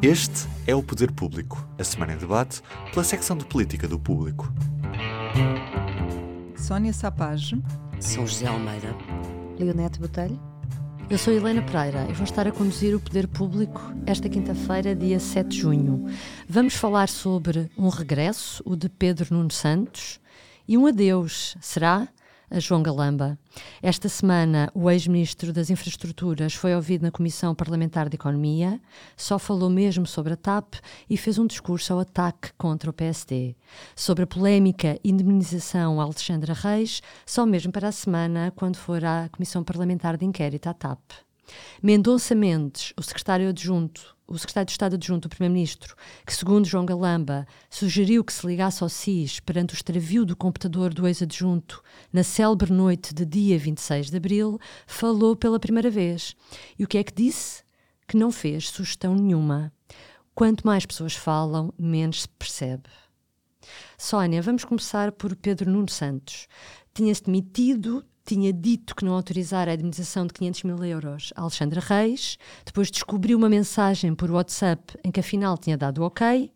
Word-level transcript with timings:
Este 0.00 0.46
é 0.64 0.76
o 0.76 0.80
Poder 0.80 1.10
Público, 1.10 1.68
a 1.76 1.82
semana 1.82 2.12
em 2.12 2.16
debate 2.16 2.62
pela 2.92 3.02
secção 3.02 3.36
de 3.36 3.44
política 3.44 3.88
do 3.88 3.98
Público. 3.98 4.48
Sónia 6.56 6.92
Sapage. 6.92 7.60
São 7.98 8.24
José 8.24 8.46
Almeida. 8.46 8.94
Leonete 9.58 9.98
Botelho. 9.98 10.40
Eu 11.10 11.18
sou 11.18 11.34
Helena 11.34 11.62
Pereira 11.62 12.06
e 12.08 12.12
vou 12.12 12.22
estar 12.22 12.46
a 12.46 12.52
conduzir 12.52 12.94
o 12.94 13.00
Poder 13.00 13.26
Público 13.26 13.80
esta 14.06 14.28
quinta-feira, 14.28 14.94
dia 14.94 15.18
7 15.18 15.48
de 15.48 15.58
junho. 15.58 16.06
Vamos 16.48 16.74
falar 16.74 17.08
sobre 17.08 17.68
um 17.76 17.88
regresso, 17.88 18.62
o 18.64 18.76
de 18.76 18.88
Pedro 18.88 19.34
Nuno 19.34 19.50
Santos, 19.50 20.20
e 20.68 20.78
um 20.78 20.86
adeus, 20.86 21.56
será? 21.60 22.06
João 22.52 22.82
Galamba. 22.82 23.38
Esta 23.82 24.08
semana, 24.08 24.70
o 24.74 24.90
ex-ministro 24.90 25.52
das 25.52 25.70
Infraestruturas 25.70 26.54
foi 26.54 26.74
ouvido 26.74 27.02
na 27.02 27.10
Comissão 27.10 27.54
Parlamentar 27.54 28.08
de 28.08 28.16
Economia, 28.16 28.80
só 29.16 29.38
falou 29.38 29.68
mesmo 29.68 30.06
sobre 30.06 30.32
a 30.32 30.36
TAP 30.36 30.74
e 31.08 31.16
fez 31.16 31.38
um 31.38 31.46
discurso 31.46 31.92
ao 31.92 32.00
ataque 32.00 32.52
contra 32.56 32.90
o 32.90 32.92
PSD. 32.92 33.54
Sobre 33.94 34.24
a 34.24 34.26
polémica 34.26 34.98
indemnização 35.04 36.00
a 36.00 36.04
Alexandra 36.04 36.54
Reis, 36.54 37.02
só 37.26 37.44
mesmo 37.44 37.70
para 37.70 37.88
a 37.88 37.92
semana, 37.92 38.52
quando 38.56 38.76
for 38.76 39.04
à 39.04 39.28
Comissão 39.28 39.62
Parlamentar 39.62 40.16
de 40.16 40.24
Inquérito 40.24 40.68
à 40.68 40.74
TAP. 40.74 41.27
Mendonça 41.82 42.34
Mendes, 42.34 42.92
o 42.96 43.02
secretário 43.02 43.48
adjunto 43.48 44.18
o 44.28 44.38
secretário 44.38 44.66
de 44.66 44.72
Estado 44.72 44.94
adjunto 44.94 45.26
do 45.26 45.30
Primeiro-Ministro, 45.30 45.96
que, 46.26 46.34
segundo 46.34 46.66
João 46.66 46.84
Galamba, 46.84 47.46
sugeriu 47.70 48.22
que 48.22 48.32
se 48.32 48.46
ligasse 48.46 48.82
ao 48.82 48.88
SIS 48.90 49.40
perante 49.40 49.72
o 49.72 49.76
extravio 49.76 50.26
do 50.26 50.36
computador 50.36 50.92
do 50.92 51.06
ex-adjunto 51.06 51.82
na 52.12 52.22
célebre 52.22 52.70
noite 52.70 53.14
de 53.14 53.24
dia 53.24 53.58
26 53.58 54.10
de 54.10 54.16
abril, 54.18 54.58
falou 54.86 55.34
pela 55.34 55.58
primeira 55.58 55.90
vez. 55.90 56.36
E 56.78 56.84
o 56.84 56.86
que 56.86 56.98
é 56.98 57.02
que 57.02 57.14
disse? 57.14 57.64
Que 58.06 58.18
não 58.18 58.30
fez 58.30 58.68
sugestão 58.68 59.14
nenhuma. 59.14 59.72
Quanto 60.34 60.66
mais 60.66 60.84
pessoas 60.84 61.14
falam, 61.14 61.72
menos 61.78 62.22
se 62.22 62.28
percebe. 62.28 62.90
Sónia, 63.96 64.42
vamos 64.42 64.64
começar 64.64 65.10
por 65.10 65.34
Pedro 65.34 65.70
Nuno 65.70 65.88
Santos. 65.88 66.48
Tinha-se 66.92 67.24
demitido 67.24 68.04
tinha 68.28 68.52
dito 68.52 68.94
que 68.94 69.06
não 69.06 69.14
autorizara 69.14 69.70
a 69.70 69.74
indemnização 69.74 70.26
de 70.26 70.34
500 70.34 70.62
mil 70.64 70.84
euros 70.84 71.32
a 71.34 71.40
Alexandra 71.40 71.80
Reis, 71.80 72.36
depois 72.62 72.90
descobriu 72.90 73.38
uma 73.38 73.48
mensagem 73.48 74.14
por 74.14 74.30
WhatsApp 74.30 74.98
em 75.02 75.10
que 75.10 75.20
afinal 75.20 75.56
tinha 75.56 75.78
dado 75.78 76.02
ok. 76.02 76.52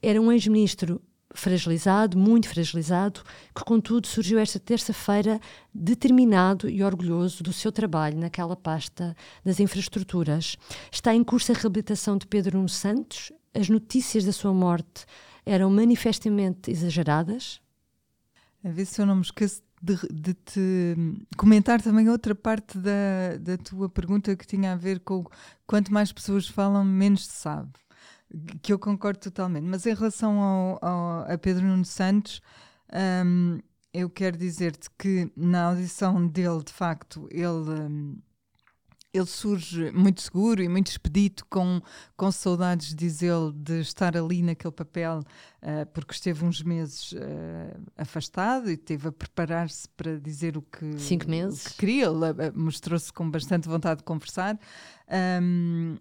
Era 0.00 0.18
um 0.18 0.32
ex-ministro 0.32 1.02
fragilizado, 1.34 2.16
muito 2.16 2.48
fragilizado, 2.48 3.22
que 3.54 3.62
contudo 3.62 4.06
surgiu 4.06 4.38
esta 4.38 4.58
terça-feira 4.58 5.38
determinado 5.74 6.68
e 6.68 6.82
orgulhoso 6.82 7.42
do 7.42 7.52
seu 7.52 7.70
trabalho 7.70 8.18
naquela 8.18 8.56
pasta 8.56 9.14
das 9.44 9.60
infraestruturas. 9.60 10.56
Está 10.90 11.14
em 11.14 11.22
curso 11.22 11.52
a 11.52 11.54
reabilitação 11.54 12.16
de 12.16 12.26
Pedro 12.26 12.56
Nuno 12.56 12.70
Santos. 12.70 13.30
As 13.52 13.68
notícias 13.68 14.24
da 14.24 14.32
sua 14.32 14.54
morte 14.54 15.04
eram 15.44 15.68
manifestamente 15.68 16.70
exageradas. 16.70 17.60
A 18.64 18.70
ver 18.70 18.86
se 18.86 19.00
eu 19.00 19.04
não 19.04 19.16
me 19.16 19.22
esqueço 19.22 19.62
de, 19.82 19.98
de, 20.12 20.34
te 20.34 20.96
comentar 21.36 21.82
também 21.82 22.08
outra 22.08 22.34
parte 22.34 22.78
da, 22.78 23.36
da 23.40 23.58
tua 23.58 23.88
pergunta 23.88 24.36
que 24.36 24.46
tinha 24.46 24.72
a 24.72 24.76
ver 24.76 25.00
com 25.00 25.26
quanto 25.66 25.92
mais 25.92 26.12
pessoas 26.12 26.46
falam, 26.46 26.84
menos 26.84 27.26
se 27.26 27.32
sabe. 27.32 27.72
Que 28.62 28.72
eu 28.72 28.78
concordo 28.78 29.18
totalmente. 29.18 29.64
Mas 29.64 29.84
em 29.84 29.94
relação 29.94 30.40
ao, 30.40 30.78
ao 30.80 31.32
a 31.32 31.36
Pedro 31.36 31.66
Nuno 31.66 31.84
Santos, 31.84 32.40
um, 33.26 33.58
eu 33.92 34.08
quero 34.08 34.38
dizer-te 34.38 34.88
que 34.96 35.30
na 35.36 35.64
audição 35.64 36.26
dele, 36.26 36.62
de 36.64 36.72
facto, 36.72 37.28
ele. 37.30 37.48
Um, 37.48 38.16
ele 39.14 39.26
surge 39.26 39.90
muito 39.92 40.22
seguro 40.22 40.62
e 40.62 40.68
muito 40.70 40.86
expedito, 40.90 41.44
com, 41.50 41.82
com 42.16 42.32
saudades, 42.32 42.94
diz 42.94 43.20
ele, 43.20 43.52
de 43.54 43.80
estar 43.80 44.16
ali 44.16 44.42
naquele 44.42 44.72
papel, 44.72 45.22
uh, 45.62 45.86
porque 45.92 46.12
esteve 46.12 46.44
uns 46.44 46.62
meses 46.62 47.12
uh, 47.12 47.18
afastado 47.96 48.70
e 48.70 48.76
teve 48.76 49.08
a 49.08 49.12
preparar-se 49.12 49.88
para 49.90 50.18
dizer 50.18 50.56
o 50.56 50.62
que, 50.62 50.98
Cinco 50.98 51.28
meses. 51.28 51.68
Que 51.68 51.74
queria. 51.74 52.06
Ele 52.06 52.30
uh, 52.30 52.52
mostrou-se 52.54 53.12
com 53.12 53.30
bastante 53.30 53.68
vontade 53.68 53.98
de 53.98 54.04
conversar. 54.04 54.58
Um, 55.42 55.96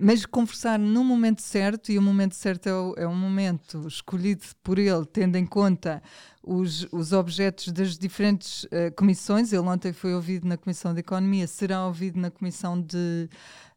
mas 0.00 0.24
conversar 0.24 0.78
no 0.78 1.04
momento 1.04 1.42
certo, 1.42 1.92
e 1.92 1.98
o 1.98 2.02
momento 2.02 2.34
certo 2.34 2.66
é, 2.66 2.72
o, 2.72 2.94
é 2.96 3.06
um 3.06 3.14
momento 3.14 3.86
escolhido 3.86 4.42
por 4.62 4.78
ele, 4.78 5.04
tendo 5.04 5.36
em 5.36 5.44
conta 5.44 6.02
os, 6.42 6.86
os 6.90 7.12
objetos 7.12 7.70
das 7.72 7.98
diferentes 7.98 8.64
uh, 8.64 8.94
comissões. 8.96 9.52
Ele 9.52 9.62
ontem 9.62 9.92
foi 9.92 10.14
ouvido 10.14 10.48
na 10.48 10.56
Comissão 10.56 10.94
de 10.94 11.00
Economia, 11.00 11.46
será 11.46 11.86
ouvido 11.86 12.18
na 12.18 12.30
Comissão 12.30 12.80
de, 12.80 13.28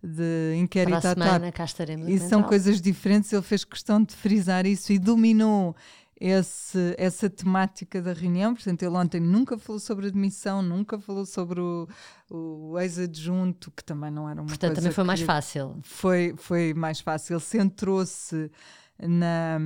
de 0.04 0.56
Inquérito 0.58 1.00
Para 1.00 1.12
a 1.12 1.14
semana, 1.14 1.52
cá 1.52 1.64
estaremos. 1.64 2.08
E 2.08 2.18
são 2.20 2.42
coisas 2.42 2.82
diferentes. 2.82 3.32
Ele 3.32 3.42
fez 3.42 3.64
questão 3.64 4.04
de 4.04 4.16
frisar 4.16 4.66
isso 4.66 4.92
e 4.92 4.98
dominou 4.98 5.76
esse, 6.20 6.96
essa 6.98 7.30
temática 7.30 8.02
da 8.02 8.14
reunião. 8.14 8.54
Portanto, 8.54 8.84
ele 8.84 8.96
ontem 8.96 9.20
nunca 9.20 9.58
falou 9.58 9.80
sobre 9.80 10.08
admissão, 10.08 10.62
nunca 10.62 11.00
falou 11.00 11.26
sobre 11.26 11.60
o, 11.60 11.88
o 12.30 12.80
ex-adjunto, 12.80 13.72
que 13.72 13.84
também 13.84 14.12
não 14.12 14.30
era 14.30 14.42
uma 14.42 14.48
Portanto, 14.48 14.72
coisa. 14.72 14.82
também 14.82 14.92
foi 14.94 15.04
mais 15.04 15.22
fácil. 15.22 15.80
Foi, 15.84 16.34
foi 16.38 16.74
mais 16.74 17.00
fácil. 17.00 17.34
Ele 17.34 17.42
centrou-se 17.42 18.52
na 19.00 19.60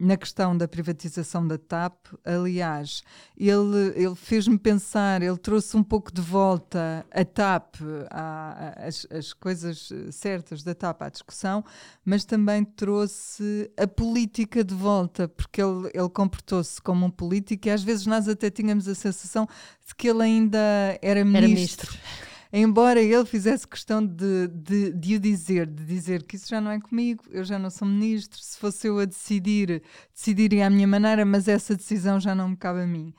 na 0.00 0.16
questão 0.16 0.56
da 0.56 0.66
privatização 0.66 1.46
da 1.46 1.58
TAP, 1.58 1.94
aliás, 2.24 3.02
ele, 3.36 3.92
ele 3.94 4.14
fez-me 4.14 4.58
pensar, 4.58 5.20
ele 5.20 5.36
trouxe 5.36 5.76
um 5.76 5.82
pouco 5.82 6.10
de 6.10 6.22
volta 6.22 7.04
a 7.10 7.22
TAP, 7.22 7.76
a, 8.10 8.74
a, 8.80 8.86
as, 8.86 9.06
as 9.10 9.32
coisas 9.34 9.92
certas 10.10 10.62
da 10.62 10.74
TAP 10.74 11.02
à 11.02 11.10
discussão, 11.10 11.62
mas 12.02 12.24
também 12.24 12.64
trouxe 12.64 13.70
a 13.76 13.86
política 13.86 14.64
de 14.64 14.74
volta, 14.74 15.28
porque 15.28 15.60
ele, 15.60 15.90
ele 15.92 16.08
comportou-se 16.08 16.80
como 16.80 17.04
um 17.04 17.10
político 17.10 17.68
e 17.68 17.70
às 17.70 17.82
vezes 17.82 18.06
nós 18.06 18.26
até 18.26 18.48
tínhamos 18.48 18.88
a 18.88 18.94
sensação 18.94 19.46
de 19.86 19.94
que 19.94 20.08
ele 20.08 20.22
ainda 20.22 20.58
era 21.02 21.22
ministro. 21.22 21.36
Era 21.36 21.48
ministro 21.48 22.29
embora 22.52 23.00
ele 23.00 23.24
fizesse 23.24 23.66
questão 23.66 24.04
de, 24.04 24.48
de, 24.48 24.92
de, 24.92 25.16
o 25.16 25.20
dizer, 25.20 25.66
de 25.66 25.84
dizer 25.84 26.22
que 26.24 26.36
isso 26.36 26.48
já 26.48 26.60
não 26.60 26.70
é 26.70 26.80
comigo, 26.80 27.24
eu 27.30 27.44
já 27.44 27.58
não 27.58 27.70
sou 27.70 27.86
ministro, 27.86 28.40
se 28.40 28.58
fosse 28.58 28.86
eu 28.88 28.98
a 28.98 29.04
decidir, 29.04 29.82
decidiria 30.14 30.66
à 30.66 30.70
minha 30.70 30.86
maneira, 30.86 31.24
mas 31.24 31.48
essa 31.48 31.76
decisão 31.76 32.18
já 32.18 32.34
não 32.34 32.50
me 32.50 32.56
cabe 32.56 32.80
a 32.80 32.86
mim. 32.86 33.14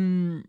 Um, 0.00 0.42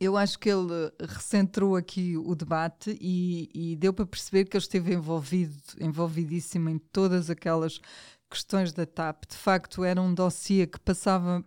eu 0.00 0.16
acho 0.16 0.38
que 0.38 0.50
ele 0.50 0.92
recentrou 1.00 1.76
aqui 1.76 2.16
o 2.16 2.34
debate 2.34 2.96
e, 3.00 3.48
e, 3.54 3.76
deu 3.76 3.92
para 3.92 4.06
perceber 4.06 4.44
que 4.44 4.56
ele 4.56 4.62
esteve 4.62 4.92
envolvido, 4.92 5.54
envolvidíssimo 5.80 6.68
em 6.68 6.78
todas 6.78 7.30
aquelas 7.30 7.80
questões 8.28 8.72
da 8.72 8.84
TAP. 8.84 9.24
De 9.26 9.36
facto, 9.36 9.84
era 9.84 10.00
um 10.02 10.12
dossiê 10.12 10.66
que 10.66 10.80
passava 10.80 11.44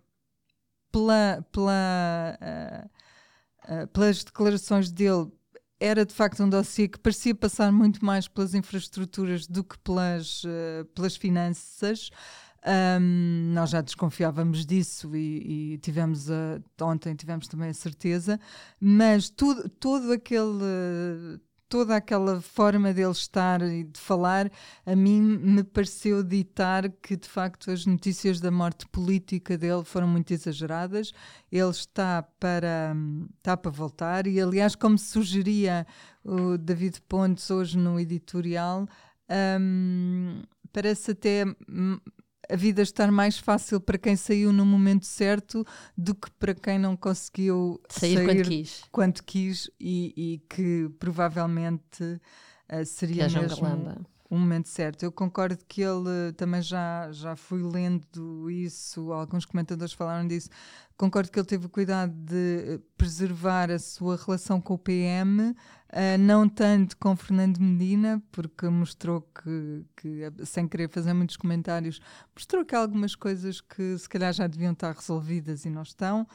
pela, 0.92 1.46
pela, 1.52 2.40
uh, 2.42 3.84
uh, 3.84 3.88
pelas 3.90 4.24
declarações 4.24 4.92
dele 4.92 5.32
era 5.80 6.06
de 6.06 6.14
facto 6.14 6.44
um 6.44 6.50
dossiê 6.50 6.88
que 6.88 7.00
parecia 7.00 7.36
passar 7.36 7.72
muito 7.72 8.04
mais 8.04 8.28
pelas 8.28 8.54
infraestruturas 8.54 9.48
do 9.48 9.64
que 9.64 9.78
pelas, 9.80 10.44
uh, 10.44 10.86
pelas 10.94 11.16
finanças. 11.16 12.10
Um, 13.00 13.54
nós 13.54 13.70
já 13.70 13.82
desconfiávamos 13.82 14.66
disso 14.66 15.16
e, 15.16 15.74
e 15.74 15.78
tivemos 15.78 16.30
a, 16.30 16.60
ontem 16.82 17.16
tivemos 17.16 17.48
também 17.48 17.70
a 17.70 17.74
certeza, 17.74 18.40
mas 18.80 19.30
tudo, 19.30 19.70
todo 19.70 20.12
aquele 20.12 21.40
toda 21.70 21.96
aquela 21.96 22.42
forma 22.42 22.94
dele 22.94 23.12
estar 23.12 23.62
e 23.62 23.84
de 23.84 24.00
falar, 24.00 24.52
a 24.86 24.96
mim 24.96 25.22
me 25.22 25.64
pareceu 25.64 26.24
ditar 26.24 26.90
que 27.02 27.16
de 27.16 27.28
facto 27.28 27.72
as 27.72 27.86
notícias 27.86 28.40
da 28.40 28.50
morte 28.50 28.88
política 28.88 29.58
dele 29.58 29.84
foram 29.84 30.08
muito 30.08 30.34
exageradas. 30.34 31.12
Ele 31.52 31.70
está 31.70 32.24
para, 32.40 32.96
está 33.38 33.58
para 33.58 33.72
voltar, 33.72 34.28
e 34.28 34.40
aliás, 34.40 34.76
como 34.76 34.98
sugeria 34.98 35.86
o 36.24 36.58
David 36.58 37.02
Pontes 37.08 37.50
hoje 37.52 37.78
no 37.78 38.00
editorial, 38.00 38.88
um, 39.60 40.42
parece 40.72 41.12
até 41.12 41.44
a 42.50 42.56
vida 42.56 42.82
estar 42.82 43.12
mais 43.12 43.38
fácil 43.38 43.80
para 43.80 43.98
quem 43.98 44.16
saiu 44.16 44.52
no 44.54 44.66
momento 44.66 45.06
certo 45.06 45.66
do 45.98 46.16
que 46.16 46.30
para 46.32 46.54
quem 46.54 46.80
não 46.80 46.96
conseguiu 46.96 47.82
sair, 47.90 48.16
sair 48.16 48.26
quando 48.26 48.44
quis, 48.44 48.84
quando 48.92 49.24
quis 49.24 49.72
e, 49.80 50.14
e 50.16 50.38
que 50.50 50.90
provavelmente 51.00 52.04
uh, 52.04 52.86
seria 52.86 53.28
que 53.28 53.40
mesmo 53.40 54.08
um 54.30 54.38
momento 54.40 54.68
certo. 54.68 55.04
Eu 55.04 55.12
concordo 55.12 55.58
que 55.68 55.82
ele 55.82 56.34
também 56.36 56.62
já, 56.62 57.12
já 57.12 57.36
fui 57.36 57.62
lendo 57.62 58.50
isso, 58.50 59.12
alguns 59.12 59.46
comentadores 59.46 59.94
falaram 59.94 60.28
disso. 60.28 60.50
Concordo 60.98 61.32
que 61.32 61.40
ele 61.40 61.48
teve 61.48 61.66
o 61.68 61.70
cuidado 61.70 62.12
de 62.12 62.80
preservar 62.98 63.70
a 63.70 63.78
sua 63.78 64.18
relação 64.18 64.60
com 64.60 64.74
o 64.74 64.78
PM, 64.78 65.52
uh, 65.52 65.56
eh, 65.90 66.18
não 66.18 66.50
tanto 66.50 66.98
com 66.98 67.16
Fernando 67.16 67.60
Medina, 67.60 68.22
porque 68.32 68.68
mostrou 68.68 69.22
que, 69.22 69.86
que, 69.96 70.46
sem 70.46 70.68
querer 70.68 70.90
fazer 70.90 71.14
muitos 71.14 71.38
comentários, 71.38 72.02
mostrou 72.36 72.66
que 72.66 72.76
há 72.76 72.80
algumas 72.80 73.16
coisas 73.16 73.62
que 73.62 73.98
se 73.98 74.10
calhar 74.10 74.34
já 74.34 74.48
deviam 74.48 74.74
estar 74.74 74.94
resolvidas 74.94 75.66
e 75.66 75.70
não 75.70 75.84
estão. 75.84 76.28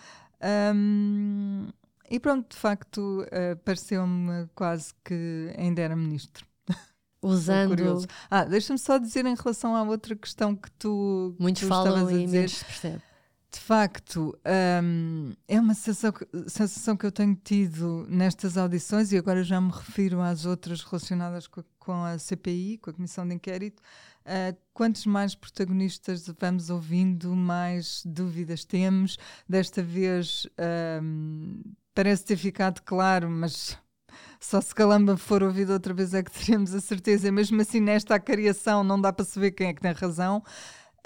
Um, 0.75 1.69
e 2.09 2.21
pronto, 2.21 2.50
de 2.50 2.56
facto, 2.56 3.23
uh, 3.23 3.56
pareceu-me 3.65 4.47
quase 4.55 4.94
que 5.05 5.53
ainda 5.56 5.83
era 5.83 5.97
ministro. 5.97 6.51
Usando. 7.22 8.06
Ah, 8.30 8.44
deixa-me 8.44 8.78
só 8.78 8.98
dizer 8.98 9.24
em 9.24 9.34
relação 9.34 9.76
à 9.76 9.82
outra 9.82 10.16
questão 10.16 10.54
que 10.54 10.70
tu. 10.72 11.34
Muitos 11.38 11.62
tu 11.62 11.69
falam 11.69 12.06
a 12.06 12.12
e 12.12 12.26
menos 12.26 12.52
se 12.52 12.64
percebe. 12.64 13.02
De 13.52 13.60
facto, 13.60 14.34
um, 14.82 15.32
é 15.46 15.60
uma 15.60 15.74
sensação, 15.74 16.12
sensação, 16.46 16.96
que 16.96 17.04
eu 17.04 17.12
tenho 17.12 17.34
tido 17.34 18.06
nestas 18.08 18.56
audições, 18.56 19.12
e 19.12 19.19
agora 19.19 19.44
já 19.44 19.60
me 19.60 19.70
refiro 19.70 20.22
às 20.22 20.46
outras 20.46 20.80
relacionadas 20.80 21.46
com 21.46 21.60
a, 21.60 21.64
com 21.78 21.92
a 21.92 22.19
CPI, 22.19 22.78
com 22.78 22.88
a 22.88 22.92
Comissão 22.94 23.28
de 23.28 23.34
Inquérito. 23.34 23.82
Uh, 24.22 24.56
quantos 24.72 25.04
mais 25.04 25.34
protagonistas 25.34 26.26
vamos 26.40 26.70
ouvindo, 26.70 27.36
mais 27.36 28.02
dúvidas 28.06 28.64
temos. 28.64 29.19
Desta 29.46 29.82
vez 29.82 30.46
um, 31.02 31.60
parece 31.94 32.24
ter 32.24 32.38
ficado 32.38 32.80
claro, 32.80 33.28
mas 33.28 33.76
só 34.44 34.61
se 34.61 34.75
Calamba 34.75 35.17
for 35.17 35.43
ouvido 35.43 35.73
outra 35.73 35.94
vez 35.94 36.12
é 36.15 36.23
que 36.23 36.31
teremos 36.44 36.75
a 36.75 36.81
certeza. 36.81 37.31
Mesmo 37.31 37.61
assim, 37.61 37.81
nesta 37.81 38.15
acariação, 38.15 38.83
não 38.83 39.00
dá 39.00 39.12
para 39.12 39.25
saber 39.25 39.53
quem 39.53 39.69
é 39.69 39.75
que 39.75 39.81
tem 39.81 39.93
razão. 39.93 40.43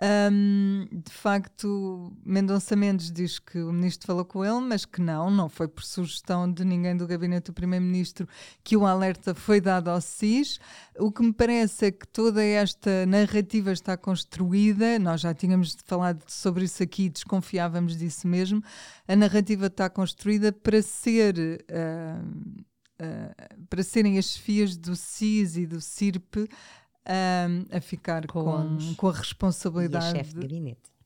Um, 0.03 0.87
de 0.93 1.11
facto, 1.11 2.13
Mendonça 2.23 2.77
Mendes 2.77 3.11
diz 3.11 3.39
que 3.39 3.59
o 3.59 3.73
ministro 3.73 4.07
falou 4.07 4.27
com 4.27 4.45
ele, 4.45 4.61
mas 4.61 4.85
que 4.85 5.01
não, 5.01 5.31
não 5.31 5.49
foi 5.49 5.67
por 5.67 5.83
sugestão 5.83 6.51
de 6.51 6.67
ninguém 6.67 6.95
do 6.95 7.07
gabinete 7.07 7.47
do 7.47 7.55
primeiro-ministro 7.55 8.29
que 8.63 8.77
o 8.77 8.85
alerta 8.85 9.35
foi 9.35 9.59
dado 9.59 9.89
ao 9.89 10.01
SIS. 10.01 10.59
O 10.99 11.11
que 11.11 11.23
me 11.23 11.33
parece 11.33 11.87
é 11.87 11.91
que 11.91 12.07
toda 12.07 12.45
esta 12.45 13.07
narrativa 13.07 13.73
está 13.73 13.97
construída, 13.97 14.99
nós 14.99 15.23
já 15.23 15.33
tínhamos 15.33 15.75
falado 15.87 16.25
sobre 16.27 16.67
isso 16.67 16.83
aqui, 16.83 17.09
desconfiávamos 17.09 17.97
disso 17.97 18.29
mesmo. 18.29 18.63
A 19.09 19.17
narrativa 19.17 19.67
está 19.67 19.89
construída 19.89 20.53
para 20.53 20.83
ser. 20.83 21.65
Uh, 21.71 22.67
uh, 23.01 23.67
para 23.69 23.83
serem 23.83 24.19
as 24.19 24.27
chefias 24.33 24.77
do 24.77 24.97
SIS 24.97 25.57
e 25.57 25.67
do 25.67 25.81
CIRP 25.81 26.37
um, 26.39 27.77
a 27.77 27.81
ficar 27.81 28.27
com, 28.27 28.45
com, 28.45 28.95
com 28.97 29.09
a 29.09 29.13
responsabilidade. 29.13 30.07
E 30.07 30.19
chefe 30.19 30.35
de 30.35 30.41
gabinete. 30.41 30.97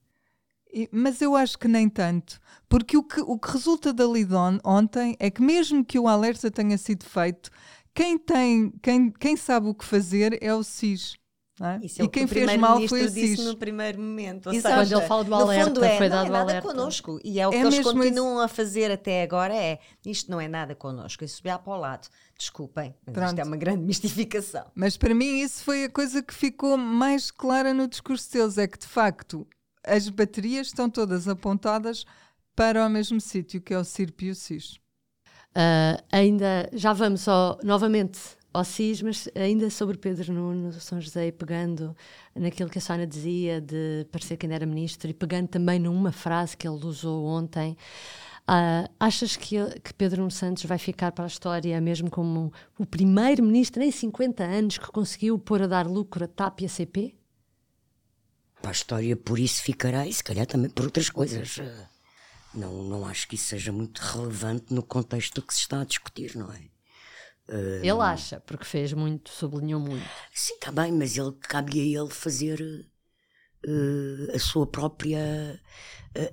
E, 0.72 0.88
mas 0.92 1.20
eu 1.20 1.34
acho 1.34 1.58
que 1.58 1.66
nem 1.66 1.88
tanto, 1.88 2.40
porque 2.68 2.96
o 2.96 3.02
que, 3.02 3.20
o 3.20 3.38
que 3.38 3.50
resulta 3.50 3.92
dali 3.92 4.24
de 4.24 4.34
on, 4.34 4.58
ontem 4.64 5.16
é 5.18 5.28
que, 5.28 5.42
mesmo 5.42 5.84
que 5.84 5.98
o 5.98 6.06
alerta 6.06 6.50
tenha 6.50 6.78
sido 6.78 7.04
feito, 7.04 7.50
quem, 7.92 8.16
tem, 8.16 8.70
quem, 8.80 9.10
quem 9.10 9.36
sabe 9.36 9.66
o 9.66 9.74
que 9.74 9.84
fazer 9.84 10.38
é 10.40 10.54
o 10.54 10.62
SIS. 10.62 11.18
É? 11.62 11.78
Isso 11.84 12.00
é 12.00 12.04
e 12.06 12.08
quem 12.08 12.26
que 12.26 12.32
fez 12.32 12.56
mal 12.56 12.80
foi 12.88 13.04
o 13.04 13.10
disse 13.10 13.44
no 13.44 13.54
primeiro 13.54 14.00
momento. 14.00 14.46
Ou 14.46 14.54
Exato. 14.54 14.78
Seja, 14.78 14.94
Quando 14.94 15.00
ele 15.00 15.08
fala 15.08 15.24
do 15.24 15.34
alerta, 15.34 15.66
fundo 15.66 15.84
é, 15.84 15.98
foi 15.98 16.08
não 16.08 16.16
dado 16.16 16.26
é 16.26 16.30
nada 16.30 16.50
alerta. 16.50 16.68
connosco. 16.68 17.20
E 17.22 17.38
é 17.38 17.46
o 17.46 17.50
que 17.50 17.56
é 17.56 17.60
eles 17.60 17.80
continuam 17.80 18.34
isso. 18.36 18.44
a 18.44 18.48
fazer 18.48 18.90
até 18.90 19.22
agora 19.22 19.54
é, 19.54 19.78
isto 20.06 20.30
não 20.30 20.40
é 20.40 20.48
nada 20.48 20.74
connosco, 20.74 21.22
isso 21.22 21.36
subir 21.36 21.58
para 21.58 21.72
o 21.72 21.76
lado. 21.76 22.08
Desculpem, 22.38 22.94
mas 23.06 23.28
isto 23.28 23.40
é 23.40 23.44
uma 23.44 23.56
grande 23.58 23.84
mistificação. 23.84 24.64
Mas 24.74 24.96
para 24.96 25.14
mim 25.14 25.40
isso 25.40 25.62
foi 25.62 25.84
a 25.84 25.90
coisa 25.90 26.22
que 26.22 26.32
ficou 26.32 26.78
mais 26.78 27.30
clara 27.30 27.74
no 27.74 27.86
discurso 27.86 28.32
deles, 28.32 28.56
é 28.56 28.66
que 28.66 28.78
de 28.78 28.86
facto 28.86 29.46
as 29.84 30.08
baterias 30.08 30.68
estão 30.68 30.88
todas 30.88 31.28
apontadas 31.28 32.06
para 32.56 32.86
o 32.86 32.88
mesmo 32.88 33.20
sítio, 33.20 33.60
que 33.60 33.74
é 33.74 33.78
o 33.78 33.84
CIRP 33.84 34.26
e 34.26 34.30
o 34.30 34.34
SIS. 34.34 34.76
Uh, 35.50 36.00
ainda, 36.10 36.70
já 36.72 36.92
vamos 36.92 37.22
só 37.22 37.58
novamente 37.62 38.18
ao 38.52 38.64
SIS, 38.64 39.02
mas 39.02 39.28
ainda 39.34 39.70
sobre 39.70 39.96
Pedro 39.96 40.32
Nuno 40.32 40.72
São 40.72 41.00
José, 41.00 41.30
pegando 41.30 41.96
naquilo 42.34 42.68
que 42.68 42.78
a 42.78 42.80
Sónia 42.80 43.06
dizia 43.06 43.60
de 43.60 44.06
parecer 44.10 44.36
que 44.36 44.46
ainda 44.46 44.56
era 44.56 44.66
ministro 44.66 45.08
e 45.08 45.14
pegando 45.14 45.48
também 45.48 45.78
numa 45.78 46.12
frase 46.12 46.56
que 46.56 46.66
ele 46.66 46.84
usou 46.84 47.24
ontem, 47.26 47.76
uh, 48.48 48.90
achas 48.98 49.36
que, 49.36 49.56
que 49.80 49.94
Pedro 49.94 50.18
Nuno 50.18 50.30
Santos 50.30 50.64
vai 50.64 50.78
ficar 50.78 51.12
para 51.12 51.24
a 51.24 51.28
história 51.28 51.80
mesmo 51.80 52.10
como 52.10 52.52
o 52.78 52.84
primeiro 52.84 53.42
ministro 53.42 53.82
em 53.82 53.90
50 53.90 54.42
anos 54.42 54.78
que 54.78 54.86
conseguiu 54.88 55.38
pôr 55.38 55.62
a 55.62 55.66
dar 55.66 55.86
lucro 55.86 56.24
a 56.24 56.28
TAP 56.28 56.62
e 56.62 56.66
a 56.66 56.68
CP? 56.68 57.14
Para 58.60 58.70
a 58.70 58.72
história 58.72 59.16
por 59.16 59.38
isso 59.38 59.62
ficará 59.62 60.06
e 60.06 60.12
se 60.12 60.24
calhar 60.24 60.46
também 60.46 60.70
por 60.70 60.84
outras 60.84 61.08
coisas. 61.08 61.58
Não, 62.52 62.82
não 62.82 63.06
acho 63.06 63.28
que 63.28 63.36
isso 63.36 63.46
seja 63.46 63.70
muito 63.70 64.00
relevante 64.00 64.74
no 64.74 64.82
contexto 64.82 65.40
que 65.40 65.54
se 65.54 65.60
está 65.60 65.82
a 65.82 65.84
discutir, 65.84 66.34
não 66.34 66.52
é? 66.52 66.79
Ele 67.82 68.00
acha, 68.00 68.40
porque 68.40 68.64
fez 68.64 68.92
muito, 68.92 69.30
sublinhou 69.30 69.80
muito. 69.80 70.08
Sim, 70.32 70.54
está 70.54 70.70
bem, 70.70 70.92
mas 70.92 71.16
ele 71.16 71.32
cabe 71.40 71.80
a 71.80 72.00
ele 72.00 72.10
fazer 72.10 72.60
uh, 73.66 74.34
a 74.34 74.38
sua 74.38 74.66
própria 74.66 75.60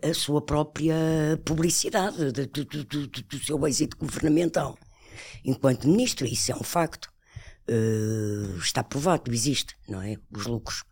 a, 0.04 0.10
a, 0.10 0.14
sua 0.14 0.42
própria 0.42 0.96
publicidade 1.44 2.32
do, 2.32 2.48
do, 2.48 2.66
do, 2.66 3.08
do, 3.08 3.40
seu 3.40 3.68
êxito 3.68 3.98
governamental 3.98 4.78
enquanto 5.44 5.88
ministro, 5.88 6.26
isso 6.26 6.52
é 6.52 6.56
um 6.56 6.64
facto. 6.64 7.12
Uh, 7.70 8.58
está 8.60 8.84
provado, 8.84 9.32
existe, 9.34 9.76
não 9.88 10.02
é? 10.02 10.16
Os 10.32 10.46
lucros. 10.46 10.84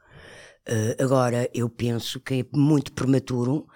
Uh, 0.68 1.02
agora, 1.02 1.50
eu 1.54 1.70
penso 1.70 2.20
que 2.20 2.42
é 2.42 2.58
muito 2.58 2.92
prematuro, 2.92 3.68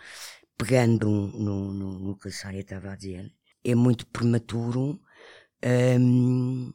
pegando 0.58 1.08
no, 1.08 1.74
no, 1.74 2.00
no 2.00 2.18
que 2.18 2.28
a 2.28 2.32
Sária 2.32 2.60
estava 2.60 2.92
a 2.92 2.96
dizer, 2.96 3.32
é 3.64 3.76
muito 3.76 4.06
prematuro 4.08 5.00
um, 5.64 6.72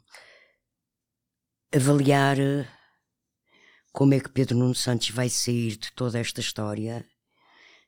avaliar 1.75 2.39
eh, 2.39 2.69
como 3.93 4.15
é 4.15 4.21
que 4.21 4.29
Pedro 4.29 4.59
Nuno 4.59 4.75
Santos 4.75 5.11
vai 5.11 5.29
sair 5.29 5.77
de 5.77 5.93
toda 5.93 6.19
esta 6.19 6.41
história, 6.41 7.07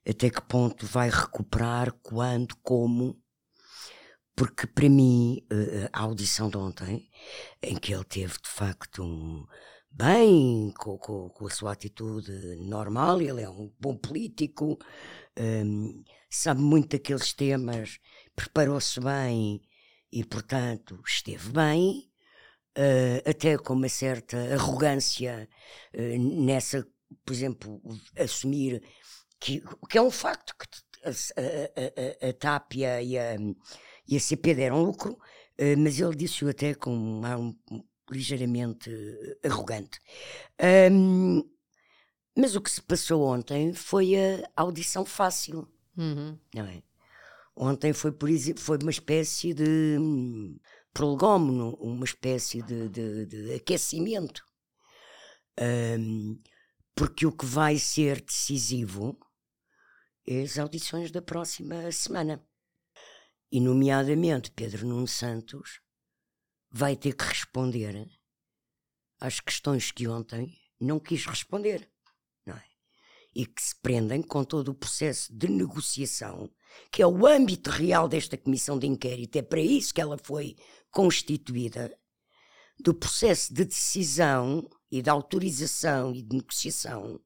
até 0.08 0.31
que 0.31 0.40
ponto 0.43 0.87
vai 0.87 1.10
recuperar, 1.10 1.93
quando, 2.02 2.56
como. 2.62 3.20
Porque 4.34 4.66
para 4.66 4.88
mim, 4.88 5.44
eh, 5.50 5.88
a 5.93 6.00
audição 6.02 6.48
de 6.50 6.56
ontem, 6.58 7.08
em 7.62 7.76
que 7.76 7.93
ele 7.94 8.04
teve 8.04 8.34
de 8.34 8.48
facto 8.48 9.02
um, 9.02 9.46
bem, 9.90 10.72
com, 10.78 10.98
com, 10.98 11.31
com, 11.31 11.46
a 11.46 11.50
sua 11.50 11.72
atitude 11.72 12.31
normal, 12.60 13.20
ele 13.20 13.43
é 13.43 13.48
um 13.48 13.72
bom 13.81 13.96
político, 13.96 14.78
um, 15.38 16.04
sabe 16.31 16.60
muito 16.60 16.90
daqueles 16.90 17.32
temas, 17.32 17.98
preparou-se 18.34 19.00
bem 19.00 19.60
e, 20.12 20.25
portanto, 20.25 21.00
esteve 21.06 21.50
bem, 21.50 22.11
uh, 22.76 23.29
até 23.29 23.56
com 23.56 23.75
uma 23.75 23.88
certa 23.88 24.37
arrogância 24.55 25.49
uh, 25.94 26.44
nessa, 26.44 26.87
por 27.25 27.32
exemplo, 27.32 27.81
assumir 28.19 28.82
que, 29.41 29.62
que 29.88 29.99
é 29.99 30.03
um 30.03 30.11
facto 30.11 30.55
que 30.56 30.67
a, 31.05 31.11
a, 31.11 32.26
a, 32.26 32.31
a 32.31 33.03
e 33.03 33.19
a, 33.19 33.37
e 34.08 34.17
a, 34.17 34.20
CP 34.20 34.55
deram 34.55 34.82
lucro, 34.82 35.12
uh, 35.12 35.79
mas 35.79 35.99
ele 35.99 36.17
disse-o 36.17 36.49
até 36.49 36.75
com 36.75 36.94
um, 36.94 37.56
um, 37.70 37.85
ligeiramente 38.11 38.91
arrogante. 39.44 39.99
Um, 40.93 41.43
mas 42.37 42.55
o 42.55 42.60
que 42.60 42.70
se 42.70 42.82
passou 42.82 43.22
ontem 43.22 43.72
foi 43.72 44.15
a 44.15 44.48
audição 44.55 45.05
fácil, 45.05 45.67
uhum. 45.96 46.39
não 46.55 46.67
é? 46.67 46.82
Ontem 47.56 47.94
foi, 47.94 48.13
por 48.13 48.29
exemplo, 48.29 48.63
foi 48.63 48.77
uma 48.77 48.91
espécie 48.91 49.55
de 49.55 49.98
hum, 49.98 50.58
prolegómeno, 50.93 51.75
uma 51.81 52.05
espécie 52.05 52.60
de, 52.60 52.91
de, 52.91 53.25
de 53.25 53.55
aquecimento. 53.55 54.44
Um, 55.58 56.39
porque 56.94 57.25
o 57.25 57.32
que 57.32 57.46
vai 57.46 57.79
ser 57.79 58.20
decisivo 58.20 59.19
é 60.27 60.43
as 60.43 60.58
audições 60.58 61.10
da 61.10 61.22
próxima 61.22 61.91
semana. 61.93 62.46
E, 63.51 63.58
nomeadamente, 63.58 64.51
Pedro 64.51 64.86
Nuno 64.86 65.08
Santos 65.08 65.81
vai 66.70 66.94
ter 66.94 67.15
que 67.15 67.25
responder 67.25 68.06
às 69.19 69.41
questões 69.41 69.91
que 69.91 70.06
ontem 70.06 70.55
não 70.79 71.01
quis 71.01 71.25
responder, 71.25 71.91
não 72.44 72.55
é? 72.55 72.65
E 73.34 73.46
que 73.46 73.63
se 73.63 73.75
prendem 73.81 74.20
com 74.20 74.44
todo 74.44 74.69
o 74.69 74.75
processo 74.75 75.34
de 75.34 75.48
negociação 75.48 76.51
que 76.91 77.03
é 77.03 77.06
o 77.06 77.27
âmbito 77.27 77.70
real 77.70 78.08
desta 78.08 78.37
comissão 78.37 78.79
de 78.79 78.87
inquérito, 78.87 79.37
é 79.37 79.43
para 79.43 79.61
isso 79.61 79.93
que 79.93 80.01
ela 80.01 80.19
foi 80.23 80.56
constituída, 80.91 81.96
do 82.79 82.93
processo 82.94 83.55
de 83.55 83.65
decisão 83.65 84.69
e 84.91 85.01
de 85.01 85.08
autorização 85.08 86.15
e 86.15 86.23
de 86.23 86.37
negociação 86.37 87.20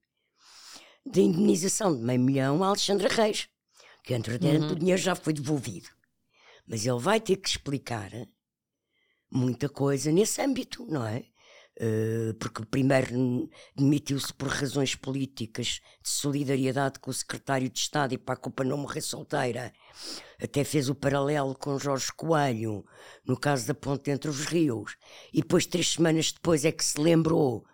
de 1.04 1.22
indemnização 1.22 1.96
de 1.96 2.02
meio 2.02 2.20
milhão 2.20 2.62
a 2.62 2.68
Alexandre 2.68 3.08
Reis, 3.08 3.48
que 4.04 4.14
entretanto 4.14 4.66
uhum. 4.66 4.72
o 4.72 4.78
dinheiro 4.78 5.00
já 5.00 5.14
foi 5.14 5.32
devolvido. 5.32 5.88
Mas 6.66 6.86
ele 6.86 6.98
vai 6.98 7.20
ter 7.20 7.36
que 7.36 7.48
explicar 7.48 8.10
muita 9.30 9.68
coisa 9.68 10.12
nesse 10.12 10.40
âmbito, 10.40 10.86
não 10.86 11.06
é? 11.06 11.24
Eh, 11.82 12.34
porque 12.38 12.62
primeiro 12.66 13.48
demitiu-se 13.74 14.34
por 14.34 14.48
razões 14.48 14.94
políticas 14.94 15.80
de 16.02 16.10
solidariedade 16.10 16.98
com 16.98 17.10
o 17.10 17.14
secretário 17.14 17.70
de 17.70 17.78
Estado 17.78 18.12
e 18.12 18.18
para 18.18 18.34
a 18.34 18.36
culpa 18.36 18.62
não 18.62 18.76
morrer 18.76 19.00
solteira. 19.00 19.72
Até 20.38 20.62
fez 20.62 20.90
o 20.90 20.94
paralelo 20.94 21.54
com 21.54 21.78
Jorge 21.78 22.12
Coelho, 22.12 22.84
no 23.24 23.34
caso 23.34 23.66
da 23.66 23.72
ponte 23.72 24.10
entre 24.10 24.28
os 24.28 24.44
rios. 24.44 24.98
E 25.32 25.40
depois, 25.40 25.64
três 25.64 25.92
semanas 25.92 26.32
depois, 26.32 26.66
é 26.66 26.72
que 26.72 26.84
se 26.84 27.00
lembrou 27.00 27.64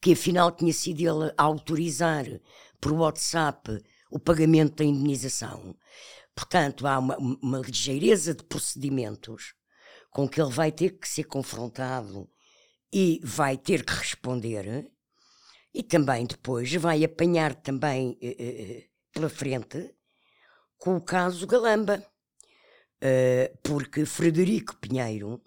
que 0.00 0.14
afinal 0.14 0.50
tinha 0.50 0.72
sido 0.72 1.00
ele 1.00 1.34
a 1.36 1.42
autorizar 1.42 2.24
por 2.80 2.92
WhatsApp 2.92 3.82
o 4.10 4.18
pagamento 4.18 4.76
da 4.76 4.84
indenização. 4.84 5.76
Portanto, 6.34 6.86
há 6.86 6.98
uma, 6.98 7.18
uma 7.18 7.58
ligeireza 7.58 8.34
de 8.34 8.44
procedimentos 8.44 9.52
com 10.10 10.26
que 10.26 10.40
ele 10.40 10.50
vai 10.50 10.72
ter 10.72 10.98
que 10.98 11.06
ser 11.06 11.24
confrontado 11.24 12.31
e 12.92 13.20
vai 13.22 13.56
ter 13.56 13.84
que 13.84 13.92
responder 13.92 14.90
e 15.74 15.82
também 15.82 16.26
depois 16.26 16.72
vai 16.74 17.02
apanhar 17.04 17.54
também 17.54 18.18
eh, 18.20 18.36
eh, 18.38 18.88
pela 19.12 19.28
frente 19.28 19.94
com 20.76 20.96
o 20.96 21.00
caso 21.00 21.46
Galamba, 21.46 22.04
porque 23.62 24.04
Frederico 24.04 24.76
Pinheiro 24.76 25.40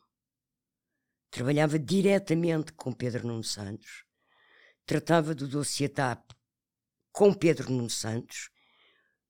trabalhava 1.30 1.78
diretamente 1.78 2.72
com 2.74 2.94
Pedro 2.94 3.28
Nuno 3.28 3.44
Santos, 3.44 4.06
tratava 4.86 5.36
do 5.36 5.48
dossiê 5.48 5.90
TAP 5.90 6.32
com 7.12 7.34
Pedro 7.34 7.72
Nuno 7.72 7.90
Santos, 7.90 8.50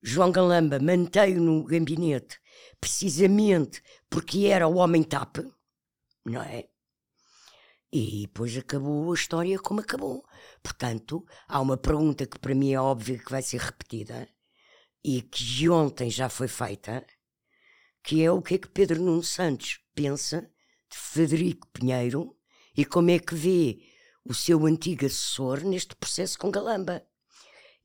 João 0.01 0.31
Galamba 0.31 0.79
manteve-o 0.79 1.41
no 1.41 1.63
gabinete 1.63 2.39
precisamente 2.79 3.81
porque 4.07 4.45
era 4.45 4.67
o 4.67 4.75
homem 4.75 5.01
TAP, 5.01 5.38
não 6.24 6.43
é? 6.43 6.69
E 7.92 8.22
depois 8.22 8.58
acabou 8.58 9.12
a 9.12 9.15
história 9.15 9.60
como 9.60 9.80
acabou. 9.80 10.25
Portanto, 10.62 11.25
há 11.48 11.62
uma 11.62 11.77
pergunta 11.77 12.25
que 12.25 12.39
para 12.39 12.56
mim 12.56 12.74
é 12.74 12.80
óbvia 12.80 13.18
que 13.18 13.32
vai 13.32 13.42
ser 13.42 13.62
repetida 13.62 14.27
e 15.04 15.22
que 15.22 15.70
ontem 15.70 16.10
já 16.10 16.27
foi 16.27 16.48
feita, 16.48 17.06
que 18.04 18.24
é 18.24 18.32
o 18.32 18.42
que 18.42 18.56
é 18.56 18.58
que 18.58 18.68
Pedro 18.68 19.01
Nuno 19.01 19.24
Santos 19.24 19.80
pensa 19.94 20.42
de 20.89 20.98
Frederico 20.98 21.68
Pinheiro 21.70 22.36
e 22.75 22.84
como 22.84 23.12
é 23.12 23.20
que 23.20 23.36
vê 23.36 23.80
o 24.25 24.34
seu 24.34 24.65
antigo 24.65 25.06
assessor 25.06 25.63
neste 25.63 25.96
processo 25.96 26.38
com 26.38 26.50
Galamba. 26.50 27.06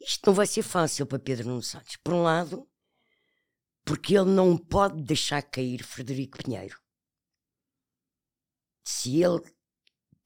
Isto 0.01 0.29
não 0.29 0.35
vai 0.35 0.47
ser 0.47 0.63
fácil 0.63 1.07
para 1.07 1.19
Pedro 1.19 1.49
Nuno 1.49 1.63
Santos. 1.63 1.97
Por 1.97 2.15
um 2.15 2.23
lado, 2.23 2.67
porque 3.85 4.17
ele 4.17 4.31
não 4.31 4.57
pode 4.57 5.03
deixar 5.03 5.43
cair 5.43 5.85
Frederico 5.85 6.43
Pinheiro. 6.43 6.81
Se 8.83 9.23
ele 9.23 9.43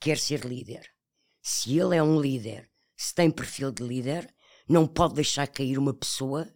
quer 0.05 0.19
ser 0.19 0.45
líder, 0.45 0.87
se 1.41 1.79
ele 1.79 1.97
é 1.97 2.03
um 2.03 2.21
líder, 2.21 2.69
se 2.95 3.15
tem 3.15 3.31
perfil 3.31 3.73
de 3.73 3.83
líder, 3.83 4.29
não 4.69 4.87
pode 4.87 5.15
deixar 5.15 5.47
cair 5.47 5.79
uma 5.79 5.95
pessoa 5.95 6.47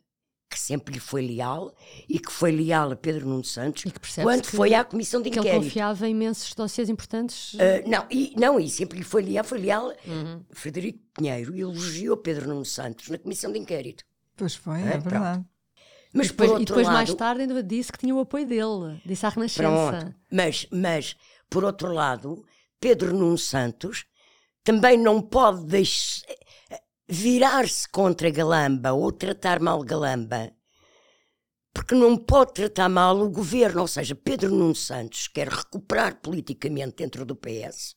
que 0.50 0.60
sempre 0.60 0.92
lhe 0.92 1.00
foi 1.00 1.26
leal 1.26 1.74
e 2.06 2.18
que 2.18 2.30
foi 2.30 2.52
leal 2.52 2.92
a 2.92 2.96
Pedro 2.96 3.26
Nuno 3.26 3.44
Santos 3.44 3.84
quando 4.22 4.42
que, 4.42 4.50
foi 4.50 4.74
à 4.74 4.84
comissão 4.84 5.22
de 5.22 5.30
inquérito. 5.30 5.50
Que 5.50 5.56
ele 5.56 5.64
confiava 5.64 6.06
em 6.06 6.10
imensos 6.10 6.52
dossiês 6.52 6.90
importantes. 6.90 7.54
Uh, 7.54 7.88
não, 7.88 8.06
e, 8.10 8.34
não, 8.36 8.60
e 8.60 8.68
sempre 8.68 8.98
lhe 8.98 9.04
foi 9.04 9.22
leal, 9.22 9.44
foi 9.44 9.58
leal 9.58 9.94
uhum. 10.06 10.44
Frederico 10.50 10.98
Pinheiro 11.14 11.56
elogiou 11.56 12.18
Pedro 12.18 12.48
Nuno 12.48 12.66
Santos 12.66 13.08
na 13.08 13.16
comissão 13.16 13.50
de 13.50 13.58
inquérito. 13.58 14.04
Pois 14.36 14.54
foi, 14.54 14.82
é, 14.82 14.94
é 14.94 14.98
verdade. 14.98 15.44
Mas 16.12 16.26
e 16.26 16.30
depois, 16.30 16.50
e 16.60 16.64
depois 16.66 16.86
lado, 16.86 16.94
mais 16.94 17.14
tarde 17.14 17.40
ainda 17.42 17.62
disse 17.62 17.90
que 17.90 17.98
tinha 17.98 18.14
o 18.14 18.20
apoio 18.20 18.46
dele, 18.46 19.00
disse 19.06 19.24
à 19.24 19.30
Renascença. 19.30 19.62
Pronto, 19.62 20.14
mas, 20.30 20.66
mas, 20.70 21.16
por 21.48 21.64
outro 21.64 21.92
lado, 21.92 22.44
Pedro 22.80 23.12
Nuno 23.12 23.38
Santos 23.38 24.04
também 24.62 24.96
não 24.96 25.20
pode 25.20 25.82
virar-se 27.08 27.88
contra 27.88 28.30
Galamba 28.30 28.92
ou 28.92 29.10
tratar 29.10 29.60
mal 29.60 29.82
Galamba, 29.82 30.52
porque 31.72 31.94
não 31.94 32.16
pode 32.16 32.52
tratar 32.52 32.88
mal 32.88 33.18
o 33.18 33.30
governo, 33.30 33.80
ou 33.80 33.88
seja, 33.88 34.14
Pedro 34.14 34.50
Nuno 34.50 34.74
Santos 34.74 35.28
quer 35.28 35.48
recuperar 35.48 36.20
politicamente 36.20 36.96
dentro 36.96 37.24
do 37.24 37.34
PS. 37.34 37.96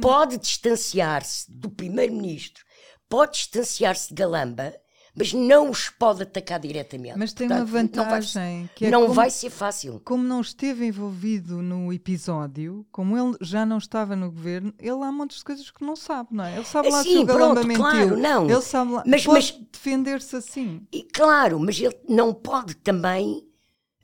Pode 0.00 0.38
distanciar-se 0.38 1.50
do 1.50 1.70
primeiro-ministro, 1.70 2.64
pode 3.08 3.38
distanciar-se 3.38 4.08
de 4.08 4.14
Galamba 4.14 4.74
mas 5.14 5.32
não 5.32 5.70
os 5.70 5.88
pode 5.88 6.22
atacar 6.22 6.60
diretamente. 6.60 7.18
Mas 7.18 7.32
tem 7.32 7.48
Portanto, 7.48 7.68
uma 7.68 7.80
vantagem 7.80 8.42
não 8.42 8.60
vai, 8.60 8.70
que 8.74 8.86
é 8.86 8.90
não 8.90 9.02
como, 9.02 9.14
vai 9.14 9.30
ser 9.30 9.50
fácil. 9.50 10.00
Como 10.04 10.22
não 10.22 10.40
esteve 10.40 10.86
envolvido 10.86 11.60
no 11.62 11.92
episódio, 11.92 12.86
como 12.90 13.16
ele 13.16 13.36
já 13.40 13.66
não 13.66 13.78
estava 13.78 14.14
no 14.14 14.30
governo, 14.30 14.72
ele 14.78 15.02
há 15.02 15.12
muitas 15.12 15.42
coisas 15.42 15.70
que 15.70 15.84
não 15.84 15.96
sabe, 15.96 16.28
não 16.32 16.44
é? 16.44 16.56
Ele 16.56 16.64
sabe 16.64 16.90
lá 16.90 17.02
Sim, 17.02 17.10
se 17.10 17.18
o 17.18 17.24
Galamba 17.24 17.62
mentiu. 17.64 17.82
Claro, 17.82 18.16
não. 18.16 18.48
Ele 18.48 18.62
sabe 18.62 18.92
lá, 18.92 19.02
mas, 19.06 19.24
pode 19.24 19.68
defender-se 19.72 20.36
assim. 20.36 20.86
E, 20.92 21.02
claro, 21.02 21.58
mas 21.58 21.78
ele 21.80 21.96
não 22.08 22.32
pode 22.32 22.74
também 22.76 23.46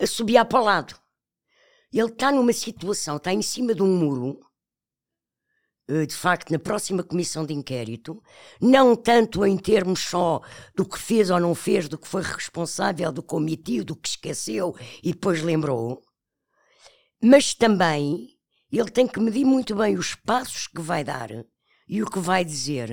assobiar 0.00 0.44
para 0.44 0.60
o 0.60 0.64
lado. 0.64 0.94
Ele 1.92 2.08
está 2.08 2.30
numa 2.30 2.52
situação, 2.52 3.16
está 3.16 3.32
em 3.32 3.42
cima 3.42 3.74
de 3.74 3.82
um 3.82 3.96
muro 3.96 4.40
eh, 4.40 4.45
de 5.88 6.14
facto, 6.14 6.50
na 6.50 6.58
próxima 6.58 7.02
comissão 7.02 7.46
de 7.46 7.54
inquérito, 7.54 8.20
não 8.60 8.96
tanto 8.96 9.46
em 9.46 9.56
termos 9.56 10.00
só 10.00 10.40
do 10.74 10.84
que 10.84 10.98
fez 10.98 11.30
ou 11.30 11.38
não 11.38 11.54
fez, 11.54 11.88
do 11.88 11.96
que 11.96 12.08
foi 12.08 12.22
responsável, 12.22 13.12
do 13.12 13.22
que 13.22 13.34
omitiu, 13.34 13.84
do 13.84 13.94
que 13.94 14.08
esqueceu 14.08 14.74
e 15.02 15.12
depois 15.12 15.42
lembrou, 15.42 16.02
mas 17.22 17.54
também 17.54 18.36
ele 18.70 18.90
tem 18.90 19.06
que 19.06 19.20
medir 19.20 19.44
muito 19.44 19.74
bem 19.76 19.96
os 19.96 20.14
passos 20.14 20.66
que 20.66 20.80
vai 20.80 21.04
dar 21.04 21.30
e 21.88 22.02
o 22.02 22.10
que 22.10 22.18
vai 22.18 22.44
dizer 22.44 22.90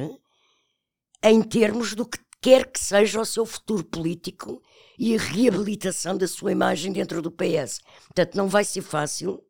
em 1.24 1.42
termos 1.42 1.96
do 1.96 2.06
que 2.06 2.20
quer 2.42 2.70
que 2.70 2.80
seja 2.80 3.22
o 3.22 3.26
seu 3.26 3.46
futuro 3.46 3.84
político 3.86 4.62
e 5.00 5.16
a 5.16 5.20
reabilitação 5.20 6.18
da 6.18 6.28
sua 6.28 6.52
imagem 6.52 6.92
dentro 6.92 7.22
do 7.22 7.32
PS. 7.32 7.80
Portanto, 8.06 8.36
não 8.36 8.48
vai 8.48 8.66
ser 8.66 8.82
fácil 8.82 9.42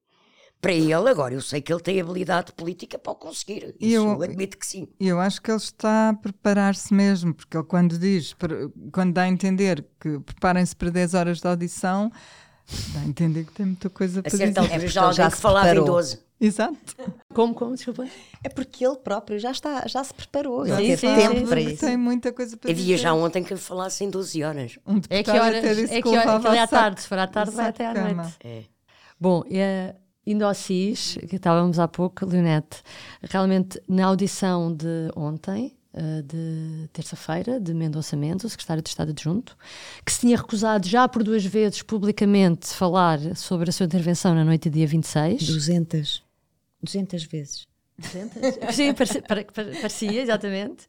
para 0.64 0.72
ele, 0.72 0.94
agora 0.94 1.34
eu 1.34 1.42
sei 1.42 1.62
que 1.62 1.74
ele 1.74 1.82
tem 1.82 2.00
habilidade 2.00 2.54
política 2.54 2.98
para 2.98 3.12
o 3.12 3.16
conseguir. 3.16 3.76
Isso 3.82 3.96
eu, 3.96 4.14
eu 4.14 4.22
admito 4.22 4.58
que 4.58 4.66
sim. 4.66 4.88
Eu 4.98 5.20
acho 5.20 5.42
que 5.42 5.52
ele 5.52 5.58
está 5.58 6.10
a 6.10 6.14
preparar-se 6.14 6.94
mesmo, 6.94 7.34
porque 7.34 7.58
ele 7.58 7.66
quando 7.66 8.00
diz, 8.00 8.34
quando 8.94 9.12
dá 9.14 9.24
a 9.24 9.28
entender 9.28 9.86
que 10.00 10.22
preparem-se 10.22 10.74
para 10.74 10.90
10 10.90 11.16
horas 11.16 11.42
de 11.42 11.48
audição, 11.50 12.10
dá 12.94 13.02
a 13.02 13.06
entender 13.06 13.44
que 13.44 13.52
tem 13.52 13.66
muita 13.66 13.90
coisa 13.90 14.22
a 14.22 14.24
para 14.24 14.32
dizer. 14.32 14.58
É 14.58 14.88
já 14.88 15.04
alguém 15.04 15.30
que 15.30 15.36
falava 15.36 15.66
preparou. 15.66 15.84
em 15.84 15.92
12. 15.92 16.20
Exato. 16.40 16.96
Como, 17.34 17.54
como, 17.54 17.76
desculpa? 17.76 18.08
É 18.42 18.48
porque 18.48 18.86
ele 18.86 18.96
próprio 18.98 19.40
já, 19.40 19.52
está, 19.52 19.86
já 19.86 20.02
se 20.02 20.14
preparou. 20.14 20.66
Já 20.66 20.78
teve 20.78 20.96
tempo 20.98 21.48
para 21.48 21.60
isso. 21.60 21.86
Tem 21.86 21.98
muita 21.98 22.32
coisa 22.32 22.56
para 22.56 22.72
Havia 22.72 22.84
dizer. 22.86 22.98
já 23.00 23.14
ontem 23.14 23.44
que 23.44 23.58
falasse 23.58 24.06
em 24.06 24.10
12 24.10 24.44
horas. 24.44 24.80
Um 24.88 25.02
é 25.10 25.24
que 25.24 25.30
horas? 25.30 25.56
É 25.92 26.02
que, 26.02 26.08
hora, 26.08 26.40
que 26.40 26.48
é 26.48 26.60
à 26.60 26.68
tarde. 26.68 27.02
Se 27.02 27.08
for 27.10 27.18
à 27.18 27.28
tarde, 27.28 27.52
vai 27.52 27.68
até 27.68 27.86
à 27.86 27.94
noite. 27.94 28.38
É. 28.44 28.64
Bom, 29.20 29.44
é, 29.50 29.96
Indo 30.26 30.46
ao 30.46 30.54
SIS, 30.54 31.18
que 31.28 31.36
estávamos 31.36 31.80
há 31.80 31.88
pouco, 31.88 32.26
Leonete, 32.26 32.82
realmente 33.22 33.82
na 33.88 34.06
audição 34.06 34.74
de 34.74 35.12
ontem, 35.16 35.76
eh, 35.94 36.22
de 36.24 36.90
terça-feira, 36.94 37.60
de 37.60 37.74
Mendonça 37.74 38.16
Mendes, 38.16 38.46
o 38.46 38.50
secretário 38.50 38.82
de 38.82 38.90
Estado 38.90 39.12
adjunto, 39.12 39.56
que 40.06 40.12
se 40.12 40.22
tinha 40.22 40.38
recusado 40.38 40.88
já 40.88 41.08
por 41.08 41.24
duas 41.24 41.46
vezes 41.46 41.82
publicamente 41.82 42.68
falar 42.68 43.20
sobre 43.36 43.70
a 43.70 43.74
sua 43.74 43.86
intervenção 43.86 44.34
na 44.34 44.44
noite 44.44 44.70
do 44.70 44.74
dia 44.74 44.88
26. 44.88 45.46
200. 45.46 46.24
200 46.82 47.24
vezes. 47.26 47.68
200? 48.00 48.76
Sim, 48.76 48.94
parecia, 48.94 49.22
parecia 49.22 50.22
exatamente. 50.22 50.88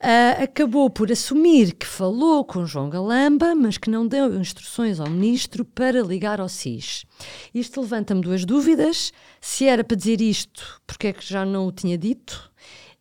Uh, 0.00 0.44
acabou 0.44 0.88
por 0.88 1.10
assumir 1.10 1.74
que 1.74 1.84
falou 1.84 2.44
com 2.44 2.64
João 2.64 2.88
Galamba, 2.88 3.52
mas 3.56 3.76
que 3.76 3.90
não 3.90 4.06
deu 4.06 4.40
instruções 4.40 5.00
ao 5.00 5.10
ministro 5.10 5.64
para 5.64 6.00
ligar 6.02 6.40
ao 6.40 6.48
SIS. 6.48 7.04
Isto 7.52 7.80
levanta-me 7.80 8.20
duas 8.20 8.44
dúvidas: 8.44 9.12
se 9.40 9.66
era 9.66 9.82
para 9.82 9.96
dizer 9.96 10.20
isto, 10.20 10.80
porque 10.86 11.08
é 11.08 11.12
que 11.12 11.26
já 11.26 11.44
não 11.44 11.66
o 11.66 11.72
tinha 11.72 11.98
dito, 11.98 12.48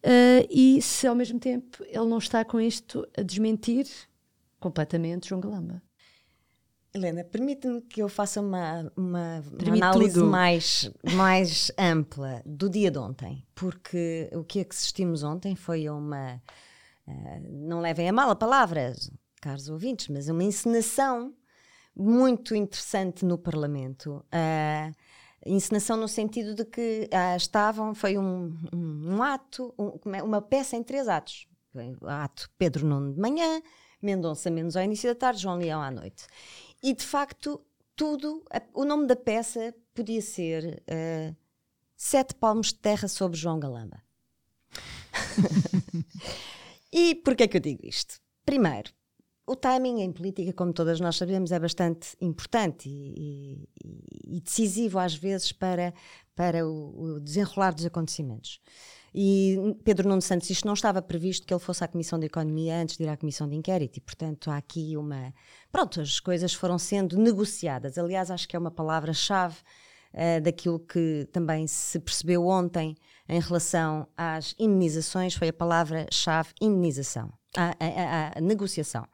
uh, 0.04 0.48
e 0.50 0.82
se 0.82 1.06
ao 1.06 1.14
mesmo 1.14 1.40
tempo 1.40 1.84
ele 1.84 2.08
não 2.08 2.18
está 2.18 2.44
com 2.44 2.60
isto 2.60 3.08
a 3.16 3.22
desmentir 3.22 3.86
completamente 4.60 5.30
João 5.30 5.40
Galamba. 5.40 5.84
Helena, 6.96 7.24
permite-me 7.24 7.80
que 7.82 8.02
eu 8.02 8.10
faça 8.10 8.42
uma, 8.42 8.92
uma, 8.98 9.44
uma 9.62 9.74
análise 9.76 10.24
mais, 10.24 10.90
mais 11.14 11.72
ampla 11.78 12.42
do 12.44 12.68
dia 12.68 12.90
de 12.90 12.98
ontem, 12.98 13.46
porque 13.54 14.32
o 14.34 14.44
que 14.44 14.66
assistimos 14.68 15.22
ontem 15.22 15.56
foi 15.56 15.88
uma 15.90 16.42
ah, 17.08 17.40
não 17.42 17.80
levem 17.80 18.10
a 18.10 18.14
mal 18.14 18.30
a 18.30 18.36
palavra, 18.36 18.94
caros 19.42 19.70
ouvintes, 19.70 20.08
mas 20.10 20.28
uma 20.28 20.44
encenação 20.44 21.34
muito 21.96 22.54
interessante 22.54 23.26
no 23.26 23.38
Parlamento. 23.38 24.24
Uh, 24.28 24.94
encenação 25.46 25.98
no 25.98 26.08
sentido 26.08 26.54
de 26.54 26.66
que 26.66 27.10
uh, 27.12 27.38
estavam, 27.38 27.96
foi 27.96 28.18
um, 28.18 28.54
um, 28.74 29.16
um 29.16 29.24
ato, 29.24 29.74
um, 29.78 30.14
é, 30.14 30.22
uma 30.22 30.42
peça 30.42 30.76
em 30.76 30.84
três 30.84 31.08
atos. 31.08 31.48
O 32.02 32.08
ato 32.08 32.50
Pedro 32.58 32.86
Nuno 32.86 33.14
de 33.14 33.20
manhã, 33.20 33.62
Mendonça 34.02 34.50
menos 34.50 34.76
ao 34.76 34.84
início 34.84 35.10
da 35.10 35.16
tarde, 35.16 35.42
João 35.42 35.58
Leão 35.58 35.82
à 35.82 35.90
noite. 35.90 36.26
E 36.84 36.94
de 36.94 37.04
facto, 37.04 37.62
tudo, 37.96 38.44
a, 38.52 38.62
o 38.74 38.84
nome 38.84 39.08
da 39.08 39.16
peça 39.16 39.74
podia 39.94 40.22
ser 40.22 40.84
uh, 40.84 41.36
Sete 41.96 42.36
Palmos 42.36 42.68
de 42.68 42.76
Terra 42.76 43.08
sobre 43.08 43.38
João 43.38 43.60
Galamba. 43.60 44.02
E 47.00 47.14
porquê 47.14 47.44
é 47.44 47.48
que 47.48 47.58
eu 47.58 47.62
digo 47.62 47.86
isto? 47.86 48.16
Primeiro, 48.44 48.92
o 49.46 49.56
timing 49.56 50.02
em 50.02 50.12
política, 50.12 50.52
como 50.52 50.74
todas 50.74 51.00
nós 51.00 51.16
sabemos, 51.16 51.52
é 51.52 51.60
bastante 51.60 52.18
importante 52.20 52.90
e, 52.90 53.70
e, 53.86 54.38
e 54.38 54.42
decisivo 54.42 54.98
às 54.98 55.14
vezes 55.14 55.52
para, 55.52 55.94
para 56.36 56.68
o, 56.68 57.02
o, 57.02 57.20
desenrolar 57.20 57.76
dos 57.76 57.86
acontecimentos. 57.86 58.60
E 59.14 59.76
Pedro 59.84 60.10
Nuno 60.10 60.24
Santos, 60.24 60.50
isto 60.50 60.66
não 60.66 60.74
estava 60.74 61.00
previsto 61.00 61.46
que 61.46 61.54
ele 61.54 61.62
fosse 61.62 61.84
à 61.84 61.88
Comissão 61.88 62.18
de 62.18 62.26
Economia 62.26 62.82
antes 62.82 62.98
de 62.98 63.04
ir 63.04 63.10
à 63.10 63.16
Comissão 63.16 63.48
de 63.48 63.56
Inquérito 63.56 63.98
e, 63.98 64.02
portanto, 64.02 64.50
há 64.50 64.58
aqui 64.58 64.98
uma. 64.98 65.32
Pronto, 65.72 66.02
as 66.02 66.20
coisas 66.20 66.56
foram 66.56 66.80
sendo 66.80 67.16
negociadas. 67.16 68.00
Aliás, 68.00 68.32
acho 68.32 68.48
que 68.48 68.56
é 68.56 68.60
uma 68.60 68.72
palavra-chave 68.72 69.58
uh, 70.16 70.42
daquilo 70.42 70.80
que 70.80 71.30
também 71.32 71.68
se 71.68 72.00
percebeu 72.00 72.48
ontem 72.48 72.96
em 73.30 73.40
relação 73.40 74.08
às 74.16 74.56
indenizações 74.58 75.36
foi 75.36 75.50
a 75.50 75.54
palavra-chave 75.54 76.54
indenização, 76.62 77.32
a, 77.56 77.74
a, 77.80 78.38
a, 78.38 78.42
negociação 78.42 79.06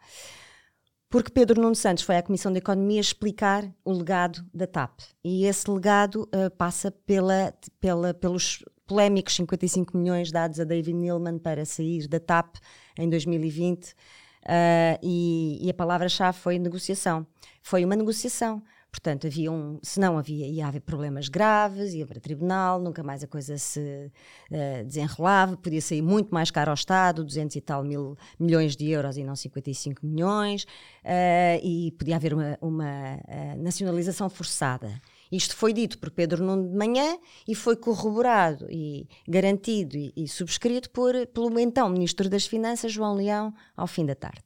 porque 1.14 1.30
Pedro 1.30 1.62
Nuno 1.62 1.76
Santos 1.76 2.04
foi 2.04 2.18
à 2.18 2.24
Comissão 2.24 2.52
de 2.52 2.58
Economia 2.58 3.00
explicar 3.00 3.72
o 3.86 3.94
legado 3.94 4.44
da 4.52 4.66
TAP. 4.66 5.00
E 5.24 5.46
esse 5.46 5.70
legado 5.70 6.28
uh, 6.34 6.50
passa 6.58 6.90
pela, 6.90 7.54
pela, 7.80 8.16
pelos 8.16 8.66
polémicos 8.88 9.36
55 9.36 9.96
milhões 9.96 10.32
dados 10.32 10.60
a 10.60 10.64
David 10.64 10.98
Neilman 10.98 11.38
para 11.38 11.66
sair 11.66 12.08
da 12.08 12.20
TAP 12.20 12.56
em 12.98 13.08
2020. 13.08 13.92
Uh, 13.92 13.96
eh, 14.44 15.00
e, 15.04 15.68
e 15.68 15.70
a 15.70 15.74
palavra-chave 15.76 16.40
foi 16.40 16.58
negociação. 16.58 17.28
Foi 17.62 17.86
uma 17.86 17.96
negociação. 17.96 18.64
Portanto, 18.94 19.26
havia 19.26 19.52
um, 19.52 19.80
se 19.82 20.00
não 20.00 20.20
havia, 20.20 20.46
ia 20.46 20.68
haver 20.68 20.82
problemas 20.82 21.28
graves, 21.28 21.96
ia 21.96 22.06
para 22.06 22.20
tribunal, 22.20 22.80
nunca 22.80 23.02
mais 23.02 23.24
a 23.24 23.28
coisa 23.28 23.58
se 23.58 23.80
uh, 23.80 24.84
desenrolava, 24.86 25.58
podia 25.58 25.82
sair 25.82 26.04
muito 26.04 26.32
mais 26.32 26.52
caro 26.52 26.70
ao 26.70 26.76
Estado, 26.76 27.24
200 27.24 27.56
e 27.56 27.62
tal 27.62 27.84
mil 27.84 28.16
milhões 28.40 28.76
de 28.76 28.88
euros 28.88 29.18
e 29.18 29.24
não 29.24 29.36
55 29.36 30.06
milhões, 30.06 30.66
uh, 31.04 31.60
e 31.64 31.92
podia 31.98 32.18
haver 32.18 32.36
uma, 32.36 32.56
uma 32.62 33.16
uh, 33.16 33.64
nacionalização 33.64 34.30
forçada. 34.30 35.02
Isto 35.32 35.56
foi 35.56 35.74
dito 35.74 35.98
por 35.98 36.12
Pedro 36.12 36.44
Nuno 36.44 36.70
de 36.70 36.78
manhã 36.78 37.18
e 37.48 37.56
foi 37.56 37.76
corroborado 37.76 38.68
e 38.70 39.08
garantido 39.28 39.98
e, 39.98 40.14
e 40.16 40.28
subscrito 40.28 40.92
por, 40.92 41.16
pelo 41.34 41.60
então 41.60 41.90
Ministro 41.90 42.30
das 42.30 42.46
Finanças, 42.46 42.92
João 42.92 43.16
Leão, 43.16 43.52
ao 43.76 43.88
fim 43.88 44.06
da 44.06 44.14
tarde. 44.14 44.44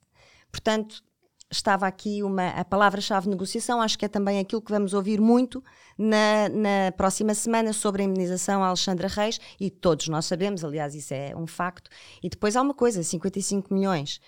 Portanto, 0.50 1.04
estava 1.50 1.88
aqui 1.88 2.22
uma, 2.24 2.50
a 2.50 2.66
palavra-chave 2.66 3.30
negociação, 3.30 3.82
acho 3.82 3.98
que 3.98 4.06
é 4.06 4.08
também 4.08 4.40
aquilo 4.40 4.62
que 4.62 4.72
vamos 4.72 4.94
ouvir 4.94 5.22
muito 5.22 5.64
na, 5.98 6.50
na 6.50 6.92
próxima 6.96 7.34
semana 7.34 7.74
sobre 7.74 8.02
a 8.02 8.06
imunização 8.06 8.64
a 8.64 8.68
Alexandra 8.68 9.08
Reis, 9.08 9.40
e 9.60 9.70
todos 9.70 10.08
nós 10.08 10.26
sabemos, 10.26 10.64
aliás, 10.64 10.94
isso 10.94 11.14
é 11.14 11.34
um 11.36 11.48
facto. 11.48 11.90
E 12.22 12.30
depois 12.30 12.56
há 12.56 12.62
uma 12.62 12.74
coisa: 12.74 13.02
55 13.02 13.74
milhões 13.74 14.20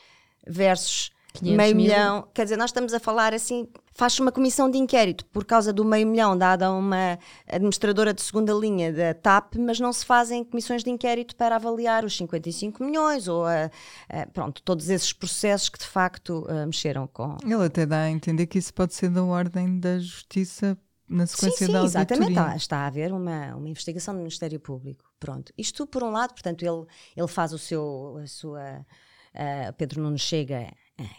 versus 0.47 1.11
meio 1.41 1.75
mil. 1.75 1.85
milhão. 1.85 2.27
Quer 2.33 2.43
dizer, 2.43 2.57
nós 2.57 2.69
estamos 2.69 2.93
a 2.93 2.99
falar 2.99 3.33
assim, 3.33 3.67
faz 3.93 4.19
uma 4.19 4.31
comissão 4.31 4.69
de 4.69 4.77
inquérito 4.77 5.25
por 5.25 5.45
causa 5.45 5.71
do 5.71 5.85
meio 5.85 6.07
milhão 6.07 6.37
dado 6.37 6.63
a 6.63 6.71
uma 6.71 7.19
administradora 7.47 8.13
de 8.13 8.21
segunda 8.21 8.53
linha 8.53 8.91
da 8.91 9.13
TAP, 9.13 9.55
mas 9.57 9.79
não 9.79 9.91
se 9.93 10.05
fazem 10.05 10.43
comissões 10.43 10.83
de 10.83 10.89
inquérito 10.89 11.35
para 11.35 11.55
avaliar 11.55 12.03
os 12.03 12.15
55 12.17 12.83
milhões 12.83 13.27
ou 13.27 13.45
a, 13.45 13.69
a, 14.09 14.27
pronto, 14.33 14.61
todos 14.63 14.89
esses 14.89 15.13
processos 15.13 15.69
que 15.69 15.79
de 15.79 15.85
facto 15.85 16.45
a, 16.49 16.65
mexeram 16.65 17.07
com. 17.07 17.37
Ele 17.43 17.65
até 17.65 17.85
dá 17.85 18.01
a 18.03 18.09
entender 18.09 18.47
que 18.47 18.57
isso 18.57 18.73
pode 18.73 18.93
ser 18.93 19.09
da 19.09 19.23
ordem 19.23 19.79
da 19.79 19.99
justiça 19.99 20.77
na 21.09 21.25
sequência 21.25 21.65
sim, 21.65 21.65
sim, 21.65 21.71
da 21.71 21.83
exatamente. 21.83 22.31
Está, 22.31 22.55
está, 22.55 22.77
a 22.77 22.87
haver 22.87 23.11
uma, 23.11 23.55
uma 23.55 23.67
investigação 23.67 24.13
do 24.13 24.19
Ministério 24.19 24.59
Público. 24.59 25.03
Pronto. 25.19 25.51
Isto 25.57 25.87
por 25.87 26.03
um 26.03 26.11
lado, 26.11 26.33
portanto, 26.33 26.63
ele, 26.63 26.85
ele 27.17 27.27
faz 27.27 27.51
o 27.51 27.57
seu, 27.57 28.19
a 28.23 28.27
sua. 28.27 28.85
Uh, 29.29 29.71
Pedro 29.77 30.01
Nuno 30.01 30.17
chega 30.17 30.71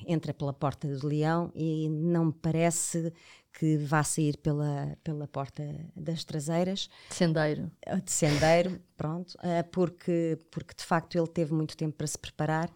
entra 0.06 0.32
pela 0.34 0.52
porta 0.52 0.88
do 0.88 1.06
leão 1.06 1.50
e 1.54 1.88
não 1.88 2.26
me 2.26 2.32
parece 2.32 3.12
que 3.52 3.76
vá 3.78 4.02
sair 4.02 4.36
pela, 4.36 4.96
pela 5.02 5.26
porta 5.26 5.62
das 5.96 6.24
traseiras. 6.24 6.88
De 7.08 7.14
sendeiro. 7.14 7.70
Ah, 7.86 7.96
de 7.96 8.10
sendeiro, 8.10 8.80
pronto, 8.96 9.36
ah, 9.38 9.64
porque, 9.70 10.38
porque 10.50 10.74
de 10.76 10.84
facto 10.84 11.16
ele 11.16 11.26
teve 11.26 11.52
muito 11.52 11.76
tempo 11.76 11.96
para 11.96 12.06
se 12.06 12.18
preparar 12.18 12.70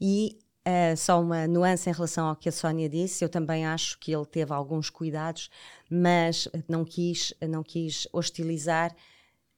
e 0.00 0.38
Uh, 0.66 0.96
só 0.96 1.20
uma 1.20 1.46
nuance 1.46 1.90
em 1.90 1.92
relação 1.92 2.26
ao 2.26 2.34
que 2.34 2.48
a 2.48 2.52
Sónia 2.52 2.88
disse, 2.88 3.22
eu 3.22 3.28
também 3.28 3.66
acho 3.66 3.98
que 3.98 4.10
ele 4.10 4.24
teve 4.24 4.50
alguns 4.50 4.88
cuidados, 4.88 5.50
mas 5.90 6.48
não 6.66 6.86
quis, 6.86 7.34
não 7.46 7.62
quis 7.62 8.08
hostilizar 8.10 8.96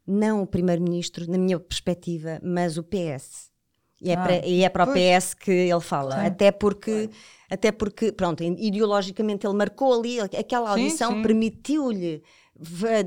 não 0.07 0.43
o 0.43 0.47
Primeiro-Ministro, 0.47 1.29
na 1.31 1.37
minha 1.37 1.59
perspectiva, 1.59 2.41
mas 2.43 2.79
o 2.79 2.83
PS. 2.83 3.51
E 4.07 4.11
é, 4.11 4.15
ah, 4.15 4.23
para, 4.23 4.47
e 4.47 4.63
é 4.63 4.69
para 4.69 4.85
o 4.85 4.93
PS 4.93 5.35
que 5.35 5.51
ele 5.51 5.81
fala. 5.81 6.21
Sim. 6.21 6.27
Até 6.27 6.53
porque, 6.53 7.11
até 7.51 7.73
porque, 7.73 8.13
pronto, 8.13 8.45
ideologicamente 8.45 9.45
ele 9.45 9.57
marcou 9.57 9.99
ali, 9.99 10.21
aquela 10.21 10.71
audição 10.71 11.23
permitiu-lhe 11.23 12.23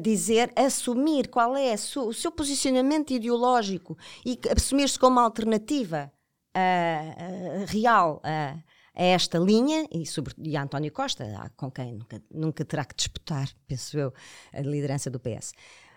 dizer, 0.02 0.52
assumir 0.56 1.30
qual 1.30 1.56
é 1.56 1.74
o 1.74 2.14
seu 2.14 2.32
posicionamento 2.32 3.12
ideológico 3.12 3.98
e 4.26 4.38
assumir-se 4.56 5.00
como 5.00 5.20
alternativa 5.20 6.12
uh, 6.56 7.62
uh, 7.64 7.66
real 7.68 8.22
a, 8.24 8.58
a, 8.94 9.04
esta 9.04 9.40
linha 9.40 9.88
e, 9.92 10.06
sobre, 10.06 10.36
e 10.38 10.56
a 10.56 10.62
António 10.62 10.92
Costa, 10.92 11.26
com 11.56 11.72
quem 11.72 11.94
nunca, 11.94 12.22
nunca 12.30 12.66
terá 12.66 12.86
que 12.86 12.96
disputar, 12.96 13.50
penso 13.66 13.98
eu, 13.98 14.14
a 14.54 14.62
liderança 14.62 15.10
do 15.10 15.20
PS. 15.20 15.54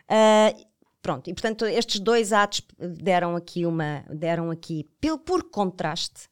Uh, 0.09 0.72
Pronto, 1.03 1.29
e 1.29 1.35
portanto 1.35 1.67
estes 1.67 1.99
dois 1.99 2.33
atos 2.33 2.63
deram 2.79 3.35
aqui 3.35 3.67
uma, 3.67 4.05
deram 4.09 4.53
aqui, 4.53 4.89
por 5.27 5.43
contraste, 5.51 6.29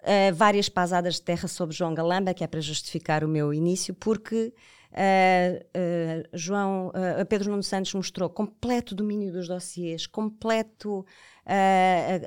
uh, 0.00 0.34
várias 0.34 0.68
pasadas 0.68 1.14
de 1.14 1.22
terra 1.22 1.46
sobre 1.46 1.76
João 1.76 1.94
Galamba, 1.94 2.34
que 2.34 2.42
é 2.42 2.48
para 2.48 2.60
justificar 2.60 3.22
o 3.22 3.28
meu 3.28 3.54
início, 3.54 3.94
porque 3.94 4.52
uh, 4.90 5.56
uh, 5.56 6.28
João, 6.32 6.90
Pedro 7.28 7.50
Nuno 7.50 7.62
Santos 7.62 7.94
mostrou 7.94 8.28
completo 8.28 8.92
domínio 8.92 9.32
dos 9.32 9.46
dossiês, 9.46 10.04
completo 10.04 11.06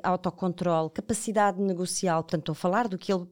autocontrole, 0.02 0.90
capacidade 0.90 1.60
negocial, 1.60 2.22
portanto 2.22 2.40
estou 2.40 2.52
a 2.52 2.56
falar 2.56 2.88
do 2.88 2.96
que 2.96 3.12
ele 3.12 3.26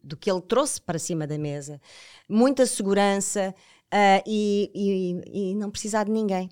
do 0.00 0.16
que 0.16 0.30
ele 0.30 0.40
trouxe 0.40 0.80
para 0.80 0.96
cima 0.96 1.26
da 1.26 1.36
mesa, 1.36 1.80
muita 2.28 2.64
segurança 2.66 3.52
e, 4.24 4.70
e, 4.72 5.50
e 5.50 5.54
não 5.56 5.72
precisar 5.72 6.04
de 6.04 6.12
ninguém. 6.12 6.48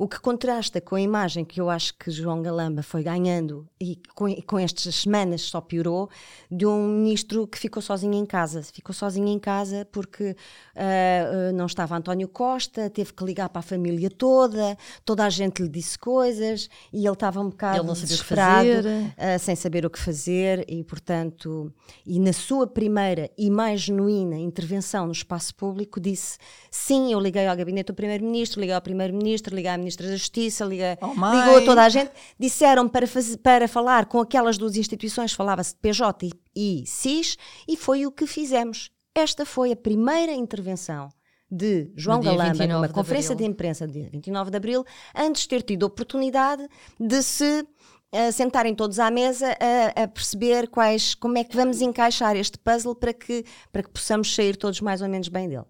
O 0.00 0.06
que 0.06 0.20
contrasta 0.20 0.80
com 0.80 0.94
a 0.94 1.00
imagem 1.00 1.44
que 1.44 1.60
eu 1.60 1.68
acho 1.68 1.92
que 1.94 2.08
João 2.08 2.40
Galamba 2.40 2.84
foi 2.84 3.02
ganhando 3.02 3.66
e 3.80 4.00
com, 4.14 4.32
com 4.42 4.56
estas 4.56 4.94
semanas 4.94 5.42
só 5.42 5.60
piorou, 5.60 6.08
de 6.48 6.64
um 6.64 6.86
ministro 6.86 7.48
que 7.48 7.58
ficou 7.58 7.82
sozinho 7.82 8.14
em 8.14 8.24
casa. 8.24 8.62
Ficou 8.62 8.94
sozinho 8.94 9.26
em 9.26 9.40
casa 9.40 9.88
porque 9.90 10.36
uh, 10.76 11.52
não 11.52 11.66
estava 11.66 11.96
António 11.96 12.28
Costa, 12.28 12.88
teve 12.88 13.12
que 13.12 13.24
ligar 13.24 13.48
para 13.48 13.58
a 13.58 13.62
família 13.62 14.08
toda, 14.08 14.78
toda 15.04 15.24
a 15.24 15.30
gente 15.30 15.62
lhe 15.62 15.68
disse 15.68 15.98
coisas 15.98 16.70
e 16.92 17.04
ele 17.04 17.12
estava 17.12 17.40
um 17.40 17.48
bocado 17.48 17.92
desesperado, 17.92 18.68
uh, 18.68 19.38
sem 19.40 19.56
saber 19.56 19.84
o 19.84 19.90
que 19.90 19.98
fazer 19.98 20.64
e, 20.68 20.84
portanto, 20.84 21.72
e 22.06 22.20
na 22.20 22.32
sua 22.32 22.68
primeira 22.68 23.28
e 23.36 23.50
mais 23.50 23.80
genuína 23.80 24.36
intervenção 24.36 25.06
no 25.06 25.12
espaço 25.12 25.52
público 25.56 25.98
disse 25.98 26.38
sim, 26.70 27.12
eu 27.12 27.18
liguei 27.18 27.48
ao 27.48 27.56
gabinete 27.56 27.88
do 27.88 27.94
primeiro-ministro, 27.94 28.60
liguei 28.60 28.76
ao 28.76 28.80
primeiro-ministro, 28.80 29.56
liguei 29.56 29.72
à 29.72 29.87
Ministra 29.88 30.06
da 30.06 30.16
Justiça, 30.16 30.64
liga, 30.64 30.98
oh, 31.00 31.06
ligou 31.08 31.56
a 31.56 31.64
toda 31.64 31.82
a 31.82 31.88
gente, 31.88 32.10
disseram 32.38 32.86
para, 32.88 33.06
fazer, 33.06 33.38
para 33.38 33.66
falar 33.66 34.06
com 34.06 34.20
aquelas 34.20 34.58
duas 34.58 34.76
instituições, 34.76 35.32
falava-se 35.32 35.72
de 35.74 35.80
PJ 35.80 36.30
e, 36.54 36.82
e 36.82 36.86
CIS, 36.86 37.38
e 37.66 37.76
foi 37.76 38.04
o 38.04 38.12
que 38.12 38.26
fizemos. 38.26 38.90
Esta 39.14 39.46
foi 39.46 39.72
a 39.72 39.76
primeira 39.76 40.32
intervenção 40.32 41.08
de 41.50 41.90
João 41.96 42.20
Galamba 42.20 42.66
numa 42.66 42.88
conferência 42.90 43.34
de, 43.34 43.42
de 43.42 43.50
imprensa 43.50 43.86
de 43.86 44.02
29 44.10 44.50
de 44.50 44.56
Abril, 44.58 44.84
antes 45.16 45.42
de 45.42 45.48
ter 45.48 45.62
tido 45.62 45.84
a 45.84 45.86
oportunidade 45.86 46.68
de 47.00 47.22
se 47.22 47.62
uh, 47.62 48.32
sentarem 48.32 48.74
todos 48.74 48.98
à 48.98 49.10
mesa 49.10 49.56
a, 49.58 50.02
a, 50.02 50.08
perceber 50.08 50.68
quais, 50.68 51.14
como 51.14 51.38
é 51.38 51.44
que 51.44 51.56
vamos 51.56 51.80
encaixar 51.80 52.36
este 52.36 52.58
puzzle 52.58 52.94
para 52.94 53.14
que, 53.14 53.44
para 53.72 53.82
que 53.82 53.88
possamos 53.88 54.34
sair 54.34 54.56
todos 54.56 54.82
mais 54.82 55.00
ou 55.00 55.08
menos 55.08 55.28
bem 55.28 55.48
dele. 55.48 55.64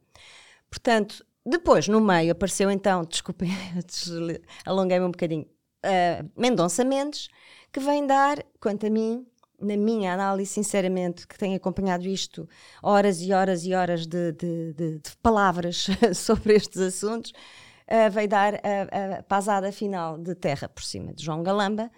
Portanto, 0.68 1.24
depois, 1.48 1.88
no 1.88 2.00
meio, 2.00 2.32
apareceu 2.32 2.70
então, 2.70 3.04
desculpem, 3.04 3.50
alonguei-me 4.66 5.06
um 5.06 5.10
bocadinho, 5.10 5.46
uh, 5.84 6.30
Mendonça 6.36 6.84
Mendes, 6.84 7.28
que 7.72 7.80
vem 7.80 8.06
dar, 8.06 8.44
quanto 8.60 8.86
a 8.86 8.90
mim, 8.90 9.26
na 9.60 9.76
minha 9.76 10.12
análise, 10.12 10.52
sinceramente, 10.52 11.26
que 11.26 11.38
tenho 11.38 11.56
acompanhado 11.56 12.06
isto, 12.06 12.48
horas 12.82 13.22
e 13.22 13.32
horas 13.32 13.64
e 13.64 13.74
horas 13.74 14.06
de, 14.06 14.32
de, 14.32 14.72
de, 14.74 14.98
de 14.98 15.16
palavras 15.22 15.86
sobre 16.14 16.54
estes 16.54 16.80
assuntos, 16.80 17.32
uh, 17.32 18.28
dar 18.28 18.54
a, 18.56 19.18
a 19.18 19.22
pasada 19.22 19.72
final 19.72 20.18
de 20.18 20.34
terra 20.34 20.68
por 20.68 20.82
cima 20.82 21.14
de 21.14 21.24
João 21.24 21.42
Galamba, 21.42 21.90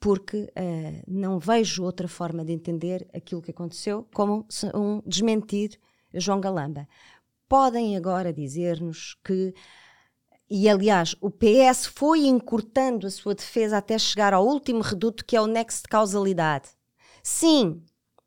porque 0.00 0.52
uh, 0.58 1.02
não 1.06 1.38
vejo 1.38 1.84
outra 1.84 2.08
forma 2.08 2.44
de 2.44 2.52
entender 2.52 3.08
aquilo 3.14 3.40
que 3.40 3.52
aconteceu 3.52 4.06
como 4.12 4.46
um 4.74 5.00
desmentir 5.06 5.78
João 6.12 6.40
Galamba 6.40 6.88
podem 7.48 7.96
agora 7.96 8.32
dizer-nos 8.32 9.16
que. 9.24 9.54
E 10.48 10.68
aliás, 10.68 11.16
o 11.20 11.28
PS 11.30 11.86
foi 11.86 12.26
encurtando 12.26 13.06
a 13.06 13.10
sua 13.10 13.34
defesa 13.34 13.78
até 13.78 13.98
chegar 13.98 14.32
ao 14.32 14.46
último 14.46 14.80
reduto, 14.80 15.24
que 15.24 15.36
é 15.36 15.40
o 15.40 15.46
nexo 15.46 15.82
de 15.82 15.88
causalidade. 15.88 16.68
Sim, 17.20 17.82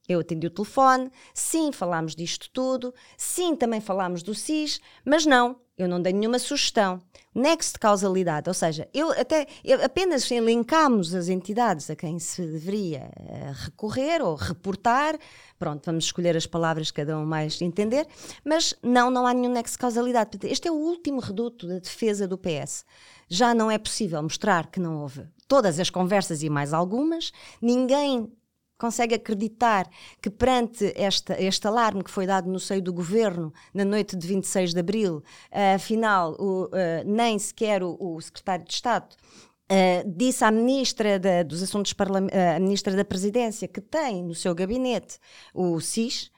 eu 0.08 0.20
atendi 0.20 0.48
o 0.48 0.50
telefone, 0.50 1.10
sim, 1.34 1.72
falámos 1.72 2.16
disto 2.16 2.50
tudo, 2.52 2.94
sim, 3.18 3.56
também 3.56 3.80
falámos 3.80 4.22
do 4.24 4.36
SIS, 4.36 4.82
mas 5.06 5.26
não, 5.26 5.62
eu 5.80 5.88
não 5.88 6.02
dei 6.02 6.12
nenhuma 6.12 6.38
sugestão. 6.38 7.02
Nexo 7.34 7.74
de 7.74 7.80
causalidade, 7.80 8.50
ou 8.50 8.54
seja, 8.54 8.90
eu 8.94 9.12
até 9.12 9.48
eu 9.64 9.82
apenas 9.84 10.30
elencamos 10.30 11.16
as 11.16 11.30
entidades 11.30 11.90
a 11.90 11.96
quem 11.96 12.20
se 12.20 12.42
deveria 12.42 13.10
uh, 13.18 13.54
recorrer 13.66 14.22
ou 14.22 14.36
reportar. 14.36 15.18
Pronto, 15.58 15.86
vamos 15.86 16.06
escolher 16.06 16.36
as 16.36 16.46
palavras 16.46 16.92
que 16.92 17.00
cada 17.00 17.18
um 17.18 17.26
mais 17.26 17.62
entender, 17.62 18.06
mas 18.44 18.76
não, 18.84 19.10
não 19.10 19.26
há 19.26 19.34
nenhum 19.34 19.54
nexo 19.54 19.76
de 19.76 19.80
causalidade. 19.80 20.38
Este 20.44 20.68
é 20.68 20.72
o 20.72 20.76
último 20.76 21.22
reduto 21.22 21.66
da 21.66 21.80
defesa 21.80 22.28
do 22.28 22.38
PS. 22.38 22.84
Já 23.30 23.54
não 23.54 23.72
é 23.72 23.78
possível 23.78 24.22
mostrar 24.22 24.68
que 24.68 24.80
não 24.80 25.02
houve 25.02 25.26
todas 25.48 25.80
as 25.80 25.90
conversas 25.90 26.44
e 26.44 26.50
mais 26.50 26.74
algumas, 26.74 27.32
ninguém 27.62 28.32
consegue 28.80 29.14
acreditar 29.14 29.88
que 30.22 30.30
perante 30.30 30.94
esta, 30.96 31.40
este 31.40 31.68
alarme 31.68 32.04
que 32.04 32.10
foi 32.10 32.26
dado 32.26 32.50
no 32.50 32.60
seio 32.60 32.82
do 32.82 32.94
governo 32.94 33.54
na 33.74 33.84
noite 33.84 34.16
de 34.16 34.26
26 34.26 34.74
de 34.74 34.80
abril, 34.80 35.18
uh, 35.18 35.76
afinal, 35.76 36.36
o, 36.40 36.64
uh, 36.64 36.70
nem 37.06 37.38
sequer 37.38 37.84
o, 37.84 37.96
o, 38.00 38.20
secretário 38.20 38.66
de 38.66 38.74
Estado 38.74 39.16
Uh, 39.72 40.02
disse 40.18 40.44
à 40.44 40.50
ministra 40.50 41.20
da, 41.20 41.44
dos 41.44 41.62
Assuntos 41.62 41.94
a 41.96 42.60
ministra 42.60 42.96
da 42.96 43.06
Presidência 43.06 43.68
que 43.68 43.80
tem 43.80 44.24
no 44.24 44.34
seu 44.34 44.56
gabinete 44.56 45.20
o 45.54 45.80
SIS 45.80 46.32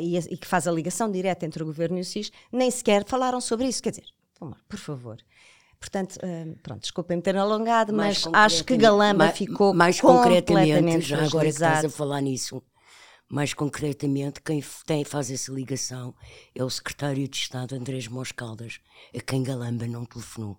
e, 0.00 0.18
e, 0.18 0.36
que 0.36 0.48
faz 0.48 0.66
a 0.66 0.72
ligação 0.72 1.08
direta 1.08 1.46
entre 1.46 1.62
o 1.62 1.66
governo 1.66 1.98
e 1.98 2.00
o 2.00 2.04
SIS, 2.04 2.32
nem 2.50 2.68
sequer 2.68 3.04
falaram 3.04 3.40
sobre 3.40 3.68
isso. 3.68 3.80
Quer 3.80 3.90
dizer, 3.90 4.06
por 4.68 4.78
favor. 4.80 5.18
Portanto, 5.80 6.18
pronto, 6.62 6.82
desculpem-me 6.82 7.22
ter 7.22 7.36
alongado, 7.36 7.92
mas 7.92 8.24
acho 8.32 8.62
que 8.64 8.76
Galamba 8.76 9.24
mais, 9.24 9.38
ficou 9.38 9.72
mais 9.72 9.98
concretamente 10.00 11.00
já 11.00 11.24
agora 11.24 11.46
que 11.46 11.50
estás 11.52 11.84
a 11.86 11.90
falar 11.90 12.20
nisso. 12.20 12.62
Mais 13.28 13.54
concretamente, 13.54 14.42
quem 14.42 14.62
tem, 14.84 15.04
faz 15.04 15.30
essa 15.30 15.52
ligação 15.52 16.14
é 16.54 16.62
o 16.62 16.68
secretário 16.68 17.26
de 17.28 17.36
Estado 17.36 17.76
Andrés 17.76 18.08
Moscaldas, 18.08 18.80
a 19.16 19.20
quem 19.20 19.42
Galamba 19.42 19.86
não 19.86 20.04
telefonou. 20.04 20.58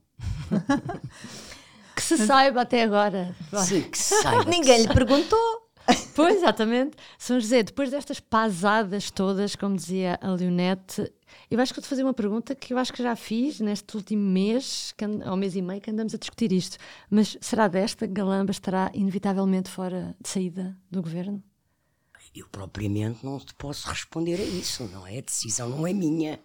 Que 1.94 2.02
se 2.02 2.26
saiba 2.26 2.62
até 2.62 2.84
agora. 2.84 3.36
Sim, 3.66 3.82
que 3.82 3.98
se 3.98 4.22
saiba. 4.22 4.46
Ninguém 4.50 4.84
lhe 4.84 4.88
perguntou. 4.88 5.71
Pois, 6.16 6.38
exatamente. 6.38 6.98
São 7.18 7.40
José, 7.40 7.64
depois 7.64 7.90
destas 7.90 8.20
pasadas 8.20 9.10
todas, 9.10 9.56
como 9.56 9.76
dizia 9.76 10.20
a 10.22 10.32
Leonete, 10.32 11.12
eu 11.50 11.60
acho 11.60 11.74
que 11.74 11.80
vou-te 11.80 11.90
fazer 11.90 12.04
uma 12.04 12.14
pergunta 12.14 12.56
que 12.56 12.74
eu 12.74 12.78
acho 12.78 12.94
que 12.94 13.02
já 13.02 13.16
fiz 13.16 13.60
neste 13.60 13.96
último 13.96 14.22
mês, 14.22 14.94
ou 15.26 15.36
mês 15.36 15.56
e 15.56 15.62
meio, 15.62 15.82
que 15.82 15.92
andamos 15.92 16.14
a 16.14 16.18
discutir 16.18 16.52
isto. 16.52 16.78
Mas 17.10 17.38
será 17.42 17.68
desta 17.68 18.08
que 18.08 18.14
Galamba 18.14 18.52
estará 18.52 18.92
inevitavelmente 18.94 19.70
fora 19.70 20.16
de 20.20 20.30
saída 20.30 20.78
do 20.90 21.02
governo? 21.02 21.44
Eu 22.34 22.48
propriamente 22.50 23.26
não 23.26 23.40
te 23.40 23.54
posso 23.56 23.90
responder 23.90 24.40
a 24.40 24.44
isso, 24.44 24.88
não 24.90 25.06
é? 25.06 25.18
A 25.18 25.22
decisão 25.22 25.70
não 25.70 25.86
é 25.86 25.94
minha. 25.94 26.40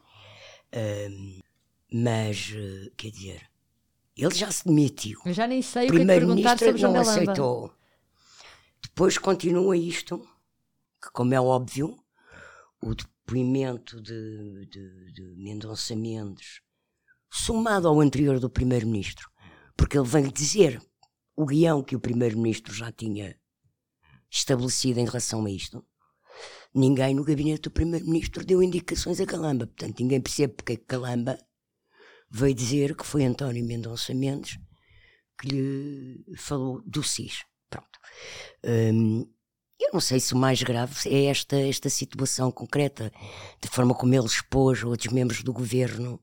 Um, 0.74 1.40
mas, 1.92 2.52
eh, 2.56 2.90
quer 2.96 3.10
dizer, 3.10 3.42
ele 4.16 4.34
já 4.34 4.50
se 4.50 4.64
demitiu. 4.64 5.20
Eu 5.24 5.32
já 5.32 5.46
nem 5.46 5.62
sei 5.62 5.88
o 5.88 5.92
que 5.92 6.00
é 6.00 6.04
perguntar 6.04 6.58
sobre 6.58 6.78
João 6.78 6.92
não 6.92 7.02
aceitou. 7.02 7.72
Depois 8.96 9.18
continua 9.18 9.76
isto, 9.76 10.18
que 11.02 11.10
como 11.12 11.34
é 11.34 11.38
óbvio, 11.38 12.02
o 12.82 12.94
depoimento 12.94 14.00
de, 14.00 14.66
de, 14.70 15.12
de 15.12 15.34
Mendonça 15.36 15.94
Mendes, 15.94 16.62
somado 17.30 17.88
ao 17.88 18.00
anterior 18.00 18.40
do 18.40 18.48
Primeiro-Ministro, 18.48 19.28
porque 19.76 19.98
ele 19.98 20.08
vem 20.08 20.30
dizer 20.30 20.82
o 21.36 21.44
guião 21.44 21.82
que 21.82 21.94
o 21.94 22.00
Primeiro-Ministro 22.00 22.72
já 22.72 22.90
tinha 22.90 23.38
estabelecido 24.30 24.98
em 24.98 25.04
relação 25.04 25.44
a 25.44 25.50
isto. 25.50 25.84
Ninguém 26.74 27.14
no 27.14 27.22
gabinete 27.22 27.64
do 27.64 27.72
Primeiro-Ministro 27.72 28.46
deu 28.46 28.62
indicações 28.62 29.20
a 29.20 29.26
Calamba, 29.26 29.66
portanto 29.66 30.00
ninguém 30.00 30.22
percebe 30.22 30.54
porque 30.54 30.72
é 30.72 30.76
Calamba 30.78 31.38
veio 32.30 32.54
dizer 32.54 32.96
que 32.96 33.04
foi 33.04 33.26
António 33.26 33.62
Mendonça 33.62 34.14
Mendes 34.14 34.58
que 35.38 35.48
lhe 35.48 36.34
falou 36.38 36.80
do 36.86 37.02
SIS. 37.02 37.44
Pronto. 37.68 37.98
Hum, 38.64 39.26
eu 39.78 39.90
não 39.92 40.00
sei 40.00 40.18
se 40.18 40.32
o 40.32 40.36
mais 40.36 40.62
grave 40.62 40.94
é 41.08 41.26
esta, 41.26 41.56
esta 41.56 41.90
situação 41.90 42.50
concreta, 42.50 43.12
de 43.60 43.68
forma 43.68 43.94
como 43.94 44.14
ele 44.14 44.26
expôs 44.26 44.82
outros 44.82 45.12
membros 45.12 45.42
do 45.42 45.52
governo. 45.52 46.20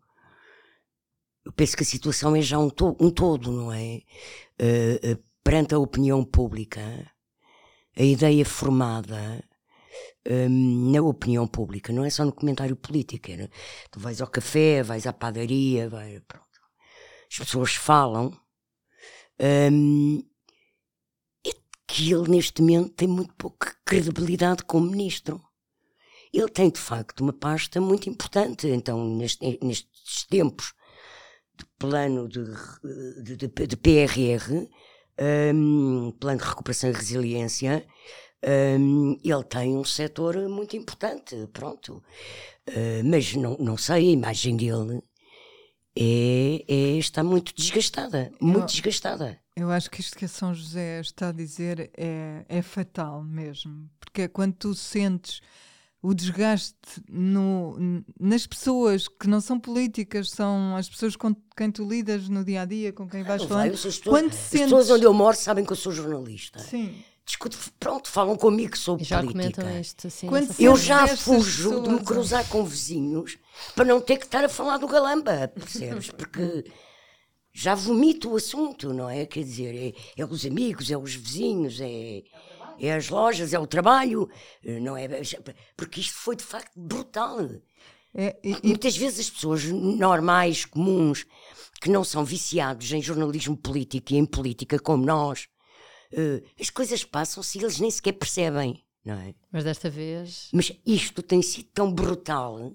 Eu 1.45 1.51
penso 1.51 1.77
que 1.77 1.83
a 1.83 1.85
situação 1.85 2.35
é 2.35 2.41
já 2.41 2.57
um, 2.57 2.69
to 2.69 2.95
um 2.99 3.11
todo, 3.11 3.51
não 3.51 3.71
é? 3.71 4.01
Uh, 4.59 5.13
uh, 5.13 5.23
perante 5.43 5.75
a 5.75 5.79
opinião 5.79 6.23
pública, 6.23 6.81
a 7.95 8.03
ideia 8.03 8.43
formada 8.45 9.43
um, 10.27 10.91
na 10.91 11.01
opinião 11.01 11.47
pública, 11.47 11.93
não 11.93 12.03
é 12.03 12.09
só 12.09 12.25
no 12.25 12.31
comentário 12.31 12.75
político. 12.75 13.31
É, 13.31 13.49
tu 13.91 13.99
vais 13.99 14.21
ao 14.21 14.27
café, 14.27 14.81
vais 14.81 15.05
à 15.05 15.13
padaria, 15.13 15.89
vai, 15.89 16.19
pronto. 16.21 16.47
as 17.31 17.37
pessoas 17.37 17.75
falam. 17.75 18.35
Um, 19.39 20.23
que 21.93 22.11
ele, 22.11 22.27
neste 22.27 22.59
momento, 22.59 22.89
tem 22.89 23.07
muito 23.07 23.31
pouca 23.35 23.75
credibilidade 23.85 24.63
como 24.63 24.89
ministro. 24.89 25.39
Ele 26.33 26.49
tem, 26.49 26.71
de 26.71 26.79
facto, 26.79 27.21
uma 27.21 27.31
pasta 27.31 27.79
muito 27.79 28.09
importante. 28.09 28.67
Então, 28.67 29.07
neste, 29.07 29.59
nestes 29.61 30.25
tempos 30.27 30.73
de 31.55 31.63
plano 31.77 32.27
de, 32.27 32.43
de, 33.21 33.35
de, 33.37 33.67
de 33.67 33.77
PRR, 33.77 34.67
um, 35.53 36.11
plano 36.19 36.39
de 36.39 36.45
recuperação 36.47 36.89
e 36.89 36.93
resiliência, 36.93 37.85
um, 38.79 39.15
ele 39.23 39.43
tem 39.43 39.77
um 39.77 39.83
setor 39.83 40.35
muito 40.49 40.75
importante, 40.75 41.47
pronto. 41.53 42.03
Uh, 42.69 43.05
mas 43.05 43.35
não, 43.35 43.55
não 43.59 43.77
sei, 43.77 44.09
a 44.09 44.13
imagem 44.13 44.57
dele 44.57 45.03
é, 45.95 46.65
é, 46.67 46.97
está 46.97 47.23
muito 47.23 47.53
desgastada, 47.55 48.31
muito 48.39 48.63
eu, 48.63 48.65
desgastada. 48.65 49.39
Eu 49.55 49.69
acho 49.69 49.89
que 49.89 50.01
isto 50.01 50.17
que 50.17 50.25
a 50.25 50.27
São 50.27 50.53
José 50.53 50.99
está 50.99 51.29
a 51.29 51.31
dizer 51.31 51.91
é, 51.95 52.45
é 52.47 52.61
fatal 52.61 53.23
mesmo, 53.23 53.89
porque 53.99 54.23
é 54.23 54.27
quando 54.27 54.53
tu 54.53 54.73
sentes 54.73 55.41
o 56.01 56.13
desgaste 56.13 56.75
no, 57.09 57.77
nas 58.19 58.45
pessoas 58.45 59.07
que 59.07 59.27
não 59.27 59.39
são 59.39 59.57
políticas, 59.57 60.31
são 60.31 60.75
as 60.75 60.89
pessoas 60.89 61.15
com 61.15 61.33
quem 61.55 61.71
tu 61.71 61.87
lidas 61.87 62.27
no 62.27 62.43
dia 62.43 62.63
a 62.63 62.65
dia, 62.65 62.91
com 62.91 63.07
quem 63.07 63.23
vais 63.23 63.43
falar. 63.43 63.67
As, 63.67 63.71
pessoas, 63.71 64.25
as 64.25 64.35
sentes... 64.35 64.65
pessoas 64.65 64.89
onde 64.89 65.05
eu 65.05 65.13
moro 65.13 65.37
sabem 65.37 65.63
que 65.63 65.71
eu 65.71 65.77
sou 65.77 65.93
jornalista. 65.93 66.59
Sim 66.59 67.03
discute, 67.25 67.57
pronto, 67.79 68.09
falam 68.09 68.35
comigo 68.35 68.77
sobre 68.77 69.03
já 69.03 69.21
política. 69.21 69.79
Isto, 69.79 70.07
assim, 70.07 70.27
eu 70.59 70.75
já 70.75 71.07
fujo 71.15 71.69
pessoas, 71.69 71.87
de 71.87 71.93
me 71.93 72.03
cruzar 72.03 72.47
com 72.49 72.65
vizinhos 72.65 73.37
para 73.75 73.85
não 73.85 74.01
ter 74.01 74.17
que 74.17 74.25
estar 74.25 74.43
a 74.43 74.49
falar 74.49 74.77
do 74.77 74.87
galamba, 74.87 75.47
percebes? 75.47 76.09
Porque 76.11 76.65
já 77.53 77.75
vomito 77.75 78.31
o 78.31 78.35
assunto, 78.35 78.93
não 78.93 79.09
é? 79.09 79.25
Quer 79.25 79.43
dizer, 79.43 79.75
é, 79.75 80.21
é 80.21 80.25
os 80.25 80.45
amigos, 80.45 80.91
é 80.91 80.97
os 80.97 81.15
vizinhos, 81.15 81.79
é, 81.79 82.23
é 82.79 82.93
as 82.93 83.09
lojas, 83.09 83.53
é 83.53 83.59
o 83.59 83.67
trabalho, 83.67 84.29
não 84.81 84.97
é? 84.97 85.07
Porque 85.77 86.01
isto 86.01 86.15
foi 86.15 86.35
de 86.35 86.43
facto 86.43 86.71
brutal. 86.75 87.39
É, 88.15 88.37
e, 88.43 88.67
Muitas 88.67 88.97
vezes 88.97 89.21
as 89.21 89.29
pessoas 89.29 89.63
normais, 89.65 90.65
comuns, 90.65 91.25
que 91.79 91.89
não 91.89 92.03
são 92.03 92.23
viciados 92.23 92.91
em 92.91 93.01
jornalismo 93.01 93.57
político 93.57 94.13
e 94.13 94.17
em 94.17 94.25
política 94.25 94.79
como 94.79 95.05
nós, 95.05 95.47
uh, 96.13 96.43
as 96.59 96.69
coisas 96.69 97.03
passam-se 97.03 97.57
e 97.57 97.61
eles 97.61 97.79
nem 97.79 97.91
sequer 97.91 98.13
percebem, 98.13 98.83
não 99.03 99.15
é? 99.15 99.33
Mas 99.51 99.63
desta 99.63 99.89
vez. 99.89 100.49
Mas 100.53 100.71
isto 100.85 101.21
tem 101.21 101.41
sido 101.41 101.67
tão 101.73 101.91
brutal 101.91 102.71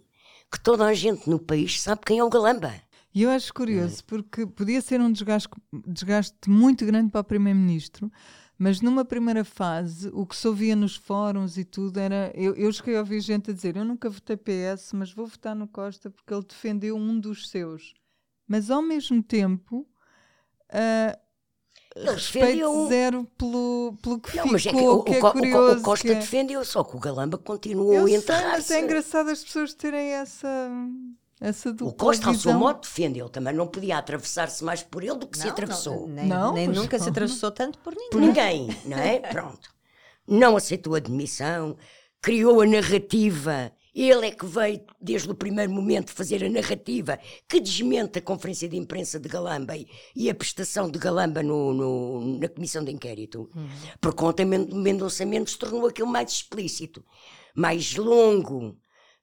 que 0.50 0.60
toda 0.60 0.84
a 0.84 0.94
gente 0.94 1.28
no 1.28 1.38
país 1.38 1.80
sabe 1.80 2.02
quem 2.04 2.18
é 2.18 2.24
o 2.24 2.30
Galamba. 2.30 2.74
E 3.14 3.22
eu 3.22 3.30
acho 3.30 3.52
curioso, 3.52 4.00
é? 4.00 4.02
porque 4.06 4.46
podia 4.46 4.80
ser 4.80 5.00
um 5.00 5.10
desgaste, 5.10 5.48
desgaste 5.86 6.48
muito 6.48 6.84
grande 6.84 7.10
para 7.10 7.20
o 7.20 7.24
Primeiro-Ministro, 7.24 8.12
mas 8.58 8.80
numa 8.80 9.04
primeira 9.04 9.44
fase, 9.44 10.10
o 10.12 10.26
que 10.26 10.36
se 10.36 10.46
ouvia 10.48 10.74
nos 10.74 10.96
fóruns 10.96 11.56
e 11.56 11.64
tudo 11.64 11.98
era. 11.98 12.32
Eu, 12.34 12.56
eu 12.56 12.72
cheguei 12.72 12.96
a 12.96 13.00
ouvir 13.00 13.20
gente 13.20 13.50
a 13.50 13.54
dizer: 13.54 13.76
Eu 13.76 13.84
nunca 13.84 14.10
votei 14.10 14.36
PS, 14.36 14.92
mas 14.94 15.12
vou 15.12 15.26
votar 15.26 15.54
no 15.54 15.68
Costa 15.68 16.10
porque 16.10 16.34
ele 16.34 16.44
defendeu 16.44 16.96
um 16.96 17.18
dos 17.18 17.48
seus. 17.48 17.94
Mas 18.48 18.68
ao 18.70 18.82
mesmo 18.82 19.22
tempo, 19.22 19.86
uh, 20.72 21.18
respeito 22.04 22.88
zero 22.88 23.24
pelo, 23.36 23.94
pelo 24.02 24.20
que 24.20 24.36
não, 24.36 24.44
ficou, 24.44 24.52
mas 24.52 24.66
é 24.66 24.70
que, 24.70 24.76
o, 24.76 25.02
que 25.02 25.14
é 25.14 25.18
o, 25.18 25.32
curioso. 25.32 25.78
O 25.78 25.82
Costa 25.82 26.12
é... 26.12 26.14
defendeu, 26.14 26.64
só 26.64 26.84
que 26.84 26.96
o 26.96 27.00
Galamba 27.00 27.38
continuou 27.38 28.06
a 28.06 28.10
enterrar-se. 28.10 28.74
é 28.74 28.80
engraçado 28.80 29.30
as 29.30 29.42
pessoas 29.42 29.74
terem 29.74 30.12
essa... 30.12 30.70
Essa 31.40 31.70
o 31.80 31.92
Costa, 31.92 32.26
ao 32.26 32.34
seu 32.34 32.52
modo, 32.52 32.80
defendeu. 32.80 33.28
Também 33.28 33.54
não 33.54 33.68
podia 33.68 33.98
atravessar-se 33.98 34.64
mais 34.64 34.82
por 34.82 35.04
ele 35.04 35.14
do 35.14 35.26
que 35.28 35.38
não, 35.38 35.44
se 35.44 35.48
atravessou. 35.48 36.00
Não, 36.00 36.08
nem, 36.08 36.26
não, 36.26 36.52
nem 36.52 36.66
nunca 36.66 36.98
se 36.98 37.08
atravessou 37.08 37.52
tanto 37.52 37.78
por 37.78 37.94
ninguém. 37.94 38.10
Por 38.10 38.20
ninguém, 38.20 38.76
não 38.84 38.98
é? 38.98 39.20
Pronto. 39.30 39.70
Não 40.26 40.56
aceitou 40.56 40.96
a 40.96 40.98
demissão, 40.98 41.76
criou 42.20 42.60
a 42.60 42.66
narrativa 42.66 43.72
ele 44.02 44.26
é 44.26 44.30
que 44.30 44.46
veio, 44.46 44.80
desde 45.00 45.30
o 45.30 45.34
primeiro 45.34 45.72
momento, 45.72 46.12
fazer 46.12 46.44
a 46.44 46.48
narrativa 46.48 47.18
que 47.48 47.58
desmente 47.58 48.18
a 48.18 48.22
conferência 48.22 48.68
de 48.68 48.76
imprensa 48.76 49.18
de 49.18 49.28
Galamba 49.28 49.76
e, 49.76 49.88
e 50.14 50.30
a 50.30 50.34
prestação 50.34 50.90
de 50.90 50.98
Galamba 50.98 51.42
no, 51.42 51.72
no, 51.72 52.38
na 52.38 52.48
comissão 52.48 52.84
de 52.84 52.92
inquérito. 52.92 53.50
Uhum. 53.54 53.68
Por 54.00 54.14
conta, 54.14 54.44
Mendonça 54.44 55.24
Mendes 55.26 55.56
tornou 55.56 55.86
aquilo 55.86 56.08
mais 56.08 56.30
explícito, 56.30 57.04
mais 57.54 57.96
longo. 57.96 58.76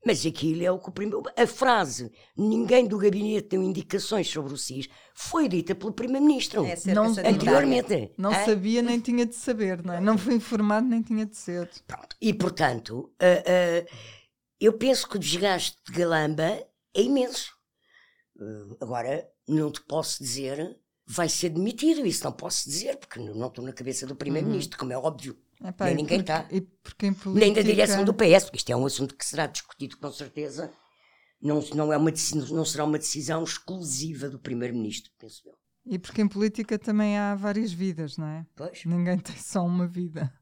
Mas 0.05 0.23
aquilo 0.23 0.63
é 0.63 0.69
o 0.69 0.77
que 0.77 0.89
o 0.89 0.91
primeiro. 0.91 1.23
A 1.35 1.47
frase 1.47 2.11
ninguém 2.37 2.85
do 2.85 2.97
gabinete 2.97 3.49
deu 3.49 3.63
indicações 3.63 4.29
sobre 4.29 4.53
o 4.53 4.57
SIS 4.57 4.87
foi 5.15 5.47
dita 5.47 5.73
pelo 5.73 5.93
Primeiro-Ministro. 5.93 6.63
É 6.63 6.75
não, 6.93 7.05
anteriormente. 7.05 8.11
Não 8.15 8.31
é? 8.31 8.45
sabia 8.45 8.83
nem 8.83 8.99
tinha 8.99 9.25
de 9.25 9.33
saber, 9.33 9.83
não 9.83 9.95
é? 9.95 9.99
Não 9.99 10.15
foi 10.15 10.35
informado 10.35 10.85
nem 10.85 11.01
tinha 11.01 11.25
de 11.25 11.35
ser. 11.35 11.67
Pronto. 11.87 12.15
E 12.21 12.33
portanto. 12.33 13.09
Uh, 13.19 13.81
uh, 13.81 14.24
eu 14.59 14.73
penso 14.73 15.07
que 15.07 15.17
o 15.17 15.19
desgaste 15.19 15.77
de 15.85 15.91
Galamba 15.91 16.65
é 16.93 17.01
imenso. 17.01 17.53
Uh, 18.35 18.77
agora, 18.81 19.27
não 19.47 19.71
te 19.71 19.81
posso 19.81 20.23
dizer 20.23 20.77
vai 21.05 21.29
ser 21.29 21.49
demitido. 21.49 22.05
Isso 22.05 22.23
não 22.23 22.31
posso 22.31 22.67
dizer, 22.67 22.97
porque 22.97 23.19
não 23.19 23.47
estou 23.47 23.63
na 23.63 23.73
cabeça 23.73 24.07
do 24.07 24.15
Primeiro-Ministro, 24.15 24.75
uhum. 24.75 24.79
como 24.79 24.93
é 24.93 24.97
óbvio. 24.97 25.37
Epá, 25.63 25.85
Nem 25.85 25.95
ninguém 25.95 26.19
está. 26.19 26.43
Política... 26.43 27.31
Nem 27.31 27.53
da 27.53 27.61
direção 27.61 28.03
do 28.03 28.13
PS, 28.13 28.45
porque 28.45 28.57
isto 28.57 28.71
é 28.71 28.75
um 28.75 28.85
assunto 28.85 29.15
que 29.15 29.25
será 29.25 29.47
discutido 29.47 29.97
com 29.97 30.11
certeza. 30.11 30.71
Não, 31.41 31.61
não, 31.73 31.93
é 31.93 31.97
uma, 31.97 32.11
não 32.49 32.65
será 32.65 32.83
uma 32.83 32.97
decisão 32.97 33.43
exclusiva 33.43 34.29
do 34.29 34.39
Primeiro-Ministro, 34.39 35.11
penso 35.17 35.47
eu. 35.47 35.55
E 35.85 35.99
porque 35.99 36.21
em 36.21 36.27
política 36.27 36.79
também 36.79 37.17
há 37.17 37.35
várias 37.35 37.71
vidas, 37.71 38.17
não 38.17 38.25
é? 38.25 38.45
Pois. 38.55 38.83
Ninguém 38.85 39.19
tem 39.19 39.37
só 39.37 39.63
uma 39.63 39.87
vida. 39.87 40.33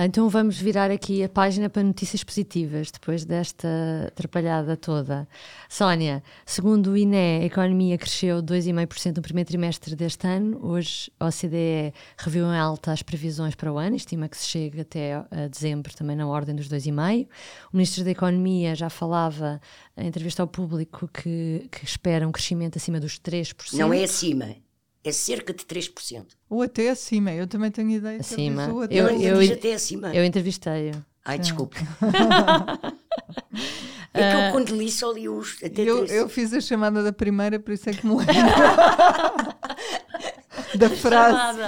Então 0.00 0.28
vamos 0.28 0.60
virar 0.60 0.92
aqui 0.92 1.24
a 1.24 1.28
página 1.28 1.68
para 1.68 1.82
notícias 1.82 2.22
positivas, 2.22 2.88
depois 2.88 3.24
desta 3.24 3.68
atrapalhada 4.06 4.76
toda. 4.76 5.26
Sónia, 5.68 6.22
segundo 6.46 6.92
o 6.92 6.96
INE, 6.96 7.40
a 7.42 7.44
economia 7.44 7.98
cresceu 7.98 8.40
2,5% 8.40 9.16
no 9.16 9.22
primeiro 9.22 9.48
trimestre 9.48 9.96
deste 9.96 10.24
ano. 10.24 10.64
Hoje 10.64 11.10
a 11.18 11.26
OCDE 11.26 11.92
reviu 12.16 12.46
em 12.46 12.56
alta 12.56 12.92
as 12.92 13.02
previsões 13.02 13.56
para 13.56 13.72
o 13.72 13.76
ano, 13.76 13.96
estima 13.96 14.28
que 14.28 14.36
se 14.36 14.46
chegue 14.46 14.82
até 14.82 15.20
dezembro 15.50 15.92
também 15.92 16.14
na 16.14 16.28
ordem 16.28 16.54
dos 16.54 16.68
2,5%. 16.68 17.26
O 17.72 17.76
Ministro 17.76 18.04
da 18.04 18.12
Economia 18.12 18.76
já 18.76 18.88
falava 18.88 19.60
em 19.96 20.06
entrevista 20.06 20.44
ao 20.44 20.46
público 20.46 21.08
que, 21.08 21.68
que 21.72 21.84
espera 21.84 22.28
um 22.28 22.30
crescimento 22.30 22.78
acima 22.78 23.00
dos 23.00 23.18
3%. 23.18 23.76
Não 23.76 23.92
é 23.92 24.04
acima, 24.04 24.54
é 25.04 25.12
cerca 25.12 25.52
de 25.52 25.64
3%. 25.64 26.24
Ou 26.48 26.62
até 26.62 26.88
acima, 26.90 27.32
eu 27.32 27.46
também 27.46 27.70
tenho 27.70 27.90
ideia. 27.90 28.20
Acima. 28.20 28.64
Até 28.84 28.94
eu, 28.94 29.08
eu, 29.08 29.42
eu, 29.42 29.52
até 29.52 29.74
acima. 29.74 30.14
Eu 30.14 30.24
entrevistei-o. 30.24 31.04
Ai, 31.24 31.38
desculpe. 31.38 31.76
é 34.14 34.30
que 34.30 34.36
eu 34.36 34.52
quando 34.52 34.76
li 34.76 34.90
só 34.90 35.12
li 35.12 35.28
os. 35.28 35.62
Até 35.62 35.82
eu, 35.82 36.06
eu 36.06 36.26
fiz 36.28 36.52
a 36.54 36.60
chamada 36.60 37.02
da 37.02 37.12
primeira, 37.12 37.60
por 37.60 37.72
isso 37.72 37.90
é 37.90 37.92
que 37.92 38.06
me 38.06 38.16
lembro. 38.16 38.34
da 40.78 40.90
frase. 40.90 41.60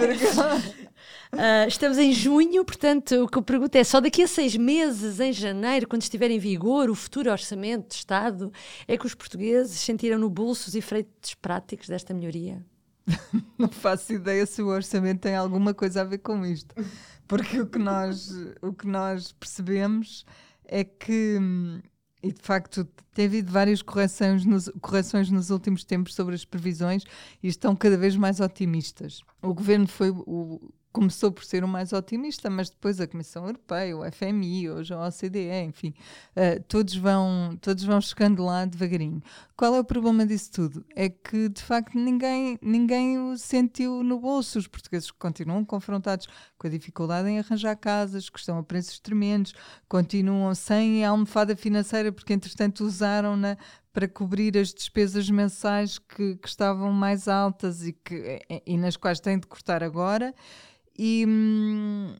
Uh, 1.32 1.68
estamos 1.68 1.96
em 1.96 2.12
junho, 2.12 2.64
portanto, 2.64 3.22
o 3.22 3.28
que 3.28 3.38
eu 3.38 3.42
pergunto 3.42 3.76
é: 3.76 3.84
só 3.84 4.00
daqui 4.00 4.22
a 4.22 4.26
seis 4.26 4.56
meses, 4.56 5.20
em 5.20 5.32
janeiro, 5.32 5.86
quando 5.86 6.02
estiver 6.02 6.30
em 6.30 6.38
vigor 6.38 6.90
o 6.90 6.94
futuro 6.94 7.30
orçamento 7.30 7.88
de 7.88 7.94
Estado, 7.94 8.52
é 8.88 8.96
que 8.96 9.06
os 9.06 9.14
portugueses 9.14 9.78
sentiram 9.78 10.18
no 10.18 10.28
bolso 10.28 10.68
os 10.68 10.74
efeitos 10.74 11.34
práticos 11.34 11.86
desta 11.86 12.12
melhoria? 12.12 12.64
não 13.58 13.68
faço 13.68 14.12
ideia 14.12 14.44
se 14.46 14.62
o 14.62 14.68
orçamento 14.68 15.20
tem 15.20 15.34
alguma 15.34 15.74
coisa 15.74 16.00
a 16.02 16.04
ver 16.04 16.18
com 16.18 16.44
isto. 16.44 16.74
Porque 17.26 17.60
o 17.60 17.66
que 17.66 17.78
nós, 17.78 18.30
o 18.60 18.72
que 18.72 18.86
nós 18.86 19.32
percebemos 19.32 20.24
é 20.64 20.82
que, 20.84 21.38
e 22.22 22.32
de 22.32 22.42
facto, 22.42 22.84
tem 23.14 23.26
havido 23.26 23.52
várias 23.52 23.82
correções 23.82 24.44
nos, 24.44 24.70
correções 24.80 25.30
nos 25.30 25.50
últimos 25.50 25.84
tempos 25.84 26.14
sobre 26.14 26.34
as 26.34 26.44
previsões 26.44 27.04
e 27.42 27.48
estão 27.48 27.76
cada 27.76 27.96
vez 27.96 28.16
mais 28.16 28.40
otimistas. 28.40 29.20
O 29.42 29.54
governo 29.54 29.86
foi 29.86 30.10
o, 30.10 30.72
começou 30.92 31.31
por 31.31 31.44
ser 31.44 31.62
o 31.62 31.68
mais 31.68 31.92
otimista, 31.92 32.50
mas 32.50 32.68
depois 32.68 33.00
a 33.00 33.07
Comissão 33.07 33.46
Europeia, 33.46 33.96
o 33.96 34.03
FMI, 34.11 34.70
hoje 34.70 34.92
a 34.92 35.07
OCDE, 35.07 35.64
enfim, 35.64 35.94
uh, 36.37 36.62
todos, 36.68 36.96
vão, 36.96 37.57
todos 37.61 37.85
vão 37.85 38.00
chegando 38.00 38.44
lá 38.44 38.64
devagarinho. 38.64 39.22
Qual 39.57 39.74
é 39.74 39.81
o 39.81 39.85
problema 39.85 40.26
disso 40.26 40.50
tudo? 40.53 40.85
É 40.96 41.09
que, 41.09 41.48
de 41.48 41.62
facto, 41.62 41.96
ninguém, 41.96 42.59
ninguém 42.61 43.18
o 43.18 43.37
sentiu 43.37 44.03
no 44.03 44.18
bolso. 44.18 44.59
Os 44.59 44.66
portugueses 44.66 45.11
continuam 45.11 45.64
confrontados 45.64 46.26
com 46.59 46.66
a 46.66 46.70
dificuldade 46.70 47.29
em 47.29 47.38
arranjar 47.38 47.76
casas, 47.76 48.29
que 48.29 48.38
estão 48.38 48.59
a 48.59 48.62
preços 48.62 48.98
tremendos, 48.98 49.55
continuam 49.88 50.55
sem 50.55 51.05
a 51.05 51.11
almofada 51.11 51.55
financeira, 51.55 52.11
porque, 52.11 52.33
entretanto, 52.33 52.85
usaram-na 52.85 53.57
para 53.92 54.09
cobrir 54.09 54.57
as 54.57 54.72
despesas 54.72 55.29
mensais 55.29 55.98
que, 55.98 56.37
que 56.37 56.48
estavam 56.48 56.92
mais 56.92 57.29
altas 57.29 57.87
e, 57.87 57.92
que, 57.92 58.40
e 58.64 58.76
nas 58.76 58.96
quais 58.96 59.20
têm 59.20 59.38
de 59.38 59.46
cortar 59.46 59.83
agora. 59.83 60.35
E, 60.98 61.24
hum, 61.26 62.14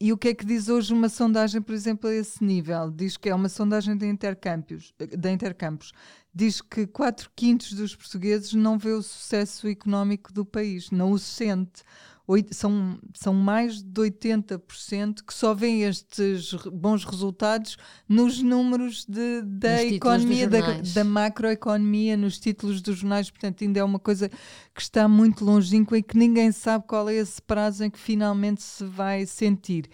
e 0.00 0.12
o 0.12 0.16
que 0.16 0.28
é 0.28 0.34
que 0.34 0.44
diz 0.44 0.68
hoje 0.68 0.92
uma 0.92 1.08
sondagem, 1.08 1.60
por 1.60 1.74
exemplo, 1.74 2.08
a 2.08 2.14
esse 2.14 2.42
nível? 2.44 2.90
Diz 2.90 3.16
que 3.16 3.28
é 3.28 3.34
uma 3.34 3.48
sondagem 3.48 3.96
de 3.96 4.06
intercâmbios, 4.06 4.94
de 4.96 5.30
intercampos. 5.30 5.92
Diz 6.32 6.60
que 6.60 6.86
4 6.86 7.30
quintos 7.34 7.72
dos 7.72 7.96
portugueses 7.96 8.54
não 8.54 8.78
vê 8.78 8.92
o 8.92 9.02
sucesso 9.02 9.66
económico 9.66 10.32
do 10.32 10.44
país, 10.44 10.90
não 10.90 11.10
o 11.10 11.18
sente 11.18 11.82
são, 12.50 12.98
são 13.14 13.32
mais 13.32 13.82
de 13.82 14.00
80% 14.00 15.22
que 15.26 15.32
só 15.32 15.54
veem 15.54 15.84
estes 15.84 16.52
bons 16.72 17.04
resultados 17.04 17.78
nos 18.06 18.42
números 18.42 19.06
de, 19.06 19.42
da 19.42 19.82
nos 19.82 19.92
economia, 19.92 20.48
da, 20.48 20.60
da, 20.94 21.04
macroeconomia, 21.04 22.16
nos 22.16 22.38
títulos 22.38 22.82
dos 22.82 22.98
jornais. 22.98 23.30
Portanto, 23.30 23.64
ainda 23.64 23.80
é 23.80 23.84
uma 23.84 23.98
coisa 23.98 24.28
que 24.28 24.80
está 24.82 25.08
muito 25.08 25.44
longínqua 25.44 25.96
e 25.96 26.02
que 26.02 26.18
ninguém 26.18 26.52
sabe 26.52 26.84
qual 26.86 27.08
é 27.08 27.14
esse 27.14 27.40
prazo 27.40 27.84
em 27.84 27.90
que 27.90 27.98
finalmente 27.98 28.62
se 28.62 28.84
vai 28.84 29.24
sentir. 29.24 29.88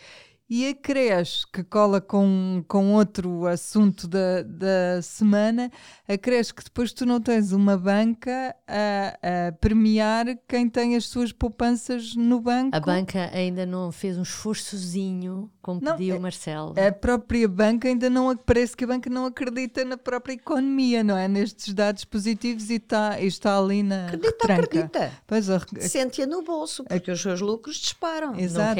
E 0.48 0.68
a 0.68 0.74
creche, 0.74 1.46
que 1.50 1.64
cola 1.64 2.02
com, 2.02 2.62
com 2.68 2.92
outro 2.92 3.46
assunto 3.46 4.06
da, 4.06 4.42
da 4.42 5.00
semana, 5.00 5.70
a 6.06 6.18
creche 6.18 6.52
que 6.52 6.62
depois 6.62 6.92
tu 6.92 7.06
não 7.06 7.18
tens 7.18 7.50
uma 7.52 7.78
banca 7.78 8.54
a, 8.68 9.48
a, 9.48 9.52
premiar 9.52 10.26
quem 10.46 10.68
tem 10.68 10.96
as 10.96 11.06
suas 11.06 11.32
poupanças 11.32 12.14
no 12.14 12.40
banco. 12.40 12.76
A 12.76 12.80
banca 12.80 13.30
ainda 13.32 13.64
não 13.64 13.90
fez 13.90 14.18
um 14.18 14.22
esforçozinho, 14.22 15.50
como 15.64 15.80
não, 15.82 15.96
pediu 15.96 16.18
o 16.18 16.20
Marcelo. 16.20 16.74
A 16.78 16.92
própria 16.92 17.48
banca 17.48 17.88
ainda 17.88 18.10
não, 18.10 18.36
parece 18.36 18.76
que 18.76 18.84
a 18.84 18.86
banca 18.86 19.08
não 19.08 19.24
acredita 19.24 19.82
na 19.82 19.96
própria 19.96 20.34
economia, 20.34 21.02
não 21.02 21.16
é? 21.16 21.26
Nestes 21.26 21.72
dados 21.72 22.04
positivos 22.04 22.68
e 22.68 22.74
está, 22.74 23.18
está 23.18 23.58
ali 23.58 23.82
na 23.82 24.08
Acredita, 24.08 24.28
retranca. 24.28 24.62
acredita. 24.62 25.12
Pois, 25.26 25.48
a, 25.48 25.58
Sente-a 25.80 26.26
no 26.26 26.42
bolso, 26.42 26.84
porque 26.84 27.10
a, 27.10 27.14
os 27.14 27.22
seus 27.22 27.40
lucros 27.40 27.76
disparam. 27.76 28.38
Exato. 28.38 28.78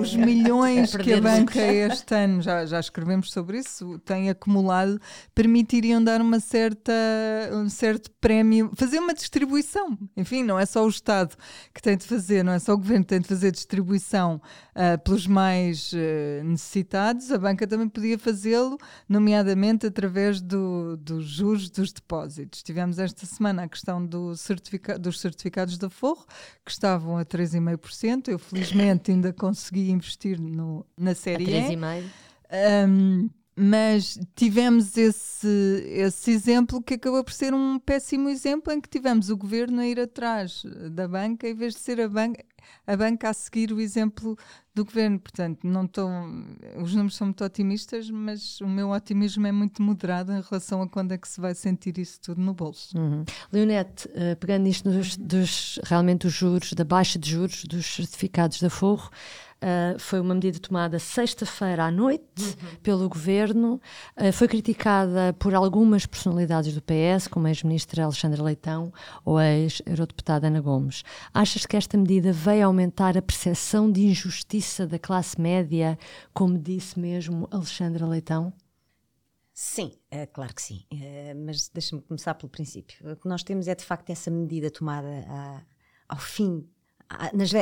Os 0.00 0.14
milhões 0.14 0.96
que 0.96 1.12
a 1.12 1.20
banca 1.20 1.60
este 1.60 2.14
ano, 2.14 2.40
já, 2.40 2.64
já 2.64 2.80
escrevemos 2.80 3.30
sobre 3.30 3.58
isso, 3.58 3.98
tem 3.98 4.30
acumulado, 4.30 4.98
permitiriam 5.34 6.02
dar 6.02 6.22
uma 6.22 6.40
certa, 6.40 6.92
um 7.52 7.68
certo 7.68 8.10
prémio, 8.20 8.70
fazer 8.74 8.98
uma 8.98 9.12
distribuição. 9.12 9.98
Enfim, 10.16 10.42
não 10.42 10.58
é 10.58 10.64
só 10.64 10.82
o 10.82 10.88
Estado 10.88 11.36
que 11.74 11.82
tem 11.82 11.94
de 11.94 12.06
fazer, 12.06 12.42
não 12.42 12.52
é 12.52 12.58
só 12.58 12.72
o 12.72 12.78
Governo 12.78 13.04
que 13.04 13.10
tem 13.10 13.20
de 13.20 13.28
fazer 13.28 13.50
distribuição 13.50 14.40
uh, 14.74 14.98
pelos 15.04 15.26
mais 15.26 15.92
uh, 15.92 15.96
necessitados, 16.44 17.30
a 17.30 17.38
banca 17.38 17.66
também 17.66 17.88
podia 17.88 18.18
fazê-lo, 18.18 18.78
nomeadamente 19.08 19.86
através 19.86 20.40
do, 20.40 20.96
dos 20.96 21.26
juros 21.26 21.70
dos 21.70 21.92
depósitos. 21.92 22.62
Tivemos 22.62 22.98
esta 22.98 23.26
semana 23.26 23.64
a 23.64 23.68
questão 23.68 24.04
do 24.04 24.36
certifica 24.36 24.98
dos 24.98 25.20
certificados 25.20 25.78
da 25.78 25.90
Forro, 25.90 26.26
que 26.64 26.70
estavam 26.70 27.18
a 27.18 27.24
3,5%. 27.24 28.28
Eu, 28.28 28.38
felizmente, 28.38 29.10
ainda 29.10 29.32
consegui 29.32 29.90
investir 29.90 30.40
no, 30.40 30.86
na 30.96 31.14
série 31.14 31.44
a 31.44 31.68
3,5%. 31.68 32.04
Um, 32.88 33.30
mas 33.58 34.18
tivemos 34.34 34.98
esse, 34.98 35.48
esse 35.86 36.30
exemplo 36.30 36.82
que 36.82 36.94
acabou 36.94 37.24
por 37.24 37.32
ser 37.32 37.54
um 37.54 37.78
péssimo 37.78 38.28
exemplo 38.28 38.70
em 38.70 38.78
que 38.78 38.88
tivemos 38.88 39.30
o 39.30 39.36
governo 39.36 39.80
a 39.80 39.86
ir 39.86 39.98
atrás 39.98 40.62
da 40.90 41.08
banca 41.08 41.48
em 41.48 41.54
vez 41.54 41.72
de 41.72 41.80
ser 41.80 41.98
a 42.02 42.06
banca, 42.06 42.44
a 42.86 42.96
banca 42.96 43.30
a 43.30 43.34
seguir 43.34 43.72
o 43.72 43.80
exemplo 43.80 44.36
do 44.74 44.84
governo. 44.84 45.18
Portanto, 45.18 45.66
não 45.66 45.86
tô, 45.86 46.06
os 46.80 46.94
números 46.94 47.16
são 47.16 47.28
muito 47.28 47.42
otimistas, 47.44 48.10
mas 48.10 48.60
o 48.60 48.68
meu 48.68 48.90
otimismo 48.90 49.46
é 49.46 49.52
muito 49.52 49.82
moderado 49.82 50.32
em 50.32 50.40
relação 50.40 50.82
a 50.82 50.88
quando 50.88 51.12
é 51.12 51.18
que 51.18 51.26
se 51.26 51.40
vai 51.40 51.54
sentir 51.54 51.98
isso 51.98 52.20
tudo 52.20 52.40
no 52.40 52.52
bolso. 52.54 52.96
Uhum. 52.96 53.24
Leonete, 53.52 54.08
uh, 54.08 54.36
pegando 54.38 54.64
nisto 54.64 54.90
dos, 54.90 55.16
dos, 55.16 55.80
realmente 55.84 56.26
os 56.26 56.32
juros, 56.32 56.72
da 56.74 56.84
baixa 56.84 57.18
de 57.18 57.30
juros 57.30 57.64
dos 57.64 57.86
certificados 57.86 58.60
da 58.60 58.70
Forro, 58.70 59.10
Uh, 59.56 59.98
foi 59.98 60.20
uma 60.20 60.34
medida 60.34 60.58
tomada 60.58 60.98
sexta-feira 60.98 61.86
à 61.86 61.90
noite 61.90 62.42
uhum. 62.42 62.76
pelo 62.82 63.08
governo. 63.08 63.80
Uh, 64.16 64.30
foi 64.30 64.46
criticada 64.46 65.32
por 65.38 65.54
algumas 65.54 66.04
personalidades 66.04 66.74
do 66.74 66.82
PS, 66.82 67.26
como 67.26 67.46
a 67.46 67.50
ex-ministra 67.50 68.04
Alexandra 68.04 68.42
Leitão 68.42 68.92
ou 69.24 69.38
a 69.38 69.46
ex-eurodeputada 69.46 70.48
Ana 70.48 70.60
Gomes. 70.60 71.02
Achas 71.32 71.64
que 71.64 71.76
esta 71.76 71.96
medida 71.96 72.32
veio 72.32 72.66
aumentar 72.66 73.16
a 73.16 73.22
percepção 73.22 73.90
de 73.90 74.02
injustiça 74.02 74.86
da 74.86 74.98
classe 74.98 75.40
média, 75.40 75.98
como 76.34 76.58
disse 76.58 76.98
mesmo 76.98 77.48
Alexandra 77.50 78.06
Leitão? 78.06 78.52
Sim, 79.54 79.90
é, 80.10 80.26
claro 80.26 80.54
que 80.54 80.60
sim. 80.60 80.84
É, 80.92 81.32
mas 81.32 81.70
deixa-me 81.70 82.02
começar 82.02 82.34
pelo 82.34 82.50
princípio. 82.50 83.10
O 83.10 83.16
que 83.16 83.26
nós 83.26 83.42
temos 83.42 83.66
é 83.68 83.74
de 83.74 83.82
facto 83.82 84.10
essa 84.10 84.30
medida 84.30 84.70
tomada 84.70 85.24
a, 85.26 85.62
ao 86.10 86.18
fim 86.18 86.68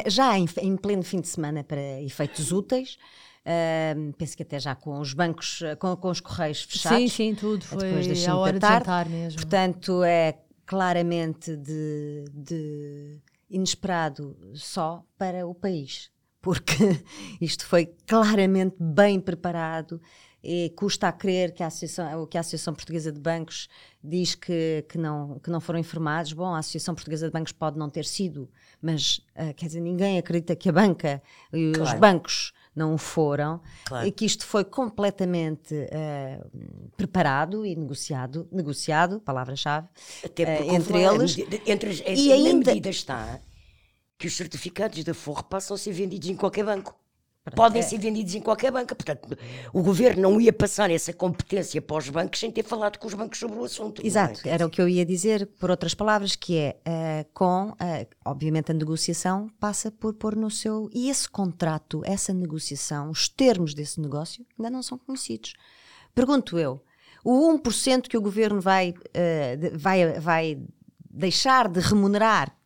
já 0.07 0.39
em, 0.39 0.47
em, 0.61 0.77
pleno 0.77 1.03
fim 1.03 1.21
de 1.21 1.29
semana 1.29 1.63
para 1.63 2.01
efeitos 2.03 2.53
úteis. 2.53 2.99
Uh, 3.45 4.13
penso 4.15 4.35
que 4.37 4.43
até 4.43 4.59
já 4.59 4.75
com 4.75 4.99
os 4.99 5.13
bancos, 5.13 5.61
com, 5.79 5.95
com 5.97 6.09
os 6.09 6.21
correios 6.21 6.63
fechados. 6.63 6.99
Sim, 6.99 7.09
sim, 7.09 7.35
tudo. 7.35 7.65
Foi 7.65 7.79
depois 7.79 8.07
das 8.07 8.27
a 8.27 8.37
hora 8.37 8.59
tarde. 8.59 8.79
de 8.79 8.85
jantar 8.85 9.09
mesmo. 9.09 9.41
Portanto, 9.41 10.03
é 10.03 10.39
claramente 10.65 11.57
de, 11.57 12.25
de 12.33 13.21
inesperado 13.51 14.37
só 14.55 15.05
para 15.19 15.47
o 15.47 15.55
país. 15.55 16.11
Porque 16.41 16.75
isto 17.41 17.67
foi 17.67 17.87
claramente 18.07 18.77
bem 18.79 19.21
preparado 19.21 20.01
e 20.43 20.71
custa 20.77 21.09
a 21.09 21.13
crer 21.13 21.55
que 21.55 21.63
a 21.63 21.69
Associação, 21.69 22.27
que 22.27 22.37
a 22.37 22.41
Associação 22.41 22.75
Portuguesa 22.75 23.11
de 23.11 23.19
Bancos 23.19 23.67
diz 24.03 24.35
que, 24.35 24.85
que, 24.89 24.99
não, 24.99 25.39
que 25.39 25.51
não 25.51 25.61
foram 25.61 25.79
informados. 25.79 26.35
Bom, 26.35 26.55
a 26.55 26.59
Associação 26.59 26.95
Portuguesa 26.95 27.27
de 27.27 27.33
Bancos 27.33 27.53
pode 27.53 27.79
não 27.79 27.89
ter 27.89 28.05
sido, 28.05 28.51
mas 28.85 29.19
uh, 29.35 29.55
quer 29.57 29.67
dizer, 29.67 29.81
ninguém 29.81 30.19
acredita 30.19 30.55
que 30.55 30.69
a 30.69 30.73
banca 30.73 31.23
e 31.53 31.73
claro. 31.73 31.91
os 31.91 31.99
bancos 31.99 32.53
não 32.77 32.99
foram, 32.99 33.61
claro. 33.87 34.07
e 34.07 34.13
que 34.13 34.27
isto 34.27 34.45
foi 34.45 34.65
completamente 34.65 35.75
uh, 35.75 36.91
preparado 36.97 37.65
e 37.65 37.75
negociado, 37.75 38.47
negociado, 38.53 39.21
palavra-chave, 39.21 39.87
uh, 39.87 40.75
entre 40.75 41.03
eles. 41.03 41.39
Entre 41.67 41.91
as, 41.91 42.01
e 42.01 42.31
ainda 42.31 42.73
medida 42.73 42.91
está 42.91 43.41
que 44.19 44.27
os 44.27 44.37
certificados 44.37 45.03
da 45.03 45.15
Forre 45.15 45.45
passam 45.45 45.75
a 45.75 45.79
ser 45.79 45.93
vendidos 45.93 46.29
em 46.29 46.37
qualquer 46.37 46.65
banco. 46.65 46.95
Podem 47.53 47.81
é. 47.81 47.83
ser 47.83 47.99
vendidos 47.99 48.35
em 48.35 48.41
qualquer 48.41 48.73
banca. 48.73 48.95
Portanto, 48.95 49.37
o 49.71 49.83
governo 49.83 50.23
não 50.23 50.41
ia 50.41 50.53
passar 50.53 50.91
essa 50.91 51.13
competência 51.13 51.81
para 51.83 51.99
os 51.99 52.09
bancos 52.09 52.41
sem 52.41 52.51
ter 52.51 52.65
falado 52.65 52.99
com 52.99 53.07
os 53.07 53.13
bancos 53.13 53.39
sobre 53.39 53.59
o 53.59 53.65
assunto. 53.65 54.01
É? 54.01 54.07
Exato, 54.07 54.41
é? 54.49 54.51
era 54.51 54.67
o 54.67 54.71
que 54.71 54.81
eu 54.81 54.89
ia 54.89 55.05
dizer, 55.05 55.47
por 55.61 55.71
outras 55.71 55.95
palavras, 55.95 56.35
que 56.35 56.57
é 56.57 56.77
uh, 56.89 57.29
com, 57.35 57.69
uh, 57.69 58.07
obviamente, 58.25 58.71
a 58.71 58.75
negociação 58.75 59.51
passa 59.61 59.91
por 59.91 60.15
pôr 60.15 60.35
no 60.35 60.51
seu. 60.51 60.89
E 60.91 61.11
esse 61.11 61.29
contrato, 61.29 62.01
essa 62.07 62.33
negociação, 62.33 63.11
os 63.11 63.29
termos 63.29 63.75
desse 63.75 64.01
negócio 64.01 64.47
ainda 64.59 64.71
não 64.71 64.83
são 64.83 64.97
conhecidos. 64.97 65.53
Pergunto 66.15 66.59
eu, 66.59 66.83
o 67.23 67.53
1% 67.59 68.09
que 68.09 68.17
o 68.17 68.23
governo 68.23 68.59
vai, 68.59 68.91
uh, 68.91 69.79
vai, 69.79 70.19
vai 70.19 70.59
deixar 71.11 71.69
de 71.69 71.81
remunerar 71.81 72.57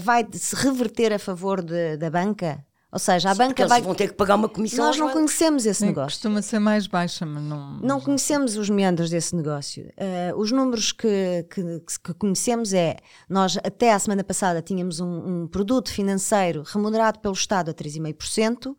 vai 0.00 0.26
se 0.32 0.56
reverter 0.56 1.12
a 1.12 1.18
favor 1.18 1.62
de, 1.62 1.98
da 1.98 2.08
banca? 2.08 2.64
Ou 2.92 2.98
seja, 2.98 3.30
a 3.30 3.34
banca 3.34 3.68
vai. 3.68 3.80
vão 3.80 3.94
ter 3.94 4.08
que 4.08 4.14
pagar 4.14 4.34
uma 4.34 4.48
comissão. 4.48 4.84
Nós 4.84 4.98
não 4.98 5.10
conhecemos 5.10 5.64
esse 5.64 5.80
Sim, 5.80 5.86
negócio. 5.86 6.10
Costuma 6.10 6.42
ser 6.42 6.58
mais 6.58 6.88
baixa, 6.88 7.24
mas 7.24 7.42
não. 7.42 7.78
Não 7.78 8.00
conhecemos 8.00 8.56
os 8.56 8.68
meandros 8.68 9.10
desse 9.10 9.34
negócio. 9.36 9.84
Uh, 9.96 10.36
os 10.36 10.50
números 10.50 10.90
que, 10.90 11.46
que, 11.48 11.62
que, 12.04 12.14
conhecemos 12.14 12.72
é. 12.72 12.96
Nós, 13.28 13.56
até 13.58 13.92
a 13.92 13.98
semana 13.98 14.24
passada, 14.24 14.60
tínhamos 14.60 14.98
um, 14.98 15.42
um 15.42 15.46
produto 15.46 15.92
financeiro 15.92 16.64
remunerado 16.66 17.20
pelo 17.20 17.34
Estado 17.34 17.70
a 17.70 17.74
3,5%, 17.74 18.74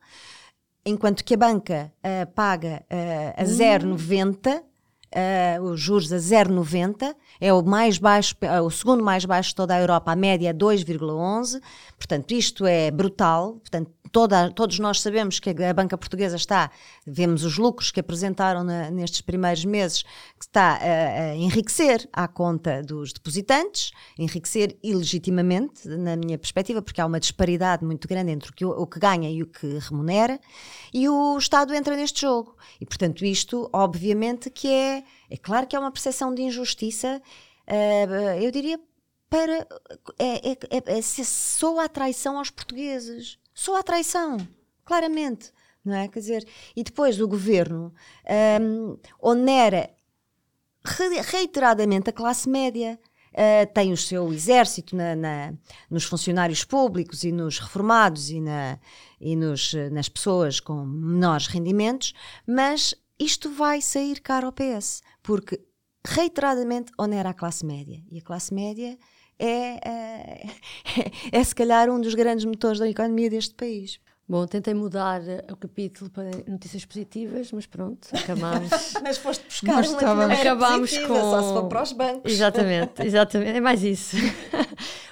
enquanto 0.85 1.23
que 1.23 1.33
a 1.33 1.37
banca 1.37 1.93
uh, 1.99 2.29
paga 2.33 2.83
uh, 2.91 3.41
a 3.41 3.45
0,90%. 3.45 4.59
Hum. 4.59 4.71
Uh, 5.13 5.63
os 5.63 5.81
juros 5.81 6.13
a 6.13 6.15
0,90 6.15 7.13
é 7.41 7.51
o 7.51 7.61
mais 7.61 7.97
baixo, 7.97 8.33
é 8.39 8.61
o 8.61 8.69
segundo 8.69 9.03
mais 9.03 9.25
baixo 9.25 9.49
de 9.49 9.55
toda 9.55 9.75
a 9.75 9.81
Europa, 9.81 10.13
a 10.13 10.15
média 10.15 10.49
é 10.49 10.53
2,11. 10.53 11.61
Portanto, 11.97 12.31
isto 12.31 12.65
é 12.65 12.89
brutal. 12.89 13.55
Portanto, 13.55 13.91
toda, 14.11 14.51
todos 14.51 14.77
nós 14.79 15.01
sabemos 15.01 15.39
que 15.39 15.49
a 15.49 15.73
banca 15.73 15.97
portuguesa 15.97 16.35
está, 16.35 16.69
vemos 17.05 17.43
os 17.43 17.57
lucros 17.57 17.91
que 17.91 17.99
apresentaram 17.99 18.63
na, 18.63 18.91
nestes 18.91 19.21
primeiros 19.21 19.63
meses, 19.65 20.03
que 20.03 20.45
está 20.45 20.73
a, 20.73 21.31
a, 21.31 21.35
enriquecer 21.35 22.07
à 22.11 22.27
conta 22.27 22.83
dos 22.83 23.13
depositantes, 23.13 23.91
enriquecer 24.17 24.77
ilegitimamente, 24.83 25.87
na 25.87 26.15
minha 26.15 26.37
perspectiva, 26.37 26.81
porque 26.81 26.99
há 26.99 27.05
uma 27.05 27.19
disparidade 27.19 27.85
muito 27.85 28.07
grande 28.07 28.31
entre 28.31 28.51
o 28.51 28.53
que, 28.53 28.65
o 28.65 28.85
que 28.85 28.99
ganha 28.99 29.29
e 29.29 29.41
o 29.41 29.47
que 29.47 29.79
remunera, 29.79 30.39
e 30.93 31.07
o 31.07 31.37
Estado 31.37 31.73
entra 31.73 31.95
neste 31.95 32.21
jogo. 32.21 32.55
E, 32.79 32.85
portanto, 32.85 33.23
isto, 33.23 33.69
obviamente, 33.71 34.49
que 34.49 34.67
é, 34.67 35.03
é 35.29 35.37
claro 35.37 35.65
que 35.65 35.75
é 35.75 35.79
uma 35.79 35.91
percepção 35.91 36.33
de 36.33 36.41
injustiça, 36.41 37.21
uh, 37.67 38.41
eu 38.41 38.51
diria 38.51 38.79
para 39.29 39.65
é, 40.19 40.51
é, 40.51 40.57
é, 40.69 40.99
é 40.99 41.83
a 41.83 41.87
traição 41.87 42.37
aos 42.37 42.49
portugueses 42.49 43.39
só 43.53 43.79
a 43.79 43.83
traição, 43.83 44.37
claramente. 44.83 45.51
Não 45.83 45.95
é? 45.95 46.07
Quer 46.07 46.19
dizer, 46.19 46.47
e 46.75 46.83
depois 46.83 47.19
o 47.19 47.27
governo 47.27 47.93
um, 48.61 48.97
onera 49.19 49.89
reiteradamente 50.83 52.09
a 52.09 52.13
classe 52.13 52.49
média. 52.49 52.99
Uh, 53.31 53.65
tem 53.73 53.93
o 53.93 53.97
seu 53.97 54.33
exército 54.33 54.93
na, 54.93 55.15
na, 55.15 55.53
nos 55.89 56.03
funcionários 56.03 56.65
públicos 56.65 57.23
e 57.23 57.31
nos 57.31 57.59
reformados 57.59 58.29
e, 58.29 58.41
na, 58.41 58.77
e 59.21 59.37
nos, 59.37 59.73
nas 59.89 60.09
pessoas 60.09 60.59
com 60.59 60.85
menores 60.85 61.47
rendimentos, 61.47 62.13
mas 62.45 62.93
isto 63.17 63.49
vai 63.49 63.81
sair 63.81 64.19
caro 64.19 64.47
ao 64.47 64.51
PS, 64.51 65.01
porque 65.23 65.61
reiteradamente 66.05 66.91
onera 66.97 67.29
a 67.29 67.33
classe 67.33 67.65
média. 67.65 68.03
E 68.11 68.17
a 68.17 68.21
classe 68.21 68.53
média 68.53 68.97
é, 69.41 69.79
é, 69.83 70.47
é, 71.31 71.43
se 71.43 71.55
calhar 71.55 71.89
um 71.89 71.99
dos 71.99 72.13
grandes 72.13 72.45
motores 72.45 72.79
da 72.79 72.87
economia 72.87 73.29
deste 73.29 73.53
país. 73.55 73.99
Bom, 74.29 74.47
tentei 74.47 74.73
mudar 74.73 75.19
o 75.51 75.57
capítulo 75.57 76.09
para 76.09 76.31
notícias 76.47 76.85
positivas, 76.85 77.51
mas 77.51 77.65
pronto, 77.65 78.07
acabamos. 78.13 78.69
mas 79.03 79.17
foste 79.17 79.43
buscar 79.43 79.75
mas 79.75 79.89
uma 79.89 80.33
acabamos 80.33 80.97
com 80.99 81.15
só 81.15 81.41
se 81.41 81.53
for 81.53 81.67
para 81.67 81.83
os 81.83 81.91
bancos. 81.91 82.31
Exatamente, 82.31 83.01
exatamente, 83.03 83.57
é 83.57 83.59
mais 83.59 83.83
isso. 83.83 84.15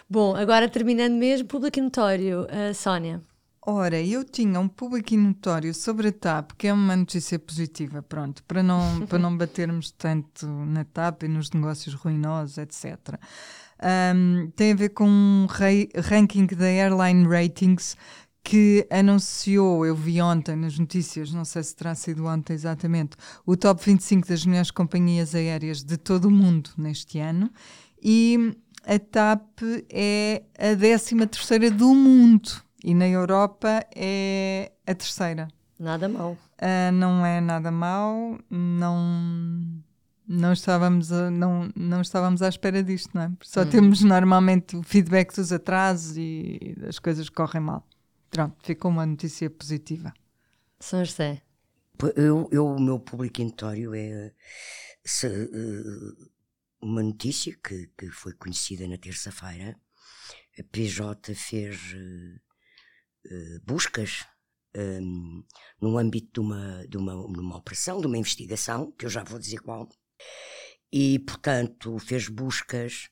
Bom, 0.09 0.35
agora 0.35 0.69
terminando 0.69 1.15
mesmo, 1.15 1.47
público 1.47 1.79
e 1.79 1.81
notório, 1.81 2.43
uh, 2.43 2.73
Sónia. 2.73 3.21
Ora, 3.61 4.01
eu 4.01 4.23
tinha 4.23 4.59
um 4.59 4.69
público 4.69 5.13
notório 5.15 5.73
sobre 5.73 6.07
a 6.07 6.11
TAP, 6.13 6.53
que 6.57 6.67
é 6.67 6.73
uma 6.73 6.95
notícia 6.95 7.37
positiva, 7.37 8.01
pronto, 8.01 8.41
para 8.45 8.63
não, 8.63 9.05
para 9.05 9.19
não 9.19 9.37
batermos 9.37 9.91
tanto 9.91 10.47
na 10.47 10.85
TAP 10.85 11.23
e 11.23 11.27
nos 11.27 11.51
negócios 11.51 11.93
ruinosos, 11.93 12.57
etc. 12.57 13.19
Um, 13.81 14.51
tem 14.55 14.73
a 14.73 14.75
ver 14.75 14.89
com 14.89 15.07
um 15.07 15.47
ranking 15.47 16.45
da 16.47 16.65
Airline 16.65 17.25
Ratings 17.25 17.95
que 18.43 18.87
anunciou, 18.89 19.85
eu 19.85 19.95
vi 19.95 20.21
ontem 20.21 20.55
nas 20.55 20.77
notícias, 20.77 21.31
não 21.31 21.45
sei 21.45 21.63
se 21.63 21.75
terá 21.75 21.93
sido 21.93 22.25
ontem 22.25 22.53
exatamente, 22.53 23.15
o 23.45 23.55
top 23.55 23.83
25 23.85 24.27
das 24.27 24.45
melhores 24.45 24.71
companhias 24.71 25.35
aéreas 25.35 25.83
de 25.83 25.97
todo 25.97 26.25
o 26.25 26.31
mundo 26.31 26.71
neste 26.77 27.19
ano 27.19 27.51
e 28.01 28.55
a 28.85 28.97
TAP 28.97 29.59
é 29.89 30.43
a 30.57 30.75
13 30.75 31.27
terceira 31.27 31.69
do 31.69 31.93
mundo 31.93 32.49
e 32.83 32.93
na 32.93 33.07
Europa 33.07 33.85
é 33.95 34.71
a 34.87 34.95
terceira. 34.95 35.47
Nada 35.77 36.09
mal. 36.09 36.31
Uh, 36.31 36.91
não 36.93 37.25
é 37.25 37.39
nada 37.39 37.71
mal, 37.71 38.37
não 38.49 39.83
não 40.29 40.53
estávamos, 40.53 41.11
a, 41.11 41.31
não, 41.31 41.71
não 41.75 42.01
estávamos 42.01 42.43
à 42.43 42.49
espera 42.49 42.83
disto, 42.83 43.09
não 43.15 43.23
é? 43.23 43.31
Só 43.41 43.63
hum. 43.63 43.69
temos 43.69 44.03
normalmente 44.03 44.75
o 44.75 44.83
feedback 44.83 45.35
dos 45.35 45.51
atrasos 45.51 46.15
e 46.15 46.75
das 46.77 46.99
coisas 46.99 47.27
que 47.27 47.35
correm 47.35 47.61
mal. 47.61 47.83
Pronto, 48.29 48.55
ficou 48.63 48.91
uma 48.91 49.07
notícia 49.07 49.49
positiva. 49.49 50.13
São 50.79 51.03
José. 51.03 51.41
Eu, 52.15 52.47
eu, 52.51 52.67
o 52.67 52.79
meu 52.79 52.99
público 52.99 53.43
notório 53.43 53.93
é 53.95 54.31
se, 55.03 55.27
uh, 55.27 56.29
uma 56.79 57.01
notícia 57.01 57.57
que, 57.61 57.87
que 57.97 58.11
foi 58.11 58.33
conhecida 58.33 58.87
na 58.87 58.97
terça-feira. 58.97 59.75
A 60.59 60.63
PJ 60.63 61.33
fez 61.33 61.93
uh, 61.93 63.33
uh, 63.33 63.61
buscas 63.65 64.25
um, 64.77 65.43
no 65.81 65.97
âmbito 65.97 66.33
de 66.33 66.39
uma, 66.39 66.87
de, 66.87 66.97
uma, 66.97 67.13
de 67.33 67.39
uma 67.39 67.57
operação, 67.57 67.99
de 67.99 68.07
uma 68.07 68.17
investigação, 68.17 68.91
que 68.91 69.05
eu 69.05 69.09
já 69.09 69.23
vou 69.23 69.39
dizer 69.39 69.59
qual, 69.59 69.89
e, 70.91 71.19
portanto, 71.19 71.97
fez 71.99 72.27
buscas 72.27 73.09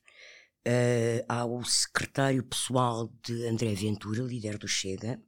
uh, 0.68 1.24
ao 1.28 1.64
secretário 1.64 2.44
pessoal 2.44 3.12
de 3.24 3.48
André 3.48 3.74
Ventura, 3.74 4.22
líder 4.22 4.58
do 4.58 4.68
Chega, 4.68 5.22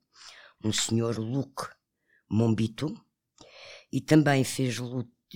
um 0.63 0.74
senhor 0.74 1.18
Luke 1.18 1.68
Mombito, 2.30 2.94
e 3.92 4.02
também 4.02 4.44
fez 4.44 4.78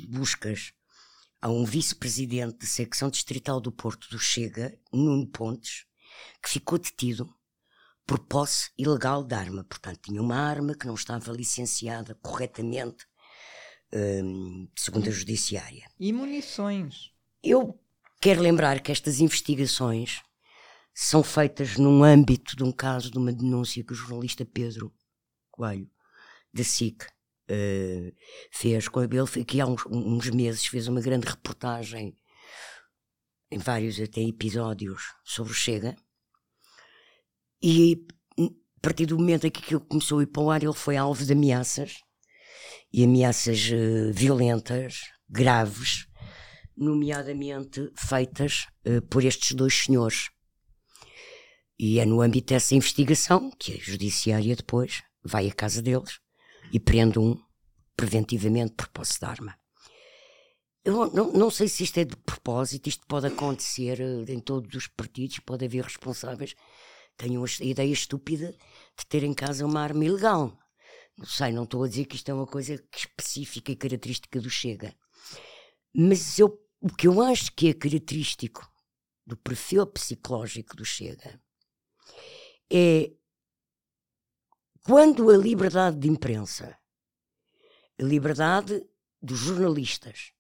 buscas 0.10 0.74
a 1.42 1.50
um 1.50 1.66
vice-presidente 1.66 2.60
de 2.60 2.68
secção 2.68 3.10
distrital 3.10 3.60
do 3.60 3.72
Porto 3.72 4.10
do 4.10 4.20
Chega, 4.20 4.78
Nuno 4.92 5.28
Pontes, 5.28 5.86
que 6.42 6.50
ficou 6.50 6.78
detido 6.78 7.34
por 8.06 8.20
posse 8.20 8.72
ilegal 8.78 9.24
de 9.24 9.36
arma. 9.36 9.64
Portanto, 9.64 10.00
tinha 10.04 10.22
uma 10.22 10.38
arma 10.38 10.76
que 10.76 10.86
não 10.86 10.96
estava 10.96 11.32
licenciada 11.32 12.16
corretamente 12.16 13.06
um, 13.94 14.68
segundo 14.76 15.08
a 15.08 15.12
Judiciária. 15.12 15.86
E 16.00 16.12
munições. 16.12 17.12
Eu 17.44 17.80
quero 18.20 18.42
lembrar 18.42 18.80
que 18.82 18.92
estas 18.92 19.20
investigações 19.20 20.22
são 20.94 21.24
feitas 21.24 21.78
num 21.78 22.04
âmbito 22.04 22.56
de 22.56 22.64
um 22.64 22.72
caso 22.72 23.12
de 23.12 23.18
uma 23.18 23.32
denúncia 23.32 23.84
que 23.84 23.94
o 23.94 23.96
jornalista 23.96 24.46
Pedro 24.46 24.94
Coelho, 25.52 25.90
da 26.54 26.64
SIC, 26.64 27.04
uh, 27.04 28.16
fez 28.52 28.88
com 28.88 29.00
a 29.00 29.04
Ele 29.04 29.46
que 29.46 29.60
há 29.60 29.66
uns, 29.66 29.86
uns 29.88 30.30
meses 30.30 30.66
fez 30.66 30.88
uma 30.88 31.02
grande 31.02 31.28
reportagem 31.28 32.18
em 33.52 33.58
vários 33.58 34.00
até 34.00 34.22
episódios 34.22 35.14
sobre 35.24 35.52
o 35.52 35.56
Chega 35.56 35.96
e 37.62 38.06
a 38.40 38.50
partir 38.82 39.06
do 39.06 39.18
momento 39.18 39.46
em 39.46 39.52
que 39.52 39.60
aquilo 39.60 39.82
começou 39.82 40.20
a 40.20 40.24
ir 40.24 40.28
para 40.28 40.42
o 40.42 40.50
ar 40.50 40.64
ele 40.64 40.74
foi 40.74 40.98
alvo 40.98 41.24
de 41.24 41.34
ameaças 41.34 42.02
e 42.92 43.04
ameaças 43.04 43.70
uh, 43.70 44.14
violentas, 44.14 45.02
graves, 45.30 46.08
nomeadamente 46.76 47.92
feitas 47.96 48.68
uh, 48.86 49.02
por 49.04 49.24
estes 49.24 49.54
dois 49.54 49.74
senhores. 49.74 50.30
E 51.78 52.00
é 52.00 52.06
no 52.06 52.22
âmbito 52.22 52.54
dessa 52.54 52.76
investigação 52.76 53.52
que 53.60 53.74
a 53.74 53.78
judiciária 53.78 54.56
depois 54.56 55.02
vai 55.24 55.48
à 55.48 55.54
casa 55.54 55.82
deles 55.82 56.20
e 56.72 56.80
prende 56.80 57.20
um 57.20 57.38
preventivamente 57.96 58.74
por 58.74 58.88
posse 58.90 59.20
de 59.20 59.26
arma. 59.26 59.56
Eu 60.84 61.10
não, 61.12 61.32
não, 61.32 61.50
sei 61.50 61.68
se 61.70 61.84
isto 61.84 61.98
é 61.98 62.04
de 62.04 62.16
propósito, 62.18 62.90
isto 62.90 63.08
pode 63.08 63.28
acontecer 63.28 64.02
eh, 64.02 64.32
em 64.34 64.40
todos 64.40 64.76
os 64.76 64.88
partidos, 64.88 65.40
pode 65.40 65.64
haver 65.64 65.84
responsáveis 65.84 66.54
que 66.54 66.60
tenham 67.18 67.44
a 67.44 67.64
ideia 67.64 67.94
estúpida 67.94 68.52
de 68.52 69.06
ter 69.08 69.24
em 69.24 69.34
casa 69.34 69.66
uma 69.66 69.80
arma 69.82 70.04
ilegal. 70.04 70.58
Não 71.18 71.26
sei, 71.26 71.52
não 71.52 71.64
estou 71.64 71.84
a 71.84 71.88
dizer 71.88 72.06
que 72.06 72.16
isto 72.16 72.30
é 72.30 72.34
uma 72.34 72.48
coisa 72.48 72.84
específica 72.96 73.72
e 73.72 73.76
característica 73.76 74.42
do 74.42 74.50
Chega. 74.50 74.96
Mas 75.94 76.40
eu, 76.40 76.60
o 76.82 76.90
que 76.90 77.08
eu 77.08 77.22
acho 77.22 77.52
que 77.54 77.70
é 77.70 77.74
característico 77.74 78.68
do 79.26 79.38
perfil 79.38 79.86
psicológico 79.88 80.76
do 80.76 80.84
Chega 80.84 81.40
é 82.72 83.12
quando 84.84 85.30
a 85.30 85.38
liberdade 85.38 85.98
de 85.98 86.10
imprensa, 86.10 86.78
a 88.00 88.04
liberdade 88.04 88.84
dos 89.22 89.40
jornalistas, 89.40 90.34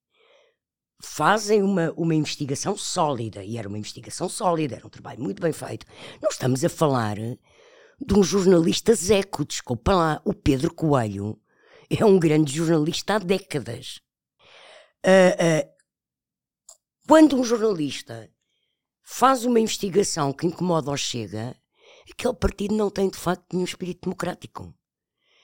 fazem 1.02 1.62
uma, 1.62 1.92
uma 1.92 2.16
investigação 2.16 2.76
sólida, 2.76 3.44
e 3.44 3.58
era 3.58 3.68
uma 3.68 3.78
investigação 3.78 4.28
sólida, 4.28 4.76
era 4.76 4.88
um 4.88 4.90
trabalho 4.90 5.22
muito 5.22 5.42
bem 5.42 5.54
feito. 5.54 5.86
Não 6.22 6.30
estamos 6.30 6.64
a 6.64 6.70
falar 6.70 7.18
de 8.00 8.14
um 8.14 8.24
jornalista 8.24 8.94
zeco, 8.94 9.46
desculpa 9.46 9.94
lá, 9.94 10.22
o 10.26 10.34
Pedro 10.34 10.74
Coelho 10.74 11.40
é 11.90 12.04
um 12.06 12.20
grande 12.20 12.56
jornalista 12.56 13.16
há 13.16 13.20
décadas. 13.20 14.00
Uh, 15.06 15.66
uh, 15.66 15.74
quando 17.08 17.38
um 17.38 17.44
jornalista 17.44 18.30
faz 19.04 19.46
uma 19.46 19.60
investigação 19.60 20.32
que 20.32 20.48
incomoda 20.48 20.90
ou 20.90 20.98
chega, 20.98 21.56
aquele 22.10 22.34
partido 22.34 22.76
não 22.76 22.90
tem 22.90 23.10
de 23.10 23.18
facto 23.18 23.46
nenhum 23.52 23.66
espírito 23.66 24.04
democrático. 24.04 24.74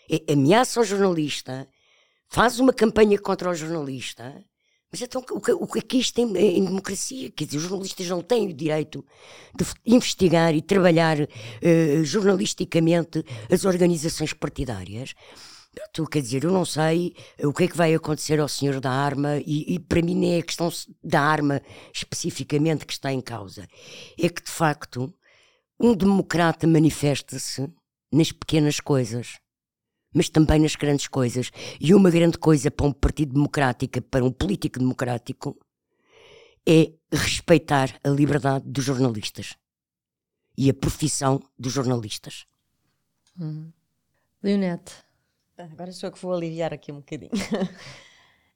É, 0.10 0.34
ameaça 0.34 0.80
o 0.80 0.84
jornalista, 0.84 1.68
faz 2.30 2.60
uma 2.60 2.74
campanha 2.74 3.20
contra 3.20 3.50
o 3.50 3.54
jornalista 3.54 4.44
mas 4.92 5.02
então, 5.02 5.24
o 5.32 5.40
que, 5.40 5.52
o 5.52 5.68
que 5.68 5.80
é 5.80 5.82
que 5.82 5.98
isto 5.98 6.20
em, 6.20 6.36
em 6.36 6.66
democracia? 6.66 7.30
Quer 7.30 7.46
dizer, 7.46 7.58
os 7.58 7.64
jornalistas 7.64 8.08
não 8.10 8.22
têm 8.22 8.48
o 8.48 8.54
direito 8.54 9.06
de 9.56 9.66
investigar 9.86 10.56
e 10.56 10.62
trabalhar 10.62 11.20
uh, 11.20 12.04
jornalisticamente 12.04 13.24
as 13.52 13.66
organizações 13.66 14.34
partidárias. 14.34 15.14
Então, 15.92 16.06
quer 16.06 16.22
dizer, 16.22 16.44
eu 16.44 16.52
não 16.52 16.66
sei 16.66 17.14
o 17.44 17.54
que 17.54 17.66
é 17.66 17.68
que 17.68 17.78
vai 17.78 17.94
acontecer 17.94 18.40
ao 18.40 18.48
senhor 18.48 18.80
da 18.80 18.92
arma, 18.92 19.38
e, 19.46 19.76
e 19.76 19.80
para 19.80 20.02
mim 20.02 20.16
nem 20.16 20.36
é 20.36 20.40
a 20.40 20.44
questão 20.44 20.72
da 21.04 21.22
arma 21.22 21.62
especificamente 21.94 22.86
que 22.86 22.94
está 22.94 23.14
em 23.14 23.22
causa. 23.22 23.68
É 24.20 24.28
que, 24.28 24.44
de 24.44 24.50
facto, 24.52 25.14
um 25.80 25.94
democrata 25.94 26.66
manifesta-se 26.66 27.70
nas 28.12 28.32
pequenas 28.32 28.80
coisas 28.80 29.38
mas 30.14 30.30
também 30.30 30.60
nas 30.60 30.76
grandes 30.76 31.08
coisas. 31.08 31.52
E 31.80 31.94
uma 31.94 32.10
grande 32.10 32.38
coisa 32.38 32.70
para 32.72 32.86
um 32.86 32.92
partido 32.92 33.34
democrático, 33.34 34.02
para 34.02 34.24
um 34.24 34.32
político 34.32 34.80
democrático, 34.80 35.58
é 36.68 36.92
respeitar 37.12 38.00
a 38.04 38.10
liberdade 38.10 38.66
dos 38.68 38.84
jornalistas 38.84 39.56
e 40.58 40.70
a 40.70 40.74
profissão 40.74 41.40
dos 41.58 41.74
jornalistas. 41.74 42.46
Uhum. 43.40 43.72
Leonete. 44.44 44.94
Agora 45.58 45.92
sou 45.92 46.08
eu 46.08 46.14
que 46.14 46.22
vou 46.22 46.34
aliviar 46.34 46.74
aqui 46.74 46.92
um 46.92 46.98
bocadinho. 46.98 47.32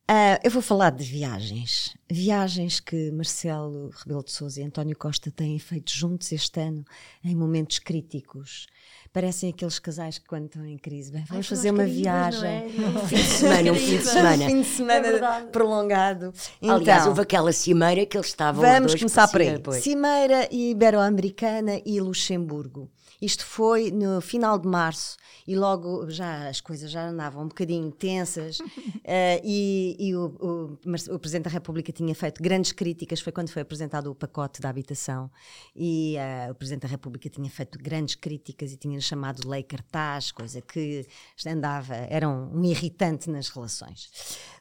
Uh, 0.09 0.37
eu 0.43 0.51
vou 0.51 0.61
falar 0.61 0.91
de 0.91 1.03
viagens. 1.03 1.95
Viagens 2.11 2.79
que 2.79 3.11
Marcelo 3.11 3.89
Rebelo 3.89 4.23
de 4.23 4.31
Sousa 4.31 4.61
e 4.61 4.63
António 4.63 4.97
Costa 4.97 5.31
têm 5.31 5.57
feito 5.59 5.91
juntos 5.91 6.31
este 6.31 6.59
ano, 6.59 6.83
em 7.23 7.35
momentos 7.35 7.79
críticos 7.79 8.67
parecem 9.13 9.51
aqueles 9.51 9.77
casais 9.77 10.17
que 10.17 10.25
quando 10.25 10.45
estão 10.45 10.65
em 10.65 10.75
crise, 10.75 11.11
bem, 11.11 11.23
vamos 11.29 11.45
fazer 11.45 11.69
uma 11.69 11.85
viagem, 11.85 12.49
é? 12.49 12.65
um 12.65 13.07
fim 13.07 13.15
de 13.15 13.23
semana, 13.23 13.71
um 13.71 13.75
fim 13.75 13.97
de 13.97 14.03
semana, 14.09 14.43
um 14.43 14.47
fim 14.47 14.61
de 14.61 14.67
semana 14.67 15.07
é 15.07 15.41
prolongado. 15.45 16.33
Então, 16.59 16.75
Aliás, 16.77 17.05
houve 17.05 17.21
aquela 17.21 17.53
cimeira 17.53 18.03
que 18.07 18.17
eles 18.17 18.27
estavam 18.27 18.63
Vamos 18.63 18.95
começar 18.95 19.27
por 19.27 19.39
aí. 19.39 19.61
Cimeira 19.79 20.49
Ibero-Americana 20.51 21.79
e 21.85 22.01
Luxemburgo. 22.01 22.89
Isto 23.23 23.45
foi 23.45 23.89
no 23.89 24.19
final 24.19 24.59
de 24.59 24.67
março 24.67 25.15
e 25.47 25.55
logo 25.55 26.09
já 26.09 26.49
as 26.49 26.59
coisas 26.59 26.91
já 26.91 27.07
andavam 27.07 27.45
um 27.45 27.47
bocadinho 27.47 27.89
tensas 27.89 28.59
uh, 28.59 28.65
e, 29.41 29.95
e 29.97 30.13
o, 30.13 30.25
o, 30.41 31.13
o, 31.15 31.19
Presidente 31.19 31.45
da 31.45 31.49
República 31.49 31.89
tinha 31.93 32.13
feito 32.13 32.43
grandes 32.43 32.73
críticas, 32.73 33.21
foi 33.21 33.31
quando 33.31 33.49
foi 33.49 33.61
apresentado 33.61 34.11
o 34.11 34.15
pacote 34.15 34.59
da 34.59 34.67
habitação 34.67 35.31
e 35.73 36.17
uh, 36.17 36.51
o 36.51 36.55
Presidente 36.55 36.81
da 36.81 36.89
República 36.89 37.29
tinha 37.29 37.49
feito 37.49 37.79
grandes 37.79 38.15
críticas 38.15 38.73
e 38.73 38.75
tinha 38.75 38.99
chamado 38.99 39.47
lei 39.47 39.63
cartaz, 39.63 40.29
coisa 40.29 40.59
que 40.59 41.07
andava, 41.47 41.95
era 41.95 42.27
um, 42.27 42.59
um 42.59 42.65
irritante 42.65 43.29
nas 43.29 43.47
relações. 43.47 44.11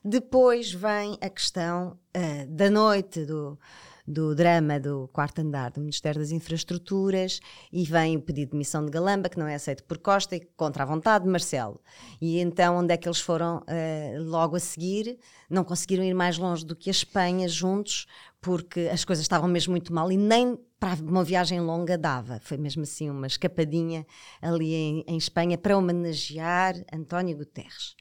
Depois 0.04 0.72
vem 0.72 1.18
a 1.20 1.28
questão 1.28 1.98
uh, 2.16 2.46
da 2.46 2.70
noite 2.70 3.24
do 3.24 3.58
do 4.07 4.34
drama 4.34 4.80
do 4.80 5.09
quarto 5.12 5.40
andar 5.40 5.70
do 5.70 5.80
Ministério 5.80 6.20
das 6.20 6.30
Infraestruturas 6.30 7.40
e 7.72 7.84
vem 7.84 8.16
o 8.16 8.20
pedido 8.20 8.53
de 8.53 8.57
missão 8.57 8.84
de 8.84 8.90
Galamba, 8.90 9.28
que 9.28 9.38
não 9.38 9.46
é 9.46 9.55
aceito 9.55 9.84
por 9.84 9.98
Costa 9.98 10.36
e 10.36 10.40
contra 10.57 10.82
a 10.82 10.86
vontade 10.86 11.24
de 11.24 11.30
Marcelo. 11.30 11.80
E 12.20 12.38
então, 12.38 12.78
onde 12.78 12.92
é 12.92 12.96
que 12.96 13.09
eles 13.09 13.20
foram 13.20 13.59
uh, 13.59 14.22
logo 14.22 14.57
a 14.57 14.61
seguir? 14.61 15.18
Não 15.48 15.64
conseguiram 15.64 16.05
ir 16.05 16.14
mais 16.14 16.38
longe 16.38 16.64
do 16.64 16.74
que 16.74 16.90
a 16.90 16.92
Espanha 16.92 17.48
juntos, 17.48 18.07
porque 18.40 18.90
as 18.92 19.05
coisas 19.05 19.22
estavam 19.22 19.48
mesmo 19.48 19.70
muito 19.70 19.92
mal 19.92 20.11
e 20.11 20.16
nem 20.16 20.59
para 20.80 20.94
uma 20.94 21.22
viagem 21.22 21.61
longa 21.61 21.96
dava. 21.96 22.40
Foi 22.42 22.57
mesmo 22.57 22.82
assim 22.82 23.09
uma 23.09 23.26
escapadinha 23.28 24.05
ali 24.40 24.74
em, 24.74 25.05
em 25.07 25.16
Espanha 25.16 25.57
para 25.57 25.78
homenagear 25.78 26.74
António 26.92 27.36
Guterres. 27.36 27.94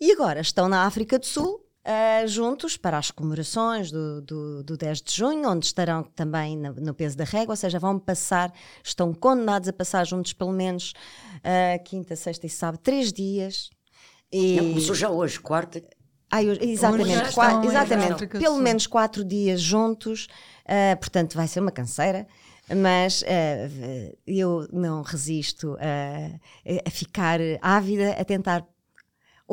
E 0.00 0.12
agora 0.12 0.40
estão 0.40 0.68
na 0.68 0.84
África 0.84 1.18
do 1.18 1.26
Sul 1.26 1.63
uh, 1.84 2.26
juntos 2.26 2.76
para 2.76 2.98
as 2.98 3.10
comemorações 3.10 3.90
do, 3.90 4.22
do, 4.22 4.62
do 4.64 4.76
10 4.76 5.02
de 5.02 5.12
junho, 5.12 5.48
onde 5.48 5.66
estarão 5.66 6.02
também 6.02 6.56
no, 6.56 6.74
no, 6.74 6.94
peso 6.94 7.16
da 7.16 7.24
régua, 7.24 7.52
ou 7.52 7.56
seja, 7.56 7.78
vão 7.78 7.98
passar, 7.98 8.52
estão 8.82 9.12
condenados 9.12 9.68
a 9.68 9.72
passar 9.72 10.04
juntos 10.04 10.32
pelo 10.32 10.52
menos 10.52 10.92
uh, 11.38 11.82
quinta, 11.84 12.16
sexta 12.16 12.46
e 12.46 12.50
sábado, 12.50 12.80
três 12.82 13.12
dias. 13.12 13.70
E... 14.32 14.56
Não, 14.56 14.68
começou 14.70 14.94
já 14.94 15.10
hoje, 15.10 15.38
quarta. 15.38 15.82
Ai, 16.30 16.46
exatamente, 16.60 17.32
quatro, 17.32 17.68
exatamente 17.68 18.26
pelo 18.26 18.58
menos 18.58 18.86
quatro 18.88 19.24
dias 19.24 19.60
juntos, 19.60 20.26
uh, 20.64 20.96
portanto 20.98 21.34
vai 21.34 21.46
ser 21.46 21.60
uma 21.60 21.70
canseira 21.70 22.26
mas 22.74 23.22
uh, 23.22 24.16
eu 24.26 24.66
não 24.72 25.02
resisto 25.02 25.76
a, 25.78 26.86
a, 26.86 26.90
ficar 26.90 27.38
ávida, 27.60 28.12
a 28.12 28.24
tentar 28.24 28.66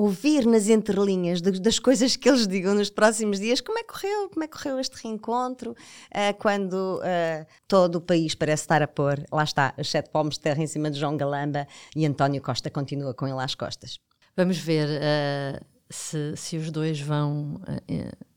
ouvir 0.01 0.47
nas 0.47 0.67
entrelinhas 0.67 1.41
de, 1.41 1.59
das 1.59 1.77
coisas 1.77 2.15
que 2.15 2.27
eles 2.27 2.47
digam 2.47 2.73
nos 2.73 2.89
próximos 2.89 3.39
dias 3.39 3.61
como 3.61 3.77
é 3.77 3.83
que 3.83 3.89
correu, 3.89 4.29
como 4.29 4.43
é 4.43 4.47
que 4.47 4.57
correu 4.57 4.79
este 4.79 4.95
reencontro, 5.03 5.71
uh, 5.71 6.37
quando 6.39 6.99
uh, 6.99 7.45
todo 7.67 7.97
o 7.97 8.01
país 8.01 8.33
parece 8.33 8.63
estar 8.63 8.81
a 8.81 8.87
pôr, 8.87 9.23
lá 9.31 9.43
está, 9.43 9.73
as 9.77 9.89
sete 9.89 10.09
palmos 10.09 10.35
de 10.35 10.41
terra 10.41 10.61
em 10.61 10.67
cima 10.67 10.89
de 10.89 10.99
João 10.99 11.15
Galamba 11.15 11.67
e 11.95 12.05
António 12.05 12.41
Costa 12.41 12.69
continua 12.69 13.13
com 13.13 13.27
ele 13.27 13.39
às 13.39 13.53
costas. 13.53 13.99
Vamos 14.35 14.57
ver 14.57 14.87
uh, 14.89 15.63
se, 15.87 16.35
se 16.35 16.57
os 16.57 16.71
dois 16.71 16.99
vão 16.99 17.61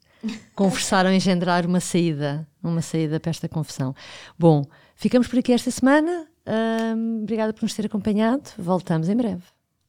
conversar 0.55 1.07
ou 1.07 1.13
engendrar 1.13 1.65
uma 1.65 1.81
saída, 1.81 2.47
uma 2.63 2.83
saída 2.83 3.19
para 3.19 3.31
esta 3.31 3.49
confusão. 3.49 3.95
Bom, 4.39 4.65
ficamos 4.95 5.29
por 5.29 5.39
aqui 5.39 5.53
esta 5.53 5.71
semana. 5.71 6.27
obrigada 7.23 7.55
por 7.55 7.63
nos 7.63 7.75
ter 7.75 7.87
acompanhado. 7.87 8.51
Voltamos 8.59 9.09
em 9.09 9.17
breve. 9.17 9.45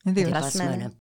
Adeus. 0.06 0.28
Até 0.28 0.40
para 0.40 0.48
a 0.48 0.52
semana. 0.52 1.05